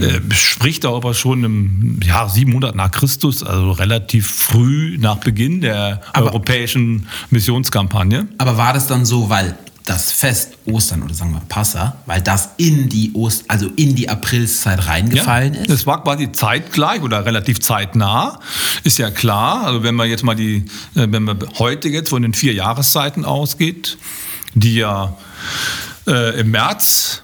äh, 0.00 0.34
spricht 0.34 0.84
darüber 0.84 1.14
schon 1.14 1.44
im 1.44 2.00
Jahr 2.02 2.28
700 2.30 2.74
nach 2.74 2.90
Christus, 2.90 3.42
also 3.42 3.72
relativ 3.72 4.28
früh 4.28 4.96
nach 4.98 5.16
Beginn 5.16 5.60
der 5.60 6.00
aber, 6.12 6.28
europäischen 6.28 7.06
Missionskampagne. 7.30 8.28
Aber 8.38 8.56
war 8.56 8.72
das 8.72 8.86
dann 8.86 9.04
so, 9.04 9.28
weil 9.28 9.56
das 9.86 10.12
Fest 10.12 10.58
Ostern 10.66 11.02
oder 11.02 11.14
sagen 11.14 11.32
wir 11.32 11.40
Passa, 11.48 11.96
weil 12.06 12.20
das 12.20 12.50
in 12.56 12.88
die 12.88 13.12
Ost, 13.14 13.44
also 13.48 13.70
in 13.76 13.94
die 13.94 14.08
Aprilszeit 14.08 14.86
reingefallen 14.86 15.54
ja, 15.54 15.60
ist. 15.60 15.70
Das 15.70 15.86
war 15.86 16.02
quasi 16.02 16.32
zeitgleich 16.32 17.02
oder 17.02 17.24
relativ 17.24 17.60
zeitnah, 17.60 18.40
ist 18.82 18.98
ja 18.98 19.10
klar. 19.10 19.64
Also 19.64 19.82
wenn 19.84 19.94
man 19.94 20.10
jetzt 20.10 20.24
mal 20.24 20.34
die, 20.34 20.64
äh, 20.94 21.06
wenn 21.08 21.22
man 21.22 21.38
heute 21.58 21.88
jetzt 21.88 22.10
von 22.10 22.22
den 22.22 22.34
vier 22.34 22.52
Jahreszeiten 22.52 23.24
ausgeht, 23.24 23.96
die 24.54 24.74
ja 24.74 25.16
äh, 26.06 26.40
im 26.40 26.50
März 26.50 27.22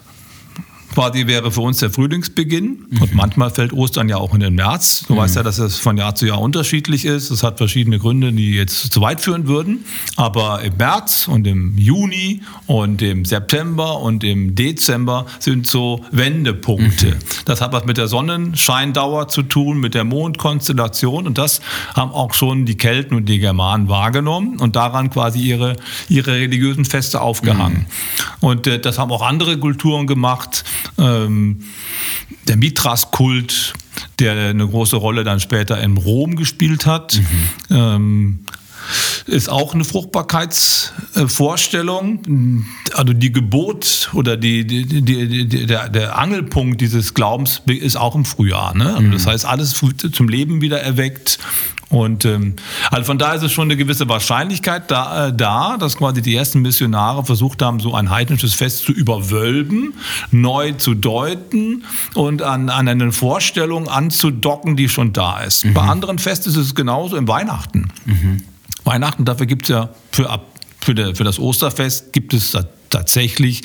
quasi 0.92 1.26
wäre 1.26 1.50
für 1.50 1.60
uns 1.60 1.78
der 1.78 1.90
Frühlingsbeginn. 1.90 2.86
Mhm. 2.88 3.02
Und 3.02 3.14
manchmal 3.14 3.50
fällt 3.50 3.72
Ostern 3.72 4.08
ja 4.08 4.16
auch 4.18 4.34
in 4.34 4.40
den 4.40 4.54
März. 4.54 5.04
Du 5.06 5.14
mhm. 5.14 5.18
weißt 5.18 5.36
ja, 5.36 5.42
dass 5.42 5.58
es 5.58 5.78
von 5.78 5.96
Jahr 5.96 6.14
zu 6.14 6.26
Jahr 6.26 6.40
unterschiedlich 6.40 7.04
ist. 7.04 7.30
Es 7.30 7.42
hat 7.42 7.58
verschiedene 7.58 7.98
Gründe, 7.98 8.32
die 8.32 8.54
jetzt 8.54 8.92
zu 8.92 9.00
weit 9.00 9.20
führen 9.20 9.46
würden. 9.46 9.84
Aber 10.16 10.62
im 10.62 10.76
März 10.76 11.28
und 11.28 11.46
im 11.46 11.76
Juni 11.76 12.42
und 12.66 13.02
im 13.02 13.24
September 13.24 14.00
und 14.00 14.24
im 14.24 14.54
Dezember 14.54 15.26
sind 15.38 15.66
so 15.66 16.04
Wendepunkte. 16.10 17.06
Mhm. 17.06 17.18
Das 17.44 17.60
hat 17.60 17.72
was 17.72 17.84
mit 17.84 17.96
der 17.96 18.08
Sonnenscheindauer 18.08 19.28
zu 19.28 19.42
tun, 19.42 19.80
mit 19.80 19.94
der 19.94 20.04
Mondkonstellation. 20.04 21.26
Und 21.26 21.38
das 21.38 21.60
haben 21.94 22.12
auch 22.12 22.34
schon 22.34 22.66
die 22.66 22.76
Kelten 22.76 23.16
und 23.16 23.28
die 23.28 23.38
Germanen 23.38 23.88
wahrgenommen 23.88 24.58
und 24.58 24.76
daran 24.76 25.10
quasi 25.10 25.40
ihre, 25.40 25.76
ihre 26.08 26.32
religiösen 26.32 26.84
Feste 26.84 27.20
aufgehangen. 27.20 27.86
Mhm. 28.40 28.46
Und 28.48 28.66
äh, 28.66 28.78
das 28.78 28.98
haben 28.98 29.10
auch 29.10 29.22
andere 29.22 29.58
Kulturen 29.58 30.06
gemacht 30.06 30.64
ähm, 30.98 31.60
der 32.48 32.56
Mithras-Kult, 32.56 33.74
der 34.18 34.32
eine 34.32 34.66
große 34.66 34.96
Rolle 34.96 35.22
dann 35.24 35.40
später 35.40 35.80
in 35.80 35.96
Rom 35.96 36.36
gespielt 36.36 36.86
hat. 36.86 37.20
Mhm. 37.70 37.76
Ähm, 37.76 38.38
ist 39.26 39.48
auch 39.48 39.74
eine 39.74 39.84
Fruchtbarkeitsvorstellung. 39.84 42.66
Also 42.94 43.12
die 43.12 43.30
Geburt 43.32 44.10
oder 44.12 44.36
die, 44.36 44.64
die, 44.66 45.02
die, 45.02 45.66
der, 45.66 45.88
der, 45.88 46.18
Angelpunkt 46.18 46.80
dieses 46.80 47.14
Glaubens 47.14 47.62
ist 47.66 47.94
auch 47.96 48.16
im 48.16 48.24
Frühjahr. 48.24 48.76
Ne? 48.76 48.94
Also 48.94 49.10
das 49.10 49.24
mhm. 49.24 49.30
heißt, 49.30 49.46
alles 49.46 49.80
zum 50.12 50.28
Leben 50.28 50.60
wieder 50.60 50.80
erweckt 50.80 51.40
und 51.92 52.24
ähm, 52.24 52.54
also 52.90 53.04
von 53.04 53.18
daher 53.18 53.34
ist 53.34 53.42
es 53.42 53.52
schon 53.52 53.64
eine 53.64 53.76
gewisse 53.76 54.08
Wahrscheinlichkeit 54.08 54.90
da, 54.90 55.28
äh, 55.28 55.36
da, 55.36 55.76
dass 55.76 55.98
quasi 55.98 56.22
die 56.22 56.34
ersten 56.34 56.62
Missionare 56.62 57.22
versucht 57.22 57.60
haben, 57.60 57.80
so 57.80 57.94
ein 57.94 58.08
heidnisches 58.08 58.54
Fest 58.54 58.86
zu 58.86 58.92
überwölben, 58.92 59.92
neu 60.30 60.72
zu 60.72 60.94
deuten 60.94 61.84
und 62.14 62.40
an, 62.40 62.70
an 62.70 62.88
eine 62.88 63.12
Vorstellung 63.12 63.88
anzudocken, 63.88 64.74
die 64.74 64.88
schon 64.88 65.12
da 65.12 65.40
ist. 65.40 65.66
Mhm. 65.66 65.74
Bei 65.74 65.82
anderen 65.82 66.18
Festen 66.18 66.48
ist 66.48 66.56
es 66.56 66.74
genauso 66.74 67.16
im 67.16 67.28
Weihnachten. 67.28 67.90
Mhm. 68.06 68.42
Weihnachten, 68.84 69.26
dafür 69.26 69.44
gibt 69.44 69.64
es 69.64 69.68
ja 69.68 69.90
für, 70.10 70.40
für, 70.80 70.94
der, 70.94 71.14
für 71.14 71.24
das 71.24 71.38
Osterfest 71.38 72.14
gibt 72.14 72.32
es 72.32 72.56
tatsächlich 72.92 73.62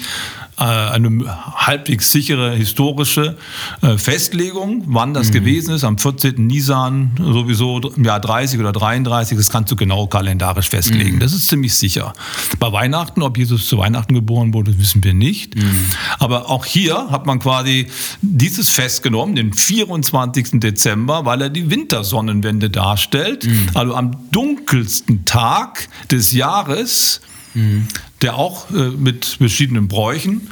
äh, 0.59 0.63
eine 0.63 1.23
halbwegs 1.55 2.11
sichere 2.11 2.55
historische 2.55 3.37
äh, 3.83 3.97
Festlegung, 3.97 4.83
wann 4.87 5.13
das 5.13 5.27
mhm. 5.27 5.33
gewesen 5.33 5.75
ist, 5.75 5.83
am 5.83 5.99
14. 5.99 6.47
Nisan 6.47 7.11
sowieso 7.19 7.79
im 7.95 8.03
Jahr 8.03 8.19
30 8.19 8.59
oder 8.59 8.71
33, 8.71 9.37
das 9.37 9.51
kannst 9.51 9.71
du 9.71 9.75
genau 9.75 10.07
kalendarisch 10.07 10.69
festlegen. 10.69 11.17
Mhm. 11.17 11.19
Das 11.19 11.33
ist 11.33 11.47
ziemlich 11.47 11.75
sicher. 11.75 12.13
Bei 12.57 12.71
Weihnachten, 12.71 13.21
ob 13.21 13.37
Jesus 13.37 13.67
zu 13.67 13.77
Weihnachten 13.77 14.15
geboren 14.15 14.53
wurde, 14.55 14.79
wissen 14.79 15.03
wir 15.03 15.13
nicht. 15.13 15.55
Mhm. 15.55 15.85
Aber 16.17 16.49
auch 16.49 16.65
hier 16.65 17.11
hat 17.11 17.27
man 17.27 17.37
quasi 17.37 17.87
dieses 18.23 18.69
Fest 18.69 19.03
genommen, 19.03 19.35
den 19.35 19.53
24. 19.53 20.59
Dezember, 20.59 21.25
weil 21.25 21.41
er 21.43 21.49
die 21.51 21.69
Wintersonnenwende 21.69 22.71
darstellt. 22.71 23.45
Mhm. 23.45 23.69
Also 23.75 23.93
am 23.93 24.15
dunkelsten 24.31 25.25
Tag 25.25 25.87
des 26.09 26.31
Jahres, 26.31 27.21
mhm. 27.57 27.87
der 28.21 28.35
auch 28.35 28.69
äh, 28.71 28.89
mit 28.89 29.25
verschiedenen 29.25 29.87
Bräuchen 29.87 30.49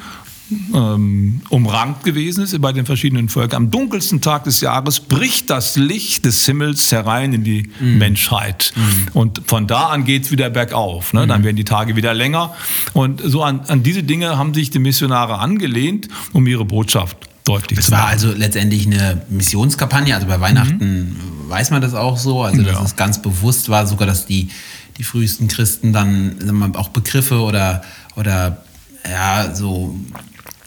ähm, 0.74 1.42
umrankt 1.50 2.04
gewesen 2.04 2.44
ist 2.44 2.60
bei 2.62 2.72
den 2.72 2.86
verschiedenen 2.86 3.30
Völkern. 3.30 3.64
Am 3.64 3.72
dunkelsten 3.72 4.22
Tag 4.22 4.44
des 4.44 4.62
Jahres 4.62 5.00
bricht 5.00 5.50
das 5.50 5.76
Licht 5.76 6.26
des 6.26 6.46
Himmels 6.46 6.92
herein 6.92 7.34
in 7.34 7.44
die 7.44 7.70
mhm. 7.80 7.98
Menschheit. 7.98 8.74
Mhm. 8.76 9.08
Und 9.14 9.42
von 9.48 9.68
da 9.68 9.88
an 9.88 10.06
geht 10.06 10.26
es 10.26 10.32
wieder 10.32 10.50
bergauf. 10.50 11.14
Ne? 11.14 11.24
Mhm. 11.24 11.30
Dann 11.30 11.44
werden 11.44 11.56
die 11.56 11.64
Tage 11.64 11.96
wieder 11.96 12.14
länger. 12.14 12.54
Und 12.94 13.22
so 13.24 13.44
an, 13.44 13.62
an 13.68 13.84
diese 13.84 14.04
Dinge 14.04 14.38
haben 14.38 14.54
sich 14.54 14.70
die 14.70 14.80
Missionare 14.80 15.40
angelehnt, 15.40 16.10
um 16.34 16.46
ihre 16.46 16.66
Botschaft 16.66 17.18
deutlich 17.46 17.78
das 17.78 17.88
zu 17.88 17.92
machen. 17.92 18.04
Es 18.16 18.24
war 18.24 18.30
also 18.30 18.40
letztendlich 18.40 18.86
eine 18.86 19.22
Missionskampagne. 19.30 20.14
Also 20.14 20.28
bei 20.28 20.40
Weihnachten 20.40 21.16
mhm. 21.48 21.50
weiß 21.50 21.72
man 21.72 21.82
das 21.82 21.96
auch 21.96 22.18
so. 22.18 22.44
Also 22.44 22.62
dass 22.62 22.76
ja. 22.76 22.84
es 22.84 22.96
ganz 22.96 23.22
bewusst 23.22 23.70
war, 23.70 23.88
sogar 23.88 24.08
dass 24.08 24.28
die, 24.28 24.50
die 24.98 25.04
frühesten 25.04 25.48
Christen 25.48 25.94
dann 25.94 26.36
wir, 26.40 26.80
auch 26.80 26.90
Begriffe 26.90 27.42
oder, 27.42 27.84
oder 28.16 28.64
ja, 29.10 29.54
so 29.54 30.00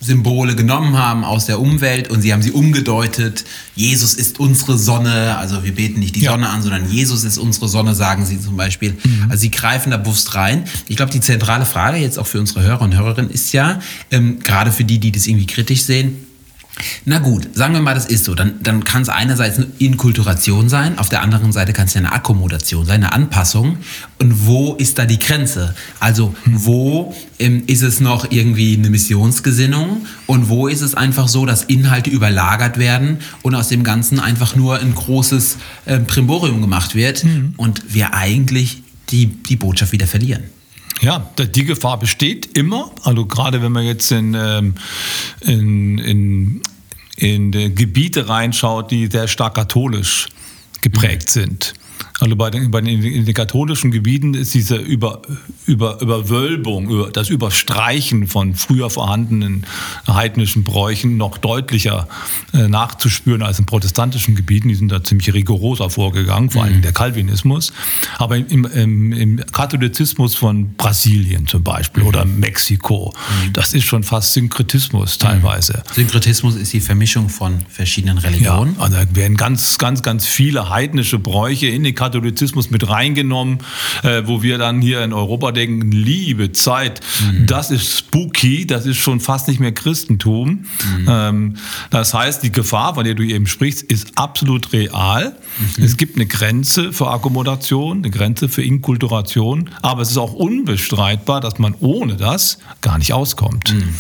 Symbole 0.01 0.55
genommen 0.55 0.97
haben 0.97 1.25
aus 1.25 1.47
der 1.47 1.61
Umwelt 1.61 2.09
und 2.09 2.23
sie 2.23 2.33
haben 2.33 2.43
sie 2.43 2.53
umgedeutet. 2.53 3.45
Jesus 3.75 4.15
ist 4.15 4.39
unsere 4.39 4.79
Sonne, 4.79 5.37
also 5.39 5.65
wir 5.65 5.75
beten 5.75 5.99
nicht 5.99 6.15
die 6.15 6.21
ja. 6.21 6.33
Sonne 6.33 6.49
an, 6.49 6.63
sondern 6.63 6.91
Jesus 6.91 7.25
ist 7.25 7.37
unsere 7.37 7.69
Sonne, 7.69 7.97
sagen 7.97 8.25
sie 8.25 8.41
zum 8.41 8.57
Beispiel. 8.57 8.93
Mhm. 8.93 9.25
Also 9.29 9.41
sie 9.41 9.51
greifen 9.51 9.91
da 9.91 9.97
bewusst 9.97 10.37
rein. 10.37 10.65
Ich 10.87 10.97
glaube, 10.97 11.11
die 11.11 11.21
zentrale 11.21 11.67
Frage 11.67 11.97
jetzt 11.97 12.19
auch 12.19 12.27
für 12.27 12.39
unsere 12.39 12.63
Hörer 12.63 12.83
und 12.83 12.97
Hörerinnen 12.97 13.31
ist 13.31 13.53
ja, 13.53 13.81
ähm, 14.13 14.39
gerade 14.39 14.71
für 14.71 14.85
die, 14.85 15.01
die 15.01 15.11
das 15.11 15.27
irgendwie 15.27 15.47
kritisch 15.47 15.83
sehen, 15.83 16.28
na 17.05 17.19
gut, 17.19 17.49
sagen 17.55 17.75
wir 17.75 17.81
mal, 17.81 17.95
das 17.95 18.07
ist 18.07 18.25
so. 18.25 18.35
Dann, 18.35 18.55
dann 18.63 18.85
kann 18.85 19.03
es 19.03 19.09
einerseits 19.09 19.57
eine 19.57 19.67
Inkulturation 19.79 20.69
sein, 20.69 20.99
auf 20.99 21.09
der 21.09 21.23
anderen 21.23 21.53
Seite 21.53 21.73
kann 21.73 21.87
es 21.87 21.95
ja 21.95 22.01
eine 22.01 22.13
Akkommodation 22.13 22.87
sein, 22.87 23.03
eine 23.03 23.13
Anpassung. 23.13 23.79
Und 24.19 24.47
wo 24.47 24.75
ist 24.75 24.99
da 24.99 25.07
die 25.07 25.19
Grenze? 25.19 25.75
Also 26.01 26.35
wo 26.45 27.15
ähm, 27.39 27.65
ist 27.67 27.83
es 27.83 28.01
noch 28.01 28.31
irgendwie 28.31 28.77
eine 28.77 28.91
Missionsgesinnung 28.91 30.07
und 30.27 30.49
wo 30.49 30.69
ist 30.69 30.83
es 30.83 30.95
einfach 30.95 31.29
so, 31.29 31.47
dass 31.47 31.65
Inhalte 31.65 32.11
überlagert 32.11 32.79
werden 32.79 33.19
und 33.43 33.55
aus 33.55 33.69
dem 33.69 33.85
Ganzen 33.85 34.21
einfach 34.21 34.57
nur 34.57 34.79
ein 34.81 34.95
großes 34.95 35.57
äh, 35.87 35.99
Primborium 36.01 36.61
gemacht 36.61 36.95
wird 36.95 37.25
mhm. 37.25 37.55
und 37.57 37.95
wir 37.95 38.15
eigentlich 38.15 38.83
die, 39.11 39.27
die 39.27 39.57
Botschaft 39.57 39.93
wieder 39.93 40.07
verlieren? 40.07 40.45
Ja, 41.01 41.31
die 41.39 41.65
Gefahr 41.65 41.99
besteht 41.99 42.57
immer. 42.57 42.91
Also 43.05 43.27
gerade 43.27 43.63
wenn 43.63 43.73
man 43.73 43.85
jetzt 43.85 44.11
in, 44.11 44.35
ähm, 44.35 44.75
in, 45.41 45.99
in, 45.99 46.63
in 47.17 47.75
Gebiete 47.75 48.29
reinschaut, 48.29 48.91
die 48.91 49.07
sehr 49.07 49.29
stark 49.29 49.55
katholisch 49.55 50.29
geprägt 50.81 51.29
mhm. 51.37 51.41
sind. 51.41 51.75
Also 52.21 52.35
bei 52.35 52.51
den, 52.51 52.71
bei 52.71 52.81
den, 52.81 53.03
in 53.03 53.25
den 53.25 53.35
katholischen 53.35 53.93
Gebieten 53.93 54.35
ist 54.35 54.53
diese 54.53 54.77
Über, 54.77 55.23
Über, 55.67 56.01
Überwölbung, 56.01 56.89
über, 56.89 57.11
das 57.11 57.31
Überstreichen 57.31 58.27
von 58.27 58.55
früher 58.55 58.91
vorhandenen 58.91 59.65
heidnischen 60.09 60.65
Bräuchen 60.65 61.17
noch 61.17 61.39
deutlicher 61.39 62.09
äh, 62.53 62.67
nachzuspüren 62.67 63.43
als 63.43 63.61
in 63.61 63.67
protestantischen 63.67 64.35
Gebieten. 64.35 64.69
Die 64.69 64.75
sind 64.75 64.91
da 64.91 65.03
ziemlich 65.05 65.33
rigoroser 65.33 65.91
vorgegangen, 65.91 66.51
vor 66.51 66.65
allem 66.65 66.79
mhm. 66.79 66.83
der 66.83 66.93
Calvinismus. 66.93 67.73
Aber 68.19 68.37
im, 68.37 68.65
im, 68.65 69.13
im, 69.13 69.37
Katholizismus 69.53 70.35
von 70.35 70.75
Brasilien 70.75 71.47
zum 71.47 71.63
Beispiel 71.63 72.03
mhm. 72.03 72.09
oder 72.09 72.25
Mexiko, 72.25 73.15
mhm. 73.45 73.53
das 73.53 73.75
ist 73.75 73.85
schon 73.85 74.03
fast 74.03 74.33
Synkretismus 74.33 75.19
teilweise. 75.19 75.85
Mhm. 75.91 75.95
Synkretismus 75.95 76.57
ist 76.57 76.73
die 76.73 76.81
Vermischung 76.81 77.29
von 77.29 77.61
verschiedenen 77.69 78.19
Religionen. 78.19 78.75
Ja, 78.77 78.83
also 78.83 78.97
da 78.97 79.05
werden 79.15 79.37
ganz, 79.37 79.79
ganz, 79.79 80.03
ganz 80.03 80.27
viele 80.27 80.69
heidnische 80.69 81.21
Bräuche 81.21 81.69
in 81.69 81.85
den 81.85 81.95
Katholizismus 81.95 82.08
mit 82.71 82.89
reingenommen, 82.89 83.59
äh, 84.03 84.23
wo 84.27 84.43
wir 84.43 84.59
dann 84.59 84.81
hier 84.81 85.03
in 85.03 85.13
Europa 85.13 85.53
denken, 85.53 85.91
liebe 85.91 86.53
Zeit, 86.53 87.01
mhm. 87.21 87.47
das 87.47 87.71
ist 87.71 87.99
spooky, 87.99 88.67
das 88.67 88.87
ist 88.87 88.99
schon 88.99 89.21
fast 89.21 89.49
nicht 89.49 89.61
mehr 89.61 89.73
Christentum. 89.73 90.67
Mhm. 90.99 91.07
Ähm, 91.09 91.55
das 91.91 92.15
heißt, 92.15 92.43
die 92.43 92.53
Gefahr, 92.53 92.95
von 92.95 93.05
der 93.05 93.15
du 93.15 93.23
eben 93.23 93.47
sprichst, 93.47 93.83
ist 93.83 94.13
absolut 94.17 94.73
real. 94.73 95.37
Mhm. 95.77 95.85
Es 95.85 95.97
gibt 95.97 96.17
eine 96.17 96.27
Grenze 96.27 96.93
für 96.93 97.11
Akkommodation, 97.11 97.99
eine 97.99 98.11
Grenze 98.11 98.49
für 98.49 98.63
Inkulturation, 98.63 99.71
aber 99.83 100.03
es 100.03 100.11
ist 100.11 100.19
auch 100.19 100.33
unbestreitbar, 100.33 101.41
dass 101.41 101.59
man 101.59 101.75
ohne 101.81 102.17
das 102.17 102.59
gar 102.81 102.99
nicht 102.99 103.13
auskommt. 103.13 103.75
Mhm 103.75 103.95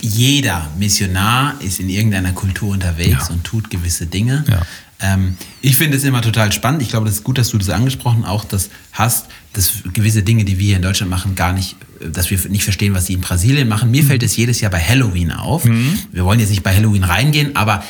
jeder 0.00 0.70
Missionar 0.78 1.60
ist 1.60 1.80
in 1.80 1.88
irgendeiner 1.88 2.32
Kultur 2.32 2.70
unterwegs 2.70 3.28
ja. 3.28 3.34
und 3.34 3.44
tut 3.44 3.70
gewisse 3.70 4.06
Dinge. 4.06 4.44
Ja. 4.48 4.62
Ähm, 5.00 5.36
ich 5.60 5.76
finde 5.76 5.96
es 5.96 6.04
immer 6.04 6.22
total 6.22 6.52
spannend. 6.52 6.82
Ich 6.82 6.88
glaube, 6.88 7.06
das 7.06 7.16
ist 7.16 7.24
gut, 7.24 7.38
dass 7.38 7.50
du 7.50 7.58
das 7.58 7.70
angesprochen 7.70 8.24
auch 8.24 8.44
das 8.44 8.68
hast, 8.92 9.26
dass 9.52 9.72
gewisse 9.92 10.22
Dinge, 10.22 10.44
die 10.44 10.58
wir 10.58 10.66
hier 10.66 10.76
in 10.76 10.82
Deutschland 10.82 11.10
machen, 11.10 11.34
gar 11.34 11.52
nicht, 11.52 11.76
dass 12.00 12.30
wir 12.30 12.38
nicht 12.48 12.64
verstehen, 12.64 12.94
was 12.94 13.06
sie 13.06 13.12
in 13.12 13.20
Brasilien 13.20 13.68
machen. 13.68 13.90
Mir 13.90 14.02
mhm. 14.02 14.08
fällt 14.08 14.22
es 14.22 14.36
jedes 14.36 14.60
Jahr 14.60 14.70
bei 14.70 14.80
Halloween 14.80 15.30
auf. 15.30 15.64
Mhm. 15.64 15.98
Wir 16.10 16.24
wollen 16.24 16.40
jetzt 16.40 16.50
nicht 16.50 16.62
bei 16.62 16.74
Halloween 16.74 17.04
reingehen, 17.04 17.54
aber 17.54 17.84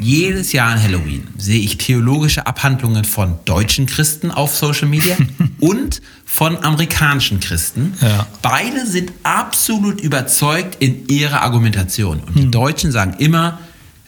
jedes 0.00 0.52
Jahr 0.52 0.72
an 0.72 0.82
Halloween 0.82 1.28
sehe 1.38 1.60
ich 1.60 1.78
theologische 1.78 2.46
Abhandlungen 2.46 3.04
von 3.04 3.36
deutschen 3.44 3.86
Christen 3.86 4.30
auf 4.30 4.56
Social 4.56 4.88
Media 4.88 5.16
und 5.60 6.00
von 6.24 6.64
amerikanischen 6.64 7.40
Christen. 7.40 7.94
Ja. 8.00 8.26
Beide 8.42 8.86
sind 8.86 9.12
absolut 9.22 10.00
überzeugt 10.00 10.76
in 10.80 11.06
ihrer 11.08 11.42
Argumentation. 11.42 12.20
Und 12.20 12.36
die 12.36 12.46
mhm. 12.46 12.50
Deutschen 12.50 12.90
sagen 12.90 13.14
immer, 13.18 13.60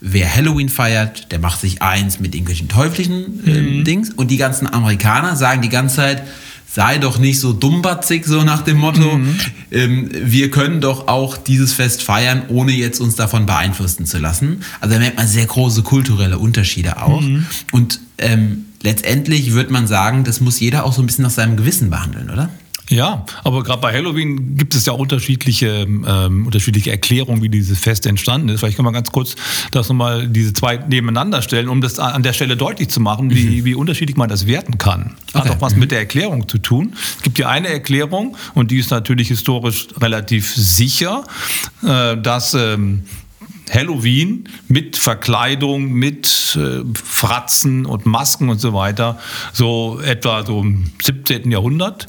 wer 0.08 0.32
Halloween 0.32 0.68
feiert, 0.68 1.32
der 1.32 1.40
macht 1.40 1.60
sich 1.60 1.82
eins 1.82 2.20
mit 2.20 2.34
irgendwelchen 2.34 2.68
teuflischen 2.68 3.44
äh, 3.46 3.60
mhm. 3.60 3.84
Dings. 3.84 4.10
Und 4.10 4.30
die 4.30 4.36
ganzen 4.36 4.72
Amerikaner 4.72 5.34
sagen 5.34 5.62
die 5.62 5.68
ganze 5.68 5.96
Zeit, 5.96 6.22
sei 6.64 6.98
doch 6.98 7.18
nicht 7.18 7.40
so 7.40 7.52
dummbatzig, 7.52 8.24
so 8.24 8.42
nach 8.42 8.62
dem 8.62 8.78
Motto, 8.78 9.18
mhm. 9.18 9.38
ähm, 9.72 10.10
wir 10.12 10.50
können 10.50 10.80
doch 10.80 11.08
auch 11.08 11.36
dieses 11.36 11.72
Fest 11.72 12.02
feiern, 12.02 12.42
ohne 12.48 12.72
jetzt 12.72 13.00
uns 13.00 13.16
davon 13.16 13.46
beeinflussen 13.46 14.06
zu 14.06 14.18
lassen. 14.18 14.62
Also 14.80 14.94
da 14.94 15.00
merkt 15.00 15.16
man 15.16 15.26
sehr 15.26 15.46
große 15.46 15.82
kulturelle 15.82 16.38
Unterschiede 16.38 17.02
auch. 17.02 17.20
Mhm. 17.20 17.46
Und 17.72 18.00
ähm, 18.18 18.66
letztendlich 18.82 19.54
würde 19.54 19.72
man 19.72 19.88
sagen, 19.88 20.22
das 20.22 20.40
muss 20.40 20.60
jeder 20.60 20.84
auch 20.84 20.92
so 20.92 21.02
ein 21.02 21.06
bisschen 21.06 21.24
nach 21.24 21.30
seinem 21.30 21.56
Gewissen 21.56 21.90
behandeln, 21.90 22.30
oder? 22.30 22.50
Ja, 22.88 23.24
aber 23.42 23.64
gerade 23.64 23.80
bei 23.80 23.92
Halloween 23.92 24.56
gibt 24.56 24.74
es 24.74 24.86
ja 24.86 24.92
unterschiedliche, 24.92 25.86
ähm, 25.88 26.46
unterschiedliche 26.46 26.92
Erklärungen, 26.92 27.42
wie 27.42 27.48
dieses 27.48 27.78
Fest 27.80 28.06
entstanden 28.06 28.48
ist. 28.48 28.60
Vielleicht 28.60 28.76
können 28.76 28.86
wir 28.86 28.92
ganz 28.92 29.10
kurz 29.10 29.34
das 29.72 29.88
nochmal 29.88 30.28
diese 30.28 30.52
zwei 30.52 30.76
nebeneinander 30.76 31.42
stellen, 31.42 31.68
um 31.68 31.80
das 31.80 31.98
an 31.98 32.22
der 32.22 32.32
Stelle 32.32 32.56
deutlich 32.56 32.88
zu 32.88 33.00
machen, 33.00 33.30
wie, 33.30 33.60
mhm. 33.60 33.64
wie 33.64 33.74
unterschiedlich 33.74 34.16
man 34.16 34.28
das 34.28 34.46
werten 34.46 34.78
kann. 34.78 35.16
Hat 35.34 35.46
okay. 35.46 35.50
auch 35.50 35.60
was 35.60 35.74
mhm. 35.74 35.80
mit 35.80 35.90
der 35.90 35.98
Erklärung 35.98 36.48
zu 36.48 36.58
tun. 36.58 36.94
Es 37.16 37.22
gibt 37.22 37.38
ja 37.38 37.48
eine 37.48 37.68
Erklärung 37.68 38.36
und 38.54 38.70
die 38.70 38.78
ist 38.78 38.92
natürlich 38.92 39.28
historisch 39.28 39.88
relativ 40.00 40.54
sicher, 40.54 41.24
äh, 41.82 42.16
dass 42.16 42.54
ähm, 42.54 43.02
Halloween 43.70 44.48
mit 44.68 44.96
Verkleidung, 44.96 45.92
mit 45.92 46.56
äh, 46.56 46.82
Fratzen 46.94 47.84
und 47.84 48.06
Masken 48.06 48.48
und 48.48 48.60
so 48.60 48.72
weiter, 48.72 49.18
so 49.52 50.00
etwa 50.04 50.44
so 50.46 50.60
im 50.60 50.92
17. 51.02 51.50
Jahrhundert 51.50 52.06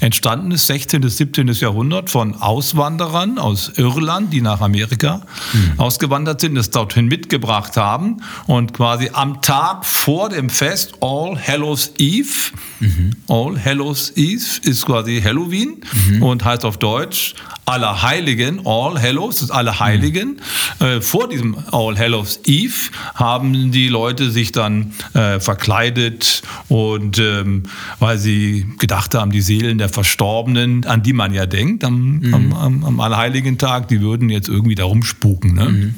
entstanden 0.00 0.50
ist, 0.52 0.66
16. 0.66 1.00
bis 1.00 1.16
17. 1.16 1.48
Jahrhundert, 1.48 2.10
von 2.10 2.34
Auswanderern 2.34 3.38
aus 3.38 3.72
Irland, 3.76 4.32
die 4.32 4.40
nach 4.40 4.60
Amerika 4.60 5.22
mhm. 5.52 5.78
ausgewandert 5.78 6.40
sind, 6.40 6.56
es 6.56 6.70
dorthin 6.70 7.06
mitgebracht 7.06 7.76
haben 7.76 8.22
und 8.46 8.74
quasi 8.74 9.10
am 9.12 9.42
Tag 9.42 9.84
vor 9.84 10.28
dem 10.28 10.50
Fest 10.50 10.94
All 11.00 11.38
Hallows 11.38 11.92
Eve, 11.98 12.52
mhm. 12.80 13.12
All 13.28 13.62
Hallows 13.62 14.12
Eve 14.16 14.44
ist 14.62 14.86
quasi 14.86 15.20
Halloween 15.22 15.80
mhm. 16.08 16.22
und 16.22 16.44
heißt 16.44 16.64
auf 16.64 16.76
Deutsch 16.76 17.34
Allerheiligen, 17.68 18.66
All 18.66 19.00
Hallows, 19.00 19.42
ist 19.42 19.50
Allerheiligen. 19.50 20.40
Mhm. 20.80 20.86
Äh, 20.86 21.00
vor 21.00 21.28
diesem 21.28 21.56
All 21.70 21.98
Hallows 21.98 22.40
Eve 22.46 22.90
haben 23.14 23.72
die 23.72 23.88
Leute 23.88 24.30
sich 24.30 24.52
dann 24.52 24.94
äh, 25.12 25.38
verkleidet 25.38 26.42
und 26.68 27.18
ähm, 27.18 27.64
weil 27.98 28.18
sie 28.18 28.66
gedacht 28.78 29.14
haben, 29.14 29.30
die 29.30 29.42
Seelen 29.42 29.78
der 29.78 29.88
Verstorbenen, 29.88 30.86
an 30.86 31.02
die 31.02 31.12
man 31.12 31.34
ja 31.34 31.46
denkt 31.46 31.84
am, 31.84 32.20
mhm. 32.20 32.34
am, 32.34 32.52
am, 32.54 32.84
am 32.84 33.00
Allerheiligen 33.00 33.58
Tag, 33.58 33.88
die 33.88 34.00
würden 34.00 34.30
jetzt 34.30 34.48
irgendwie 34.48 34.74
da 34.74 34.84
rumspuken. 34.84 35.54
Ne? 35.54 35.68
Mhm. 35.68 35.94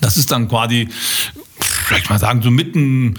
Das 0.00 0.16
ist 0.16 0.30
dann 0.30 0.48
quasi, 0.48 0.88
vielleicht 1.60 2.10
mal 2.10 2.18
sagen, 2.18 2.42
so 2.42 2.50
mitten 2.50 3.14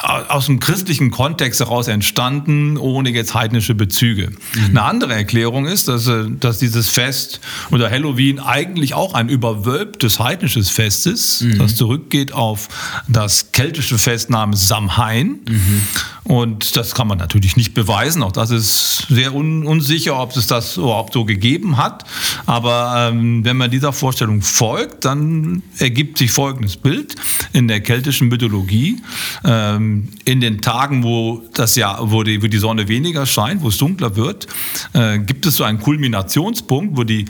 aus 0.00 0.46
dem 0.46 0.60
christlichen 0.60 1.10
Kontext 1.10 1.60
heraus 1.60 1.88
entstanden, 1.88 2.76
ohne 2.76 3.10
jetzt 3.10 3.34
heidnische 3.34 3.74
Bezüge. 3.74 4.30
Mhm. 4.54 4.64
Eine 4.70 4.82
andere 4.82 5.14
Erklärung 5.14 5.66
ist, 5.66 5.88
dass, 5.88 6.06
äh, 6.06 6.24
dass 6.28 6.58
dieses 6.58 6.88
Fest 6.88 7.40
oder 7.70 7.90
Halloween 7.90 8.38
eigentlich 8.38 8.94
auch 8.94 9.14
ein 9.14 9.28
überwölbtes 9.28 10.18
heidnisches 10.18 10.70
Fest 10.70 11.06
ist, 11.06 11.42
mhm. 11.42 11.58
das 11.58 11.76
zurückgeht 11.76 12.32
auf 12.32 12.68
das 13.08 13.52
keltische 13.52 13.98
Fest 13.98 14.30
namens 14.30 14.68
Samhain. 14.68 15.40
Mhm. 15.48 15.82
Und 16.24 16.76
das 16.76 16.94
kann 16.94 17.08
man 17.08 17.18
natürlich 17.18 17.56
nicht 17.56 17.74
beweisen. 17.74 18.22
Auch 18.22 18.32
das 18.32 18.50
ist 18.50 19.06
sehr 19.08 19.34
un 19.34 19.66
unsicher, 19.66 20.20
ob 20.20 20.36
es 20.36 20.46
das 20.46 20.76
überhaupt 20.76 21.14
so 21.14 21.24
gegeben 21.24 21.76
hat. 21.76 22.04
Aber 22.46 23.08
ähm, 23.10 23.44
wenn 23.44 23.56
man 23.56 23.70
dieser 23.70 23.92
Vorstellung 23.92 24.40
folgt, 24.40 25.04
dann 25.04 25.62
ergibt 25.78 26.18
sich 26.18 26.30
folgendes 26.30 26.76
Bild 26.76 27.16
in 27.52 27.66
der 27.66 27.80
keltischen 27.80 28.28
Mythologie. 28.28 29.02
Ähm, 29.44 30.08
in 30.24 30.40
den 30.40 30.60
Tagen, 30.60 31.02
wo 31.02 31.42
das 31.54 31.74
Jahr, 31.74 32.12
wo 32.12 32.22
die, 32.22 32.40
wo 32.40 32.46
die 32.46 32.58
Sonne 32.58 32.86
weniger 32.86 33.26
scheint, 33.26 33.62
wo 33.62 33.68
es 33.68 33.78
dunkler 33.78 34.14
wird, 34.14 34.46
äh, 34.92 35.18
gibt 35.18 35.44
es 35.46 35.56
so 35.56 35.64
einen 35.64 35.80
Kulminationspunkt, 35.80 36.96
wo 36.96 37.02
die 37.02 37.24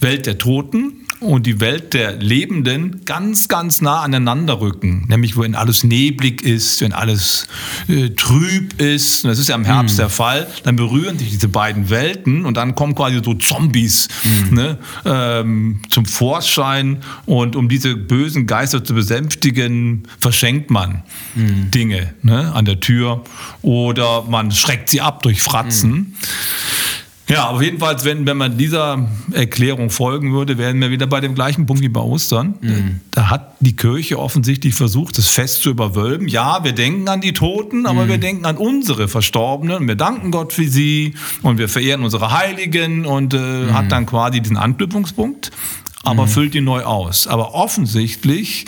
Welt 0.00 0.26
der 0.26 0.38
Toten 0.38 1.05
und 1.20 1.46
die 1.46 1.60
Welt 1.60 1.94
der 1.94 2.16
Lebenden 2.16 3.04
ganz, 3.04 3.48
ganz 3.48 3.80
nah 3.80 4.00
aneinander 4.02 4.60
rücken. 4.60 5.06
Nämlich, 5.08 5.38
wenn 5.38 5.54
alles 5.54 5.82
neblig 5.82 6.42
ist, 6.42 6.80
wenn 6.82 6.92
alles 6.92 7.46
äh, 7.88 8.10
trüb 8.10 8.80
ist. 8.80 9.24
Und 9.24 9.30
das 9.30 9.38
ist 9.38 9.48
ja 9.48 9.54
im 9.54 9.64
Herbst 9.64 9.94
mhm. 9.94 10.00
der 10.00 10.08
Fall. 10.10 10.46
Dann 10.64 10.76
berühren 10.76 11.18
sich 11.18 11.30
diese 11.30 11.48
beiden 11.48 11.88
Welten 11.88 12.44
und 12.44 12.56
dann 12.56 12.74
kommen 12.74 12.94
quasi 12.94 13.20
so 13.24 13.34
Zombies 13.34 14.08
mhm. 14.24 14.54
ne, 14.54 14.78
ähm, 15.04 15.80
zum 15.88 16.04
Vorschein. 16.04 16.98
Und 17.24 17.56
um 17.56 17.68
diese 17.68 17.96
bösen 17.96 18.46
Geister 18.46 18.84
zu 18.84 18.94
besänftigen, 18.94 20.02
verschenkt 20.18 20.70
man 20.70 21.02
mhm. 21.34 21.70
Dinge 21.70 22.14
ne, 22.22 22.52
an 22.52 22.66
der 22.66 22.80
Tür 22.80 23.24
oder 23.62 24.24
man 24.24 24.52
schreckt 24.52 24.90
sie 24.90 25.00
ab 25.00 25.22
durch 25.22 25.40
Fratzen. 25.40 26.14
Ja, 27.28 27.48
aber 27.48 27.62
jedenfalls, 27.62 28.04
wenn, 28.04 28.24
wenn 28.24 28.36
man 28.36 28.56
dieser 28.56 29.08
Erklärung 29.32 29.90
folgen 29.90 30.32
würde, 30.32 30.58
wären 30.58 30.80
wir 30.80 30.90
wieder 30.90 31.08
bei 31.08 31.20
dem 31.20 31.34
gleichen 31.34 31.66
Punkt 31.66 31.82
wie 31.82 31.88
bei 31.88 32.00
Ostern. 32.00 32.54
Mhm. 32.60 33.00
Da 33.10 33.30
hat 33.30 33.56
die 33.58 33.74
Kirche 33.74 34.18
offensichtlich 34.18 34.74
versucht, 34.74 35.18
das 35.18 35.26
Fest 35.26 35.62
zu 35.62 35.70
überwölben. 35.70 36.28
Ja, 36.28 36.62
wir 36.62 36.72
denken 36.72 37.08
an 37.08 37.20
die 37.20 37.32
Toten, 37.32 37.86
aber 37.86 38.04
mhm. 38.04 38.08
wir 38.10 38.18
denken 38.18 38.44
an 38.44 38.56
unsere 38.56 39.08
Verstorbenen 39.08 39.78
und 39.78 39.88
wir 39.88 39.96
danken 39.96 40.30
Gott 40.30 40.52
für 40.52 40.68
sie 40.68 41.14
und 41.42 41.58
wir 41.58 41.68
verehren 41.68 42.04
unsere 42.04 42.30
Heiligen 42.30 43.04
und 43.06 43.34
äh, 43.34 43.38
mhm. 43.38 43.74
hat 43.74 43.90
dann 43.90 44.06
quasi 44.06 44.40
diesen 44.40 44.56
Anknüpfungspunkt 44.56 45.50
aber 46.06 46.26
mhm. 46.26 46.28
füllt 46.28 46.54
ihn 46.54 46.64
neu 46.64 46.82
aus. 46.82 47.26
Aber 47.26 47.54
offensichtlich 47.54 48.66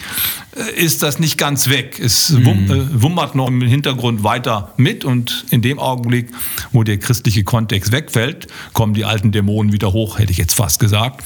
äh, 0.57 0.85
ist 0.85 1.03
das 1.05 1.21
nicht 1.21 1.39
ganz 1.39 1.69
weg. 1.69 2.01
Es 2.03 2.31
mhm. 2.31 2.47
Äh, 2.71 3.03
wummert 3.03 3.37
noch 3.37 3.47
im 3.47 3.63
Hintergrund 3.63 4.25
weiter 4.25 4.75
mit 4.77 5.05
und 5.05 5.45
in 5.51 5.63
dem 5.63 5.79
Augenblick, 5.79 6.31
wo 6.73 6.83
der 6.83 6.99
christliche 6.99 7.45
Kontext 7.45 7.93
wegfällt, 7.93 8.49
kommen 8.73 8.93
die 8.93 9.05
alten 9.05 9.31
Dämonen 9.31 9.73
wieder 9.73 9.93
hoch, 9.93 10.19
hätte 10.19 10.33
ich 10.33 10.39
jetzt 10.39 10.55
fast 10.55 10.81
gesagt. 10.81 11.25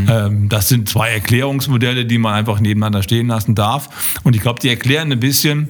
Mhm. 0.00 0.08
Ähm, 0.10 0.48
das 0.48 0.68
sind 0.68 0.88
zwei 0.88 1.10
Erklärungsmodelle, 1.10 2.06
die 2.06 2.18
man 2.18 2.34
einfach 2.34 2.58
nebeneinander 2.58 3.04
stehen 3.04 3.28
lassen 3.28 3.54
darf. 3.54 3.88
Und 4.24 4.34
ich 4.34 4.42
glaube, 4.42 4.58
die 4.60 4.68
erklären 4.68 5.12
ein 5.12 5.20
bisschen, 5.20 5.68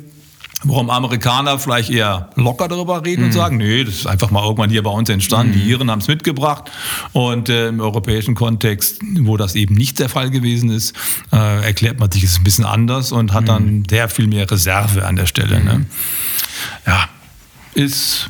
Warum 0.64 0.90
Amerikaner 0.90 1.58
vielleicht 1.58 1.90
eher 1.90 2.30
locker 2.36 2.68
darüber 2.68 3.04
reden 3.04 3.22
mhm. 3.22 3.26
und 3.26 3.32
sagen, 3.32 3.56
nee, 3.56 3.84
das 3.84 3.94
ist 3.94 4.06
einfach 4.06 4.30
mal 4.30 4.42
irgendwann 4.42 4.70
hier 4.70 4.82
bei 4.82 4.90
uns 4.90 5.08
entstanden, 5.08 5.52
mhm. 5.56 5.60
die 5.60 5.70
Iren 5.70 5.90
haben 5.90 6.00
es 6.00 6.08
mitgebracht. 6.08 6.70
Und 7.12 7.48
äh, 7.48 7.68
im 7.68 7.80
europäischen 7.80 8.34
Kontext, 8.34 9.00
wo 9.20 9.36
das 9.36 9.54
eben 9.54 9.74
nicht 9.74 9.98
der 9.98 10.08
Fall 10.08 10.30
gewesen 10.30 10.70
ist, 10.70 10.94
äh, 11.32 11.64
erklärt 11.64 11.98
man 12.00 12.10
sich 12.10 12.24
es 12.24 12.38
ein 12.38 12.44
bisschen 12.44 12.64
anders 12.64 13.12
und 13.12 13.32
hat 13.32 13.42
mhm. 13.42 13.46
dann 13.46 13.84
sehr 13.88 14.08
viel 14.08 14.26
mehr 14.26 14.50
Reserve 14.50 15.04
an 15.06 15.16
der 15.16 15.26
Stelle. 15.26 15.62
Ne? 15.62 15.78
Mhm. 15.78 15.86
Ja, 16.86 17.08
ist, 17.74 18.28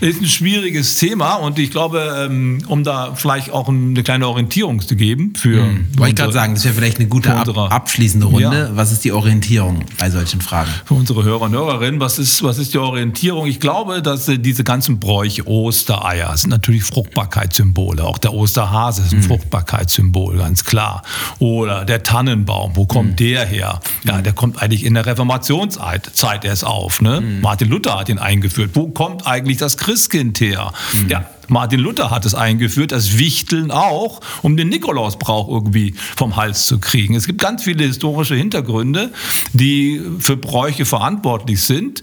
ist 0.00 0.20
ein 0.20 0.26
schwieriges 0.26 0.96
Thema 0.96 1.36
und 1.36 1.58
ich 1.58 1.70
glaube, 1.70 2.26
ähm, 2.28 2.62
um 2.68 2.84
da 2.84 3.14
vielleicht 3.14 3.50
auch 3.50 3.68
eine 3.68 4.02
kleine 4.02 4.28
Orientierung 4.28 4.80
zu 4.80 4.96
geben 4.96 5.32
für. 5.34 5.64
Mhm. 5.64 5.86
Wollte 5.96 6.10
ich 6.10 6.16
gerade 6.16 6.32
sagen, 6.32 6.54
das 6.54 6.64
wäre 6.64 6.74
vielleicht 6.74 6.98
eine 6.98 7.08
gute 7.08 7.34
ab, 7.34 7.48
abschließende 7.56 8.26
Runde. 8.26 8.68
Ja. 8.70 8.76
Was 8.76 8.92
ist 8.92 9.04
die 9.04 9.12
Orientierung 9.12 9.84
bei 9.98 10.10
solchen 10.10 10.40
Fragen? 10.40 10.70
Für 10.84 10.94
unsere 10.94 11.24
Hörer 11.24 11.42
und 11.42 11.52
Hörerinnen, 11.52 12.00
was 12.00 12.18
ist, 12.18 12.42
was 12.42 12.58
ist 12.58 12.74
die 12.74 12.78
Orientierung? 12.78 13.46
Ich 13.46 13.60
glaube, 13.60 14.02
dass 14.02 14.28
äh, 14.28 14.38
diese 14.38 14.64
ganzen 14.64 14.98
Bräuche, 14.98 15.46
Ostereier, 15.46 16.36
sind 16.36 16.50
natürlich 16.50 16.84
Fruchtbarkeitssymbole. 16.84 18.04
Auch 18.04 18.18
der 18.18 18.34
Osterhase 18.34 19.02
ist 19.02 19.12
ein 19.12 19.20
mhm. 19.20 19.24
Fruchtbarkeitssymbol, 19.24 20.36
ganz 20.36 20.64
klar. 20.64 21.02
Oder 21.38 21.84
der 21.84 22.02
Tannenbaum, 22.02 22.76
wo 22.76 22.84
kommt 22.84 23.12
mhm. 23.12 23.16
der 23.16 23.46
her? 23.46 23.80
Ja, 24.04 24.20
der 24.20 24.32
kommt 24.32 24.60
eigentlich 24.60 24.84
in 24.84 24.94
der 24.94 25.06
Reformationszeit 25.06 26.44
erst 26.44 26.66
auf. 26.66 27.00
Ne? 27.00 27.20
Mhm. 27.20 27.40
Martin 27.40 27.68
Luther 27.68 27.98
hat 27.98 28.08
ihn 28.08 28.18
eingeführt. 28.18 28.70
Wo 28.74 28.81
kommt 28.88 29.26
eigentlich 29.26 29.58
das 29.58 29.76
Christkind 29.76 30.40
her? 30.40 30.72
Mhm. 30.92 31.08
Ja, 31.08 31.26
Martin 31.48 31.80
Luther 31.80 32.10
hat 32.10 32.24
es 32.24 32.34
eingeführt, 32.34 32.92
das 32.92 33.18
Wichteln 33.18 33.70
auch, 33.70 34.20
um 34.42 34.56
den 34.56 34.68
Nikolausbrauch 34.68 35.48
irgendwie 35.48 35.94
vom 36.16 36.36
Hals 36.36 36.66
zu 36.66 36.78
kriegen. 36.78 37.14
Es 37.14 37.26
gibt 37.26 37.40
ganz 37.40 37.64
viele 37.64 37.84
historische 37.84 38.34
Hintergründe, 38.34 39.12
die 39.52 40.00
für 40.18 40.36
Bräuche 40.36 40.84
verantwortlich 40.84 41.62
sind. 41.62 42.00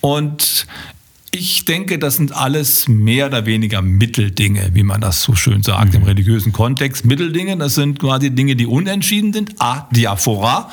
Und 0.00 0.66
ich 1.32 1.64
denke, 1.64 1.98
das 1.98 2.16
sind 2.16 2.34
alles 2.34 2.88
mehr 2.88 3.26
oder 3.26 3.46
weniger 3.46 3.82
Mitteldinge, 3.82 4.70
wie 4.74 4.82
man 4.82 5.00
das 5.00 5.22
so 5.22 5.34
schön 5.34 5.62
sagt 5.62 5.90
mhm. 5.90 6.00
im 6.00 6.02
religiösen 6.04 6.52
Kontext. 6.52 7.04
Mitteldinge, 7.04 7.56
das 7.56 7.76
sind 7.76 8.00
quasi 8.00 8.30
Dinge, 8.30 8.56
die 8.56 8.66
unentschieden 8.66 9.32
sind. 9.32 9.54
A, 9.58 9.88
Diaphora, 9.92 10.70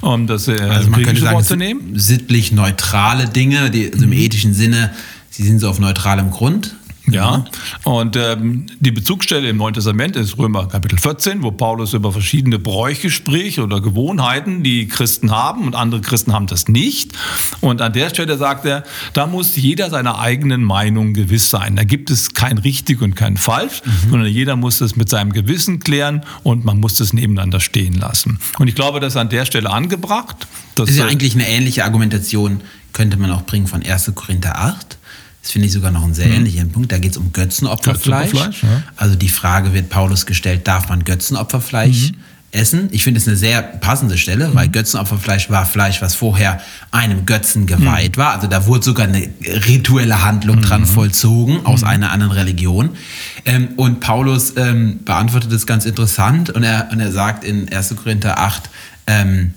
um 0.00 0.26
das 0.26 0.48
äh, 0.48 0.58
also 0.60 0.90
man 0.90 1.02
könnte 1.02 1.20
sagen, 1.20 1.44
zu 1.44 1.56
nehmen. 1.56 1.98
Sittlich 1.98 2.52
neutrale 2.52 3.28
Dinge, 3.28 3.70
die 3.70 3.92
also 3.92 4.04
im 4.04 4.10
mhm. 4.10 4.16
ethischen 4.16 4.54
Sinne, 4.54 4.94
sie 5.30 5.42
sind 5.42 5.58
so 5.58 5.68
auf 5.68 5.78
neutralem 5.78 6.30
Grund. 6.30 6.74
Ja, 7.12 7.44
und 7.84 8.16
ähm, 8.16 8.66
die 8.80 8.90
Bezugsstelle 8.90 9.48
im 9.48 9.56
Neuen 9.56 9.74
Testament 9.74 10.16
ist 10.16 10.36
Römer 10.38 10.66
Kapitel 10.68 10.98
14, 10.98 11.42
wo 11.42 11.50
Paulus 11.50 11.94
über 11.94 12.12
verschiedene 12.12 12.58
Bräuche 12.58 13.10
spricht 13.10 13.58
oder 13.58 13.80
Gewohnheiten, 13.80 14.62
die 14.62 14.88
Christen 14.88 15.30
haben 15.30 15.64
und 15.64 15.74
andere 15.74 16.00
Christen 16.00 16.32
haben 16.32 16.46
das 16.46 16.68
nicht. 16.68 17.12
Und 17.60 17.80
an 17.80 17.92
der 17.92 18.10
Stelle 18.10 18.36
sagt 18.36 18.64
er, 18.64 18.84
da 19.12 19.26
muss 19.26 19.56
jeder 19.56 19.90
seiner 19.90 20.18
eigenen 20.18 20.62
Meinung 20.62 21.14
gewiss 21.14 21.50
sein. 21.50 21.76
Da 21.76 21.84
gibt 21.84 22.10
es 22.10 22.34
kein 22.34 22.58
richtig 22.58 23.00
und 23.00 23.14
kein 23.14 23.36
falsch, 23.36 23.82
mhm. 23.84 24.10
sondern 24.10 24.28
jeder 24.30 24.56
muss 24.56 24.78
das 24.78 24.96
mit 24.96 25.08
seinem 25.08 25.32
Gewissen 25.32 25.80
klären 25.80 26.22
und 26.42 26.64
man 26.64 26.78
muss 26.78 26.96
das 26.96 27.12
nebeneinander 27.12 27.60
stehen 27.60 27.94
lassen. 27.94 28.38
Und 28.58 28.68
ich 28.68 28.74
glaube, 28.74 29.00
das 29.00 29.14
ist 29.14 29.16
an 29.16 29.28
der 29.28 29.44
Stelle 29.44 29.70
angebracht. 29.70 30.46
Das 30.74 30.90
ist 30.90 30.98
ja 30.98 31.06
eigentlich 31.06 31.34
eine 31.34 31.48
ähnliche 31.48 31.84
Argumentation, 31.84 32.60
könnte 32.92 33.16
man 33.16 33.30
auch 33.30 33.42
bringen 33.42 33.66
von 33.66 33.82
1. 33.82 34.12
Korinther 34.14 34.58
8 34.58 34.97
das 35.48 35.54
finde 35.54 35.66
ich 35.68 35.72
sogar 35.72 35.90
noch 35.90 36.04
einen 36.04 36.12
sehr 36.12 36.26
mhm. 36.26 36.34
ähnlichen 36.34 36.70
Punkt. 36.72 36.92
Da 36.92 36.98
geht 36.98 37.12
es 37.12 37.16
um 37.16 37.32
Götzenopferfleisch. 37.32 38.32
Götzenopferfleisch 38.32 38.62
ja. 38.64 38.82
Also 38.96 39.14
die 39.14 39.30
Frage 39.30 39.72
wird 39.72 39.88
Paulus 39.88 40.26
gestellt, 40.26 40.68
darf 40.68 40.90
man 40.90 41.04
Götzenopferfleisch 41.04 42.10
mhm. 42.10 42.16
essen? 42.50 42.88
Ich 42.92 43.02
finde 43.02 43.18
es 43.18 43.26
eine 43.26 43.38
sehr 43.38 43.62
passende 43.62 44.18
Stelle, 44.18 44.48
mhm. 44.48 44.54
weil 44.54 44.68
Götzenopferfleisch 44.68 45.48
war 45.48 45.64
Fleisch, 45.64 46.02
was 46.02 46.14
vorher 46.14 46.60
einem 46.90 47.24
Götzen 47.24 47.64
geweiht 47.64 48.18
mhm. 48.18 48.20
war. 48.20 48.34
Also 48.34 48.46
da 48.46 48.66
wurde 48.66 48.84
sogar 48.84 49.06
eine 49.06 49.26
rituelle 49.66 50.22
Handlung 50.22 50.60
dran 50.60 50.82
mhm. 50.82 50.86
vollzogen 50.86 51.64
aus 51.64 51.80
mhm. 51.80 51.86
einer 51.86 52.12
anderen 52.12 52.32
Religion. 52.32 52.90
Ähm, 53.46 53.68
und 53.76 54.00
Paulus 54.00 54.52
ähm, 54.58 55.00
beantwortet 55.06 55.50
das 55.50 55.66
ganz 55.66 55.86
interessant 55.86 56.50
und 56.50 56.62
er, 56.62 56.90
und 56.92 57.00
er 57.00 57.10
sagt 57.10 57.42
in 57.42 57.72
1. 57.72 57.96
Korinther 57.96 58.38
8, 58.38 58.68
ähm, 59.06 59.54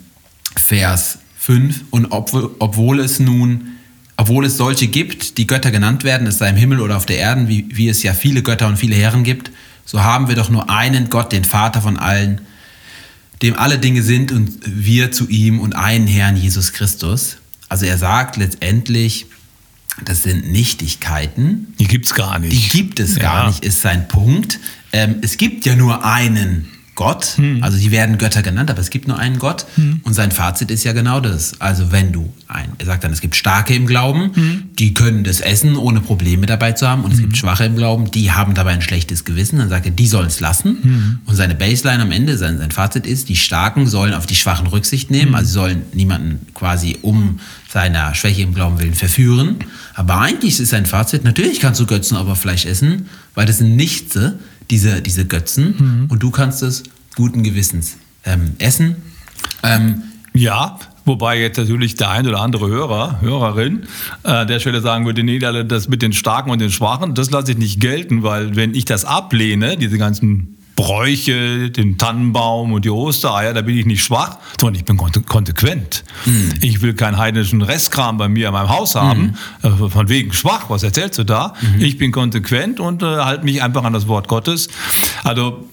Vers 0.56 1.18
5, 1.38 1.84
und 1.90 2.06
ob, 2.14 2.32
obwohl 2.60 3.02
es 3.02 3.20
nun 3.20 3.72
obwohl 4.18 4.46
es 4.46 4.58
solche 4.58 4.88
gibt, 4.88 5.38
die 5.38 5.48
Götter 5.48 5.72
genannt 5.72 6.04
werden, 6.04 6.28
es 6.28 6.38
sei 6.38 6.50
im 6.50 6.56
Himmel 6.56 6.80
oder 6.80 6.98
auf 6.98 7.06
der 7.06 7.18
Erde, 7.18 7.48
wie, 7.48 7.68
wie 7.72 7.90
es 7.90 8.04
ja 8.04 8.14
viele 8.14 8.44
Götter 8.44 8.68
und 8.68 8.78
viele 8.78 8.96
Herren 8.96 9.24
gibt, 9.24 9.52
so 9.86 10.04
haben 10.04 10.28
wir 10.28 10.36
doch 10.36 10.50
nur 10.50 10.70
einen 10.70 11.10
Gott, 11.10 11.32
den 11.32 11.44
Vater 11.44 11.82
von 11.82 11.98
allen, 11.98 12.42
dem 13.42 13.58
alle 13.58 13.80
Dinge 13.80 14.04
sind 14.04 14.32
und 14.32 14.60
wir 14.66 15.12
zu 15.12 15.28
ihm 15.28 15.60
und 15.60 15.76
einen 15.76 16.08
Herrn 16.08 16.38
Jesus 16.38 16.74
Christus. 16.74 17.38
Also 17.68 17.86
er 17.86 17.98
sagt 17.98 18.38
letztendlich, 18.38 19.26
das 20.06 20.24
sind 20.24 20.52
Nichtigkeiten. 20.52 21.74
Die 21.80 21.88
gibt 21.88 22.06
es 22.06 22.14
gar 22.14 22.40
nicht. 22.40 22.54
Die 22.54 22.70
gibt 22.70 23.00
es 23.00 23.16
ja. 23.16 23.22
gar 23.22 23.48
nicht, 23.48 23.64
ist 23.66 23.82
sein 23.82 24.08
Punkt. 24.08 24.60
Ähm, 24.94 25.18
es 25.22 25.38
gibt 25.38 25.66
ja 25.66 25.76
nur 25.76 26.06
einen 26.06 26.71
Gott. 27.02 27.38
Hm. 27.38 27.64
Also 27.64 27.80
die 27.80 27.90
werden 27.90 28.20
Götter 28.20 28.44
genannt, 28.44 28.70
aber 28.70 28.80
es 28.80 28.92
gibt 28.92 29.08
nur 29.08 29.18
einen 29.18 29.40
Gott. 29.40 29.66
Hm. 29.74 30.02
Und 30.04 30.14
sein 30.14 30.32
Fazit 30.32 30.70
ist 30.70 30.84
ja 30.84 30.94
genau 30.94 31.20
das. 31.20 31.60
Also 31.60 31.92
wenn 31.92 32.12
du 32.12 32.32
ein, 32.48 32.70
er 32.78 32.86
sagt 32.86 33.04
dann, 33.04 33.12
es 33.12 33.22
gibt 33.22 33.36
Starke 33.36 33.74
im 33.74 33.88
Glauben, 33.88 34.36
hm. 34.36 34.64
die 34.78 34.94
können 34.94 35.24
das 35.24 35.42
essen, 35.42 35.78
ohne 35.78 36.00
Probleme 36.00 36.46
dabei 36.46 36.74
zu 36.74 36.88
haben. 36.88 37.04
Und 37.04 37.12
es 37.12 37.18
gibt 37.18 37.34
hm. 37.34 37.38
Schwache 37.38 37.66
im 37.66 37.76
Glauben, 37.76 38.12
die 38.12 38.32
haben 38.32 38.54
dabei 38.54 38.74
ein 38.74 38.84
schlechtes 38.84 39.26
Gewissen. 39.26 39.58
Dann 39.58 39.70
sagt 39.70 39.88
er, 39.88 39.92
die 39.92 40.06
sollen 40.06 40.28
es 40.28 40.40
lassen. 40.40 40.78
Hm. 40.80 41.20
Und 41.26 41.36
seine 41.36 41.56
Baseline 41.56 42.04
am 42.04 42.12
Ende, 42.12 42.38
sein, 42.38 42.60
sein 42.60 42.70
Fazit 42.70 43.08
ist, 43.08 43.30
die 43.30 43.36
Starken 43.36 43.88
sollen 43.88 44.14
auf 44.14 44.28
die 44.28 44.36
Schwachen 44.36 44.68
Rücksicht 44.68 45.10
nehmen. 45.10 45.30
Hm. 45.30 45.36
Also 45.36 45.48
sie 45.48 45.54
sollen 45.54 45.82
niemanden 45.94 46.46
quasi 46.54 47.00
um 47.02 47.40
seiner 47.68 48.14
Schwäche 48.14 48.44
im 48.44 48.54
Glauben 48.54 48.80
willen 48.80 48.94
verführen. 48.94 49.56
Aber 49.96 50.20
eigentlich 50.20 50.60
ist 50.60 50.70
sein 50.70 50.86
Fazit, 50.86 51.24
natürlich 51.24 51.60
kannst 51.60 51.80
du 51.80 51.88
Götzen 51.88 52.16
aber 52.16 52.36
Fleisch 52.36 52.68
essen, 52.68 53.08
weil 53.34 53.48
das 53.48 53.58
sind 53.58 53.76
Nichte 53.76 54.38
diese, 54.72 55.02
diese 55.02 55.26
Götzen 55.26 55.76
mhm. 55.78 56.06
und 56.08 56.24
du 56.24 56.32
kannst 56.32 56.64
es 56.64 56.84
guten 57.16 57.44
Gewissens 57.44 57.98
ähm, 58.26 58.56
essen. 58.60 58.96
Ähm, 59.64 60.04
ja, 60.34 60.80
Wobei 61.04 61.40
jetzt 61.40 61.58
natürlich 61.58 61.96
der 61.96 62.12
ein 62.12 62.28
oder 62.28 62.42
andere 62.42 62.68
Hörer, 62.68 63.22
Hörerin, 63.22 63.88
äh, 64.24 64.30
an 64.30 64.48
der 64.48 64.60
Stelle 64.60 64.82
sagen 64.82 65.06
würde, 65.06 65.24
nee, 65.24 65.40
das 65.40 65.90
mit 65.90 66.02
den 66.02 66.14
Starken 66.14 66.52
und 66.52 66.62
den 66.62 66.70
Schwachen, 66.70 67.16
das 67.16 67.32
lasse 67.32 67.54
ich 67.54 67.58
nicht 67.58 67.80
gelten, 67.80 68.22
weil 68.22 68.56
wenn 68.56 68.76
ich 68.76 68.86
das 68.86 69.04
ablehne, 69.04 69.78
diese 69.78 69.98
ganzen 69.98 70.58
Bräuche, 70.76 71.70
den 71.70 71.98
Tannenbaum 71.98 72.72
und 72.74 72.86
die 72.86 72.90
Ostereier, 72.90 73.54
da 73.54 73.62
bin 73.62 73.78
ich 73.78 73.86
nicht 73.86 74.04
schwach, 74.04 74.38
sondern 74.60 74.80
ich 74.80 74.86
bin 74.86 74.98
konsequent. 74.98 76.04
Mhm. 76.26 76.54
Ich 76.62 76.82
will 76.82 76.94
keinen 76.94 77.18
heidnischen 77.18 77.62
Restkram 77.62 78.18
bei 78.18 78.30
mir 78.30 78.48
in 78.48 78.54
meinem 78.54 78.70
Haus 78.70 78.96
haben, 78.96 79.36
mhm. 79.64 79.90
von 79.90 80.08
wegen 80.08 80.34
schwach, 80.34 80.70
was 80.70 80.84
erzählst 80.84 81.20
du 81.20 81.24
da? 81.24 81.56
Mhm. 81.62 81.82
Ich 81.82 81.98
bin 81.98 82.12
konsequent 82.12 82.80
und 82.80 83.04
äh, 83.04 83.06
halte 83.06 83.44
mich 83.44 83.62
einfach 83.62 83.84
an 83.84 83.94
das 83.94 84.08
Wort 84.08 84.28
Gottes. 84.28 84.70
Also 85.24 85.68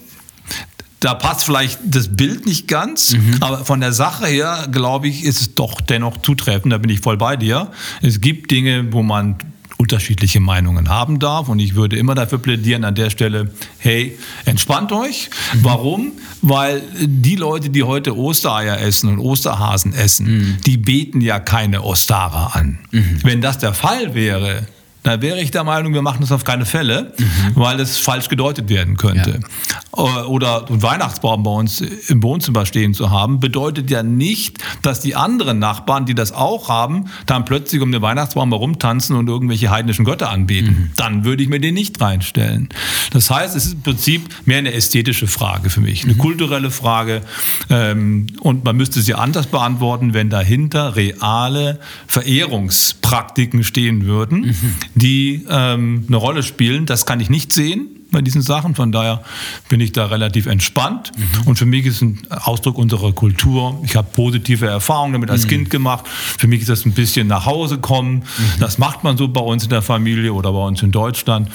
da 1.00 1.14
passt 1.14 1.44
vielleicht 1.44 1.78
das 1.84 2.08
Bild 2.16 2.46
nicht 2.46 2.66
ganz, 2.66 3.12
mhm. 3.12 3.36
aber 3.40 3.64
von 3.64 3.80
der 3.80 3.92
Sache 3.92 4.26
her, 4.26 4.68
glaube 4.70 5.08
ich, 5.08 5.24
ist 5.24 5.40
es 5.40 5.54
doch 5.54 5.80
dennoch 5.80 6.16
zutreffend. 6.22 6.72
Da 6.72 6.78
bin 6.78 6.90
ich 6.90 7.00
voll 7.00 7.16
bei 7.16 7.36
dir. 7.36 7.70
Es 8.02 8.20
gibt 8.20 8.50
Dinge, 8.50 8.92
wo 8.92 9.02
man 9.02 9.36
unterschiedliche 9.78 10.40
Meinungen 10.40 10.88
haben 10.88 11.20
darf. 11.20 11.48
Und 11.48 11.60
ich 11.60 11.76
würde 11.76 11.96
immer 11.96 12.14
dafür 12.14 12.38
plädieren 12.38 12.84
an 12.84 12.96
der 12.96 13.10
Stelle, 13.10 13.52
hey, 13.78 14.18
entspannt 14.44 14.92
euch. 14.92 15.30
Mhm. 15.54 15.58
Warum? 15.64 16.12
Weil 16.42 16.82
die 17.00 17.36
Leute, 17.36 17.70
die 17.70 17.84
heute 17.84 18.16
Ostereier 18.16 18.80
essen 18.80 19.08
und 19.08 19.20
Osterhasen 19.20 19.94
essen, 19.94 20.26
mhm. 20.26 20.56
die 20.66 20.76
beten 20.76 21.20
ja 21.20 21.38
keine 21.38 21.84
Ostara 21.84 22.58
an. 22.58 22.80
Mhm. 22.90 23.20
Wenn 23.22 23.40
das 23.40 23.58
der 23.58 23.72
Fall 23.72 24.14
wäre, 24.14 24.66
da 25.02 25.22
wäre 25.22 25.40
ich 25.40 25.50
der 25.50 25.64
Meinung, 25.64 25.94
wir 25.94 26.02
machen 26.02 26.18
das 26.20 26.32
auf 26.32 26.44
keine 26.44 26.66
Fälle, 26.66 27.12
mhm. 27.16 27.24
weil 27.54 27.80
es 27.80 27.98
falsch 27.98 28.28
gedeutet 28.28 28.68
werden 28.68 28.96
könnte. 28.96 29.40
Ja. 29.40 30.24
Oder 30.26 30.66
ein 30.68 30.82
Weihnachtsbaum 30.82 31.42
bei 31.42 31.50
uns 31.50 31.80
im 31.80 32.22
Wohnzimmer 32.22 32.66
stehen 32.66 32.94
zu 32.94 33.10
haben, 33.10 33.40
bedeutet 33.40 33.90
ja 33.90 34.02
nicht, 34.02 34.58
dass 34.82 35.00
die 35.00 35.16
anderen 35.16 35.58
Nachbarn, 35.58 36.06
die 36.06 36.14
das 36.14 36.32
auch 36.32 36.68
haben, 36.68 37.06
dann 37.26 37.44
plötzlich 37.44 37.80
um 37.80 37.90
den 37.90 38.02
Weihnachtsbaum 38.02 38.50
herumtanzen 38.50 39.16
und 39.16 39.28
irgendwelche 39.28 39.70
heidnischen 39.70 40.04
Götter 40.04 40.30
anbeten. 40.30 40.70
Mhm. 40.70 40.90
Dann 40.96 41.24
würde 41.24 41.42
ich 41.42 41.48
mir 41.48 41.60
den 41.60 41.74
nicht 41.74 42.00
reinstellen. 42.00 42.68
Das 43.12 43.30
heißt, 43.30 43.56
es 43.56 43.66
ist 43.66 43.72
im 43.74 43.82
Prinzip 43.82 44.28
mehr 44.46 44.58
eine 44.58 44.72
ästhetische 44.72 45.26
Frage 45.26 45.70
für 45.70 45.80
mich, 45.80 46.04
eine 46.04 46.14
mhm. 46.14 46.18
kulturelle 46.18 46.70
Frage. 46.70 47.22
Ähm, 47.70 48.26
und 48.40 48.64
man 48.64 48.76
müsste 48.76 49.00
sie 49.00 49.14
anders 49.14 49.46
beantworten, 49.46 50.12
wenn 50.12 50.28
dahinter 50.28 50.96
reale 50.96 51.80
Verehrungspraktiken 52.06 53.64
stehen 53.64 54.04
würden, 54.04 54.40
mhm 54.40 54.74
die 54.98 55.44
ähm, 55.48 56.04
eine 56.08 56.16
Rolle 56.16 56.42
spielen. 56.42 56.86
Das 56.86 57.06
kann 57.06 57.20
ich 57.20 57.30
nicht 57.30 57.52
sehen 57.52 57.88
bei 58.10 58.22
diesen 58.22 58.42
Sachen. 58.42 58.74
Von 58.74 58.92
daher 58.92 59.22
bin 59.68 59.80
ich 59.80 59.92
da 59.92 60.06
relativ 60.06 60.46
entspannt. 60.46 61.12
Mhm. 61.16 61.46
Und 61.46 61.58
für 61.58 61.66
mich 61.66 61.86
ist 61.86 61.96
es 61.96 62.02
ein 62.02 62.18
Ausdruck 62.30 62.78
unserer 62.78 63.12
Kultur. 63.12 63.80
Ich 63.84 63.96
habe 63.96 64.08
positive 64.12 64.66
Erfahrungen 64.66 65.14
damit 65.14 65.30
als 65.30 65.44
mhm. 65.44 65.48
Kind 65.48 65.70
gemacht. 65.70 66.06
Für 66.08 66.46
mich 66.46 66.60
ist 66.60 66.68
das 66.68 66.84
ein 66.84 66.92
bisschen 66.92 67.26
nach 67.26 67.46
Hause 67.46 67.78
kommen. 67.78 68.16
Mhm. 68.16 68.60
Das 68.60 68.78
macht 68.78 69.04
man 69.04 69.16
so 69.16 69.28
bei 69.28 69.40
uns 69.40 69.64
in 69.64 69.70
der 69.70 69.82
Familie 69.82 70.32
oder 70.32 70.52
bei 70.52 70.64
uns 70.64 70.82
in 70.82 70.90
Deutschland. 70.90 71.50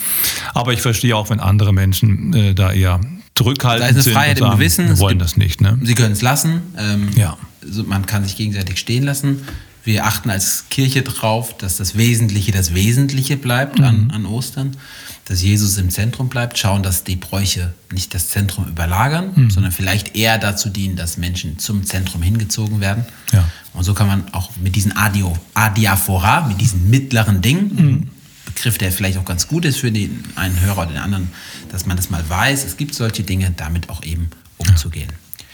Aber 0.54 0.74
ich 0.74 0.82
verstehe 0.82 1.16
auch, 1.16 1.30
wenn 1.30 1.39
andere 1.39 1.74
Menschen 1.74 2.34
äh, 2.34 2.54
da 2.54 2.72
eher 2.72 3.00
zurückhaltend 3.36 3.88
sind. 3.88 3.96
Da 3.96 4.00
ist 4.00 4.08
eine 4.08 4.16
Freiheit 4.16 4.38
sagen, 4.38 4.52
im 4.52 4.58
Gewissen. 4.58 4.89
Wir 4.89 5.00
wollen 5.00 5.18
gibt, 5.18 5.22
das 5.22 5.38
nicht. 5.38 5.62
Ne? 5.62 5.80
Sie 5.82 5.96
können 5.96 6.14
es 6.14 6.22
lassen. 6.22 6.62
Ähm, 6.78 7.10
ja. 7.16 7.38
man 7.86 8.06
kann 8.06 8.24
sich 8.24 8.36
gegenseitig 8.36 8.80
stehen 8.80 9.04
lassen. 9.04 9.41
Wir 9.84 10.06
achten 10.06 10.30
als 10.30 10.66
Kirche 10.70 11.02
drauf, 11.02 11.58
dass 11.58 11.78
das 11.78 11.98
Wesentliche 11.98 12.52
das 12.52 12.74
Wesentliche 12.74 13.36
bleibt 13.36 13.80
mhm. 13.80 13.86
an, 13.86 14.12
an 14.12 14.26
Ostern, 14.26 14.78
dass 15.26 15.42
Jesus 15.42 15.78
im 15.78 15.90
Zentrum 15.90 16.30
bleibt, 16.30 16.58
schauen, 16.58 16.84
dass 16.84 17.04
die 17.04 17.16
Bräuche 17.16 17.74
nicht 17.92 18.14
das 18.14 18.30
Zentrum 18.30 18.68
überlagern, 18.68 19.32
mhm. 19.36 19.50
sondern 19.50 19.72
vielleicht 19.72 20.16
eher 20.16 20.38
dazu 20.38 20.70
dienen, 20.70 20.96
dass 20.96 21.18
Menschen 21.18 21.60
zum 21.60 21.86
Zentrum 21.86 22.22
hingezogen 22.22 22.80
werden. 22.80 23.06
Ja. 23.32 23.48
Und 23.74 23.84
so 23.84 23.94
kann 23.94 24.08
man 24.08 24.34
auch 24.34 24.52
mit 24.62 24.76
diesen 24.76 24.96
Adio, 24.96 25.38
Adiaphora, 25.54 26.48
mit 26.48 26.62
diesen 26.62 26.90
mittleren 26.90 27.42
Dingen, 27.42 27.76
mhm. 27.76 28.10
Begriff, 28.46 28.78
der 28.78 28.92
vielleicht 28.92 29.18
auch 29.18 29.26
ganz 29.26 29.48
gut 29.48 29.66
ist 29.66 29.78
für 29.78 29.92
den 29.92 30.24
einen 30.36 30.60
Hörer 30.62 30.84
oder 30.84 30.92
den 30.92 30.98
anderen, 30.98 31.30
dass 31.72 31.86
man 31.86 31.98
das 31.98 32.10
mal 32.10 32.24
weiß, 32.28 32.66
es 32.66 32.78
gibt 32.78 32.94
solche 32.94 33.24
Dinge, 33.24 33.52
damit 33.56 33.90
auch 33.90 34.04
eben 34.04 34.30
umzugehen. 34.58 35.10
Ja. 35.10 35.46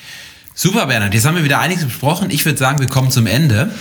Super, 0.54 0.88
Bernhard. 0.88 1.14
Jetzt 1.14 1.26
haben 1.26 1.36
wir 1.36 1.46
wieder 1.46 1.60
einiges 1.60 1.86
besprochen. 1.86 2.32
Ich 2.32 2.44
würde 2.44 2.58
sagen, 2.58 2.80
wir 2.80 2.88
kommen 2.88 3.12
zum 3.12 3.28
Ende. 3.28 3.72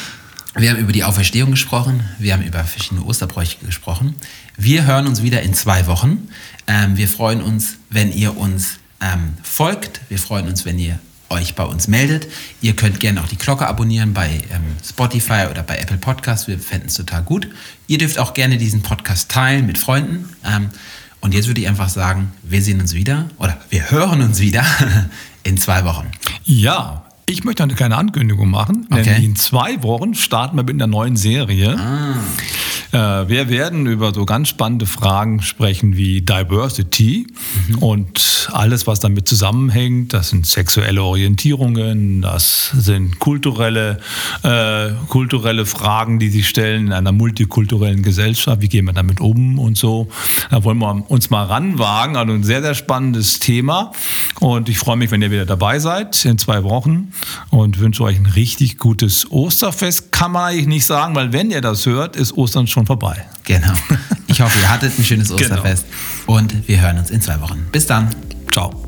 Wir 0.54 0.70
haben 0.70 0.78
über 0.78 0.92
die 0.92 1.04
Auferstehung 1.04 1.50
gesprochen, 1.50 2.02
wir 2.18 2.32
haben 2.32 2.42
über 2.42 2.64
verschiedene 2.64 3.04
Osterbräuche 3.04 3.64
gesprochen. 3.64 4.14
Wir 4.56 4.86
hören 4.86 5.06
uns 5.06 5.22
wieder 5.22 5.42
in 5.42 5.54
zwei 5.54 5.86
Wochen. 5.86 6.28
Ähm, 6.66 6.96
wir 6.96 7.08
freuen 7.08 7.42
uns, 7.42 7.76
wenn 7.90 8.12
ihr 8.12 8.36
uns 8.36 8.78
ähm, 9.00 9.34
folgt. 9.42 10.00
Wir 10.08 10.18
freuen 10.18 10.48
uns, 10.48 10.64
wenn 10.64 10.78
ihr 10.78 10.98
euch 11.30 11.54
bei 11.54 11.64
uns 11.64 11.88
meldet. 11.88 12.26
Ihr 12.60 12.74
könnt 12.74 12.98
gerne 13.00 13.22
auch 13.22 13.28
die 13.28 13.36
Glocke 13.36 13.66
abonnieren 13.66 14.14
bei 14.14 14.42
ähm, 14.50 14.64
Spotify 14.82 15.46
oder 15.50 15.62
bei 15.62 15.76
Apple 15.78 15.98
Podcasts. 15.98 16.48
Wir 16.48 16.58
fänden 16.58 16.88
es 16.88 16.94
total 16.94 17.22
gut. 17.22 17.48
Ihr 17.86 17.98
dürft 17.98 18.18
auch 18.18 18.34
gerne 18.34 18.56
diesen 18.56 18.82
Podcast 18.82 19.30
teilen 19.30 19.66
mit 19.66 19.78
Freunden. 19.78 20.28
Ähm, 20.44 20.70
und 21.20 21.34
jetzt 21.34 21.46
würde 21.46 21.60
ich 21.60 21.68
einfach 21.68 21.88
sagen, 21.88 22.32
wir 22.42 22.62
sehen 22.62 22.80
uns 22.80 22.94
wieder 22.94 23.28
oder 23.38 23.60
wir 23.70 23.90
hören 23.90 24.22
uns 24.22 24.40
wieder 24.40 24.64
in 25.42 25.58
zwei 25.58 25.84
Wochen. 25.84 26.10
Ja, 26.44 27.07
ich 27.28 27.44
möchte 27.44 27.62
eine 27.62 27.74
kleine 27.74 27.96
Ankündigung 27.96 28.50
machen. 28.50 28.86
Okay. 28.90 29.02
Nämlich 29.04 29.24
in 29.24 29.36
zwei 29.36 29.82
Wochen 29.82 30.14
starten 30.14 30.56
wir 30.56 30.64
mit 30.64 30.74
einer 30.74 30.86
neuen 30.86 31.16
Serie. 31.16 31.78
Ah. 31.78 32.14
Äh, 32.92 33.28
wir 33.28 33.50
werden 33.50 33.86
über 33.86 34.14
so 34.14 34.24
ganz 34.24 34.48
spannende 34.48 34.86
Fragen 34.86 35.42
sprechen 35.42 35.96
wie 35.96 36.22
Diversity 36.22 37.26
mhm. 37.68 37.78
und 37.78 38.48
alles, 38.52 38.86
was 38.86 39.00
damit 39.00 39.28
zusammenhängt. 39.28 40.14
Das 40.14 40.30
sind 40.30 40.46
sexuelle 40.46 41.02
Orientierungen, 41.02 42.22
das 42.22 42.70
sind 42.74 43.18
kulturelle, 43.18 44.00
äh, 44.42 44.90
kulturelle 45.08 45.66
Fragen, 45.66 46.18
die 46.18 46.30
sich 46.30 46.48
stellen 46.48 46.86
in 46.86 46.92
einer 46.94 47.12
multikulturellen 47.12 48.02
Gesellschaft. 48.02 48.62
Wie 48.62 48.68
gehen 48.68 48.86
wir 48.86 48.94
damit 48.94 49.20
um 49.20 49.58
und 49.58 49.76
so. 49.76 50.08
Da 50.50 50.64
wollen 50.64 50.78
wir 50.78 51.10
uns 51.10 51.28
mal 51.28 51.44
ranwagen. 51.44 52.16
Also 52.16 52.32
ein 52.32 52.44
sehr, 52.44 52.62
sehr 52.62 52.74
spannendes 52.74 53.38
Thema. 53.38 53.92
Und 54.40 54.70
ich 54.70 54.78
freue 54.78 54.96
mich, 54.96 55.10
wenn 55.10 55.20
ihr 55.20 55.30
wieder 55.30 55.46
dabei 55.46 55.78
seid 55.78 56.24
in 56.24 56.38
zwei 56.38 56.62
Wochen 56.64 57.12
und 57.50 57.78
wünsche 57.78 58.02
euch 58.02 58.16
ein 58.16 58.26
richtig 58.26 58.78
gutes 58.78 59.30
Osterfest. 59.30 60.12
Kann 60.12 60.32
man 60.32 60.50
eigentlich 60.50 60.66
nicht 60.66 60.86
sagen, 60.86 61.14
weil 61.14 61.32
wenn 61.32 61.50
ihr 61.50 61.60
das 61.60 61.86
hört, 61.86 62.16
ist 62.16 62.32
Ostern 62.32 62.66
schon 62.66 62.86
vorbei. 62.86 63.26
Genau. 63.44 63.72
Ich 64.26 64.40
hoffe, 64.40 64.58
ihr 64.58 64.70
hattet 64.70 64.98
ein 64.98 65.04
schönes 65.04 65.28
genau. 65.36 65.42
Osterfest 65.42 65.86
genau. 66.26 66.38
und 66.38 66.68
wir 66.68 66.80
hören 66.80 66.98
uns 66.98 67.10
in 67.10 67.20
zwei 67.20 67.40
Wochen. 67.40 67.66
Bis 67.72 67.86
dann. 67.86 68.14
Ciao. 68.52 68.87